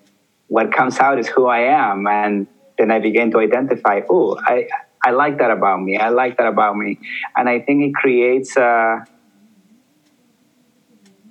what 0.48 0.72
comes 0.72 1.00
out 1.00 1.20
is 1.20 1.28
who 1.28 1.48
I 1.48 1.62
am, 1.62 2.08
and 2.08 2.48
then 2.78 2.92
I 2.92 3.00
begin 3.00 3.32
to 3.32 3.40
identify. 3.40 4.02
Oh, 4.10 4.40
I 4.40 4.68
I 5.04 5.12
like 5.12 5.40
that 5.40 5.52
about 5.52 5.82
me. 5.82 5.98
I 5.98 6.10
like 6.10 6.38
that 6.38 6.48
about 6.48 6.78
me, 6.78 7.00
and 7.36 7.50
I 7.50 7.60
think 7.60 7.84
it 7.84 7.96
creates. 7.96 8.56
Uh, 8.56 9.04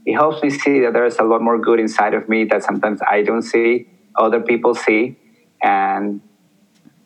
it 0.04 0.14
helps 0.14 0.42
me 0.42 0.50
see 0.50 0.80
that 0.80 0.92
there's 0.92 1.18
a 1.18 1.22
lot 1.22 1.40
more 1.40 1.58
good 1.58 1.78
inside 1.78 2.12
of 2.12 2.28
me 2.28 2.44
that 2.46 2.64
sometimes 2.64 3.00
I 3.08 3.22
don't 3.22 3.42
see, 3.42 3.86
other 4.16 4.40
people 4.40 4.74
see, 4.74 5.16
and 5.62 6.20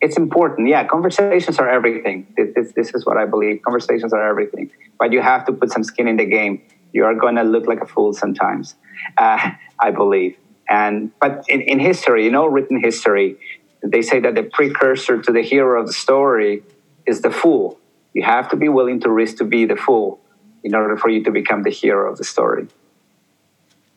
it's 0.01 0.17
important. 0.17 0.67
Yeah, 0.67 0.85
conversations 0.85 1.57
are 1.59 1.69
everything. 1.69 2.27
This, 2.35 2.71
this, 2.73 2.93
is 2.93 3.05
what 3.05 3.17
I 3.17 3.25
believe. 3.25 3.61
Conversations 3.63 4.13
are 4.13 4.27
everything. 4.27 4.69
But 4.99 5.11
you 5.11 5.21
have 5.21 5.45
to 5.45 5.53
put 5.53 5.71
some 5.71 5.83
skin 5.83 6.07
in 6.07 6.17
the 6.17 6.25
game. 6.25 6.61
You 6.93 7.05
are 7.05 7.15
going 7.15 7.35
to 7.35 7.43
look 7.43 7.67
like 7.67 7.81
a 7.81 7.87
fool 7.87 8.13
sometimes, 8.13 8.75
uh, 9.17 9.51
I 9.79 9.91
believe. 9.91 10.37
And 10.69 11.11
but 11.19 11.45
in, 11.47 11.61
in 11.61 11.79
history, 11.79 12.25
you 12.25 12.31
know, 12.31 12.45
written 12.45 12.79
history, 12.81 13.37
they 13.83 14.01
say 14.01 14.19
that 14.19 14.35
the 14.35 14.43
precursor 14.43 15.21
to 15.21 15.31
the 15.31 15.41
hero 15.41 15.79
of 15.81 15.87
the 15.87 15.93
story 15.93 16.63
is 17.05 17.21
the 17.21 17.31
fool. 17.31 17.79
You 18.13 18.23
have 18.23 18.49
to 18.49 18.55
be 18.55 18.67
willing 18.67 18.99
to 19.01 19.09
risk 19.09 19.37
to 19.37 19.45
be 19.45 19.65
the 19.65 19.75
fool 19.75 20.19
in 20.63 20.75
order 20.75 20.97
for 20.97 21.09
you 21.09 21.23
to 21.23 21.31
become 21.31 21.63
the 21.63 21.69
hero 21.69 22.11
of 22.11 22.17
the 22.17 22.23
story. 22.23 22.67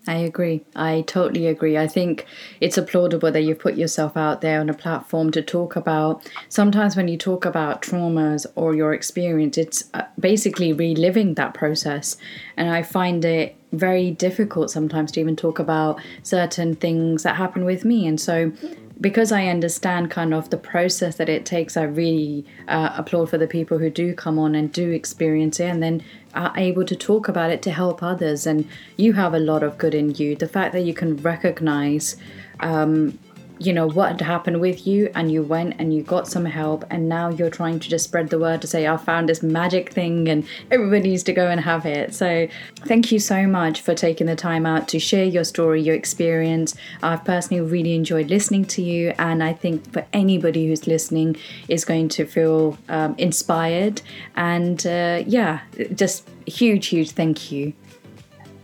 I 0.07 0.17
agree. 0.17 0.63
I 0.75 1.03
totally 1.03 1.47
agree. 1.47 1.77
I 1.77 1.87
think 1.87 2.25
it's 2.61 2.79
applaudable 2.79 3.33
that 3.33 3.43
you 3.43 3.55
put 3.55 3.75
yourself 3.75 4.17
out 4.17 4.41
there 4.41 4.59
on 4.61 4.71
a 4.71 4.75
platform 4.75 5.31
to 5.33 5.43
talk 5.43 5.77
about. 5.77 6.27
Sometimes, 6.49 6.97
when 6.97 7.07
you 7.07 7.19
talk 7.19 7.45
about 7.45 7.83
traumas 7.83 8.47
or 8.55 8.75
your 8.75 8.95
experience, 8.95 9.59
it's 9.59 9.91
uh, 9.93 10.05
basically 10.19 10.73
reliving 10.73 11.35
that 11.35 11.53
process. 11.53 12.17
And 12.57 12.71
I 12.71 12.83
find 12.83 13.25
it 13.25 13.57
very 13.73 14.11
difficult 14.11 14.71
sometimes 14.71 15.13
to 15.13 15.21
even 15.21 15.37
talk 15.37 15.59
about 15.59 16.01
certain 16.23 16.75
things 16.75 17.23
that 17.23 17.37
happen 17.37 17.65
with 17.67 17.85
me. 17.85 18.07
And 18.07 18.19
so, 18.19 18.53
because 19.01 19.33
I 19.33 19.47
understand 19.47 20.11
kind 20.11 20.35
of 20.35 20.51
the 20.51 20.59
process 20.59 21.17
that 21.17 21.29
it 21.29 21.47
takes, 21.47 21.77
I 21.77 21.85
really 21.85 22.45
uh, 22.69 22.95
applaud 22.97 23.31
for 23.31 23.39
the 23.39 23.47
people 23.47 23.79
who 23.79 23.89
do 23.89 24.15
come 24.15 24.39
on 24.39 24.55
and 24.55 24.71
do 24.71 24.91
experience 24.91 25.59
it 25.59 25.69
and 25.69 25.83
then 25.83 26.03
are 26.35 26.53
able 26.57 26.85
to 26.85 26.95
talk 26.95 27.27
about 27.27 27.51
it 27.51 27.63
to 27.63 27.71
help 27.71 28.03
others. 28.03 28.47
And 28.47 28.69
you 28.97 29.15
have 29.15 29.33
a 29.33 29.39
lot 29.39 29.63
of 29.63 29.79
good 29.79 29.95
in 29.95 30.15
you. 30.17 30.37
The 30.37 30.49
fact 30.49 30.73
that 30.75 30.83
you 30.83 30.93
can 30.93 31.17
recognize 31.17 32.17
um, 32.61 33.19
you 33.61 33.75
know 33.75 33.87
what 33.87 34.13
had 34.13 34.21
happened 34.23 34.59
with 34.59 34.87
you 34.87 35.11
and 35.15 35.31
you 35.31 35.43
went 35.43 35.75
and 35.79 35.95
you 35.95 36.03
got 36.03 36.27
some 36.27 36.47
help 36.47 36.83
and 36.89 37.09
now 37.09 37.29
you're 37.29 37.51
trying 37.51 37.79
to 37.79 37.91
just 37.91 38.05
spread 38.05 38.31
the 38.31 38.39
word 38.39 38.61
to 38.63 38.67
say 38.67 38.89
i 38.89 38.97
found 38.97 39.29
this 39.29 39.43
magic 39.43 39.93
thing 39.93 40.29
and 40.29 40.47
everybody 40.71 41.11
needs 41.11 41.23
to 41.23 41.33
go 41.33 41.49
and 41.49 41.61
have 41.61 41.85
it. 41.85 42.15
So 42.15 42.49
thank 42.87 43.13
you 43.13 43.19
so 43.19 43.47
much 43.47 43.83
for 43.83 43.95
taking 43.95 44.27
the 44.27 44.37
time 44.37 44.65
out 44.65 44.89
to 44.89 44.99
share 44.99 45.25
your 45.25 45.45
story 45.45 45.83
your 45.83 45.95
experience. 45.95 46.75
I've 47.03 47.25
personally 47.25 47.63
really 47.63 47.95
enjoyed 47.95 48.31
listening 48.31 48.65
to 48.67 48.83
you 48.83 49.13
and 49.19 49.43
i 49.43 49.53
think 49.53 49.93
for 49.93 50.07
anybody 50.13 50.69
who's 50.69 50.87
listening 50.87 51.37
is 51.69 51.85
going 51.85 52.09
to 52.11 52.25
feel 52.25 52.79
um, 52.89 53.15
inspired. 53.19 54.01
And 54.37 54.87
uh, 54.87 55.23
yeah 55.27 55.61
just 55.95 56.29
huge 56.47 56.87
huge 56.87 57.11
thank 57.11 57.53
you 57.53 57.75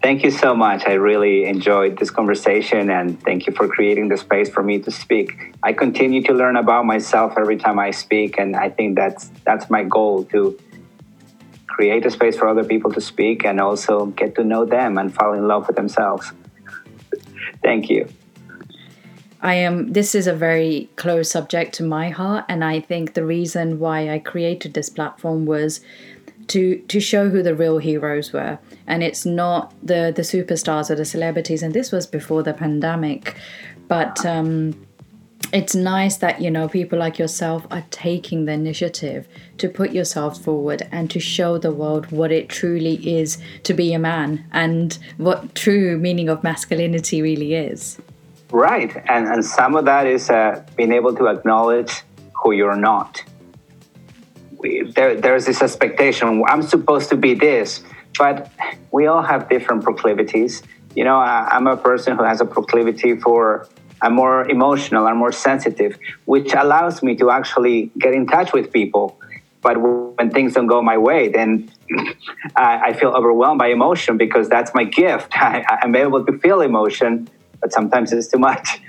Thank 0.06 0.22
you 0.22 0.30
so 0.30 0.54
much. 0.54 0.86
I 0.86 0.92
really 0.92 1.46
enjoyed 1.46 1.98
this 1.98 2.10
conversation 2.10 2.90
and 2.90 3.20
thank 3.24 3.48
you 3.48 3.52
for 3.52 3.66
creating 3.66 4.06
the 4.06 4.16
space 4.16 4.48
for 4.48 4.62
me 4.62 4.78
to 4.82 4.90
speak. 4.92 5.52
I 5.64 5.72
continue 5.72 6.22
to 6.28 6.32
learn 6.32 6.56
about 6.56 6.86
myself 6.86 7.34
every 7.36 7.56
time 7.56 7.80
I 7.80 7.90
speak 7.90 8.38
and 8.38 8.54
I 8.54 8.70
think 8.70 8.94
that's 8.94 9.32
that's 9.44 9.68
my 9.68 9.82
goal 9.82 10.22
to 10.26 10.56
create 11.66 12.06
a 12.06 12.12
space 12.12 12.36
for 12.36 12.46
other 12.46 12.62
people 12.62 12.92
to 12.92 13.00
speak 13.00 13.44
and 13.44 13.60
also 13.60 14.06
get 14.20 14.36
to 14.36 14.44
know 14.44 14.64
them 14.64 14.96
and 14.96 15.12
fall 15.12 15.32
in 15.32 15.48
love 15.48 15.66
with 15.66 15.74
themselves. 15.74 16.30
Thank 17.64 17.90
you. 17.90 18.08
I 19.42 19.54
am 19.54 19.92
this 19.92 20.14
is 20.14 20.28
a 20.28 20.36
very 20.36 20.88
close 20.94 21.32
subject 21.32 21.74
to 21.78 21.82
my 21.82 22.10
heart 22.10 22.44
and 22.48 22.62
I 22.62 22.78
think 22.78 23.14
the 23.14 23.26
reason 23.26 23.80
why 23.80 24.08
I 24.10 24.20
created 24.20 24.74
this 24.74 24.88
platform 24.88 25.46
was 25.46 25.80
to 26.48 26.78
to 26.88 27.00
show 27.00 27.28
who 27.28 27.42
the 27.42 27.54
real 27.54 27.78
heroes 27.78 28.32
were. 28.32 28.58
And 28.86 29.02
it's 29.02 29.26
not 29.26 29.74
the 29.82 30.12
the 30.14 30.22
superstars 30.22 30.90
or 30.90 30.94
the 30.94 31.04
celebrities 31.04 31.62
and 31.62 31.74
this 31.74 31.92
was 31.92 32.06
before 32.06 32.42
the 32.42 32.54
pandemic 32.54 33.36
but 33.88 34.24
um 34.24 34.74
it's 35.52 35.74
nice 35.74 36.16
that 36.16 36.40
you 36.40 36.50
know 36.50 36.68
people 36.68 36.98
like 36.98 37.18
yourself 37.18 37.66
are 37.70 37.84
taking 37.90 38.46
the 38.46 38.52
initiative 38.52 39.28
to 39.58 39.68
put 39.68 39.92
yourself 39.92 40.42
forward 40.42 40.86
and 40.90 41.10
to 41.10 41.20
show 41.20 41.56
the 41.58 41.70
world 41.70 42.10
what 42.10 42.32
it 42.32 42.48
truly 42.48 42.94
is 43.18 43.38
to 43.62 43.72
be 43.72 43.92
a 43.92 43.98
man 43.98 44.44
and 44.52 44.98
what 45.18 45.54
true 45.54 45.96
meaning 45.98 46.28
of 46.28 46.42
masculinity 46.42 47.22
really 47.22 47.54
is. 47.54 47.98
Right 48.50 48.96
and 49.08 49.26
and 49.28 49.44
some 49.44 49.76
of 49.76 49.84
that 49.84 50.06
is 50.06 50.30
uh, 50.30 50.64
being 50.76 50.92
able 50.92 51.14
to 51.14 51.26
acknowledge 51.28 52.02
who 52.34 52.52
you're 52.52 52.76
not 52.76 53.22
there, 54.94 55.14
there's 55.20 55.46
this 55.46 55.62
expectation 55.62 56.42
i'm 56.48 56.62
supposed 56.62 57.08
to 57.08 57.16
be 57.16 57.34
this 57.34 57.82
but 58.18 58.50
we 58.92 59.06
all 59.06 59.22
have 59.22 59.48
different 59.48 59.82
proclivities. 59.84 60.62
You 60.94 61.04
know 61.04 61.16
I, 61.16 61.48
i'm 61.52 61.66
a 61.66 61.76
person 61.76 62.16
who 62.16 62.24
has 62.24 62.40
a 62.40 62.44
proclivity 62.44 63.16
for 63.16 63.68
i'm 64.02 64.14
more 64.14 64.48
emotional 64.48 65.06
i'm 65.06 65.18
more 65.18 65.32
sensitive 65.32 65.98
which 66.24 66.54
allows 66.54 67.02
me 67.02 67.16
to 67.16 67.30
actually 67.30 67.90
get 67.98 68.14
in 68.14 68.26
touch 68.26 68.52
with 68.52 68.72
people. 68.72 69.18
But 69.62 69.78
when 69.78 70.30
things 70.30 70.54
don't 70.54 70.68
go 70.68 70.80
my 70.80 70.96
way 70.96 71.28
then 71.28 71.70
I, 72.56 72.80
I 72.88 72.92
feel 72.94 73.10
overwhelmed 73.10 73.58
by 73.58 73.68
emotion 73.68 74.16
because 74.16 74.48
that's 74.48 74.72
my 74.74 74.84
gift. 74.84 75.32
I, 75.34 75.64
i'm 75.82 75.94
able 75.94 76.24
to 76.24 76.38
feel 76.38 76.60
emotion 76.60 77.28
but 77.60 77.72
sometimes 77.72 78.12
it's 78.12 78.28
too 78.28 78.38
much. 78.38 78.80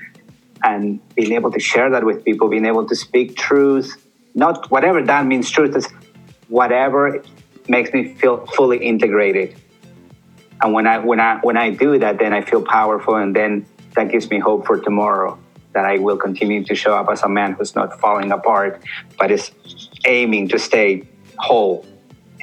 And 0.63 0.99
being 1.15 1.31
able 1.33 1.51
to 1.51 1.59
share 1.59 1.89
that 1.91 2.03
with 2.03 2.25
people 2.25 2.49
being 2.49 2.65
able 2.65 2.87
to 2.87 2.95
speak 2.95 3.37
truth 3.37 4.06
not 4.37 4.69
whatever 4.69 5.01
that 5.01 5.25
means 5.25 5.49
truth 5.49 5.75
is 5.75 5.87
whatever 6.47 7.23
makes 7.67 7.91
me 7.91 8.13
feel 8.13 8.45
fully 8.55 8.77
integrated. 8.77 9.59
And 10.61 10.73
when 10.73 10.85
i 10.87 10.99
when 10.99 11.19
i 11.19 11.37
when 11.47 11.57
i 11.57 11.71
do 11.71 11.99
that 11.99 12.19
then 12.19 12.33
i 12.33 12.41
feel 12.41 12.63
powerful 12.63 13.15
and 13.15 13.35
then 13.35 13.65
that 13.95 14.09
gives 14.09 14.29
me 14.29 14.39
hope 14.39 14.65
for 14.65 14.79
tomorrow 14.79 15.37
that 15.73 15.85
i 15.85 15.97
will 15.97 16.17
continue 16.17 16.63
to 16.63 16.75
show 16.75 16.93
up 16.95 17.09
as 17.09 17.21
a 17.23 17.29
man 17.29 17.53
who's 17.53 17.75
not 17.75 17.99
falling 17.99 18.31
apart 18.31 18.81
but 19.19 19.31
is 19.31 19.51
aiming 20.05 20.47
to 20.49 20.57
stay 20.59 21.07
whole. 21.37 21.85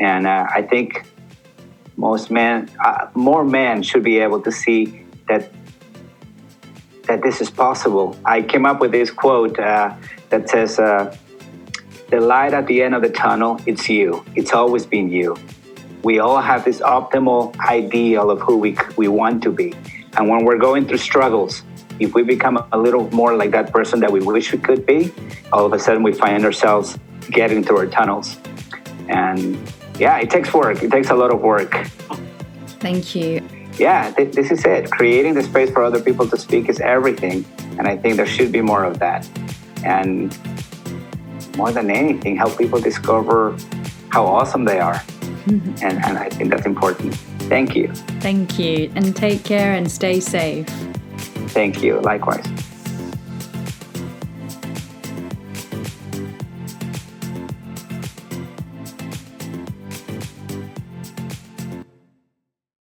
And 0.01 0.27
uh, 0.27 0.47
i 0.59 0.63
think 0.63 1.07
most 1.97 2.31
men 2.31 2.69
uh, 2.85 3.07
more 3.15 3.45
men 3.45 3.83
should 3.83 4.05
be 4.05 4.19
able 4.19 4.41
to 4.43 4.53
see 4.53 4.81
that 5.29 5.51
that 7.07 7.23
this 7.23 7.41
is 7.41 7.51
possible. 7.51 8.17
I 8.25 8.41
came 8.43 8.65
up 8.65 8.81
with 8.81 8.93
this 8.93 9.11
quote 9.11 9.59
uh, 9.59 9.95
that 10.31 10.49
says 10.49 10.79
uh, 10.79 11.15
the 12.15 12.21
light 12.21 12.55
at 12.55 12.69
the 12.69 12.81
end 12.81 12.95
of 12.95 13.03
the 13.03 13.09
tunnel, 13.09 13.61
it's 13.67 13.89
you. 13.89 14.25
It's 14.37 14.53
always 14.53 14.87
been 14.87 15.09
you. 15.09 15.37
We 16.05 16.21
all 16.21 16.41
have 16.41 16.65
this 16.65 16.79
optimal 16.79 17.59
ideal 17.59 18.31
of 18.31 18.41
who 18.41 18.57
we, 18.57 18.77
we 18.97 19.09
want 19.09 19.43
to 19.43 19.51
be. 19.51 19.75
And 20.17 20.29
when 20.29 20.45
we're 20.45 20.59
going 20.59 20.87
through 20.87 20.99
struggles, 20.99 21.65
if 21.99 22.15
we 22.15 22.23
become 22.23 22.65
a 22.71 22.79
little 22.79 23.11
more 23.11 23.35
like 23.35 23.51
that 23.51 23.73
person 23.73 23.99
that 24.01 24.13
we 24.13 24.21
wish 24.21 24.53
we 24.53 24.59
could 24.59 24.87
be, 24.87 25.13
all 25.53 25.67
of 25.67 25.73
a 25.73 25.79
sudden 25.79 26.05
we 26.05 26.13
find 26.13 26.45
ourselves 26.45 26.97
getting 27.31 27.65
through 27.65 27.79
our 27.79 27.87
tunnels. 27.87 28.37
And 29.09 29.59
yeah, 29.99 30.19
it 30.19 30.31
takes 30.31 30.55
work. 30.55 30.85
It 30.85 30.93
takes 30.93 31.11
a 31.11 31.15
lot 31.15 31.33
of 31.33 31.41
work. 31.41 31.73
Thank 32.79 33.17
you. 33.17 33.43
Yeah, 33.77 34.13
th- 34.13 34.33
this 34.33 34.53
is 34.53 34.65
it. 34.65 34.89
Creating 34.89 35.35
the 35.35 35.43
space 35.43 35.71
for 35.71 35.83
other 35.83 36.01
people 36.01 36.29
to 36.29 36.37
speak 36.37 36.69
is 36.69 36.79
everything. 36.79 37.45
And 37.77 37.89
I 37.89 37.97
think 37.97 38.17
there 38.17 38.27
should 38.27 38.53
be 38.53 38.61
more 38.61 38.85
of 38.85 39.01
that. 39.01 39.29
And 39.83 40.33
more 41.57 41.73
than 41.73 41.91
anything, 41.91 42.37
help 42.37 42.59
people 42.59 42.81
discover 42.81 43.57
how 44.11 44.27
awesome 44.27 44.65
they 44.65 44.81
are. 44.81 45.03
Mm-hmm. 45.45 45.85
and, 45.85 46.03
and 46.05 46.17
I 46.17 46.31
think 46.31 46.51
that's 46.51 46.65
important. 46.65 47.15
Thank 47.51 47.77
you. 47.77 47.89
Thank 48.21 48.59
you. 48.59 48.91
And 48.95 49.15
take 49.15 49.45
care 49.45 49.75
and 49.75 49.91
stay 49.91 50.19
safe. 50.21 50.67
Thank 51.49 51.83
you. 51.83 52.01
Likewise. 52.01 52.47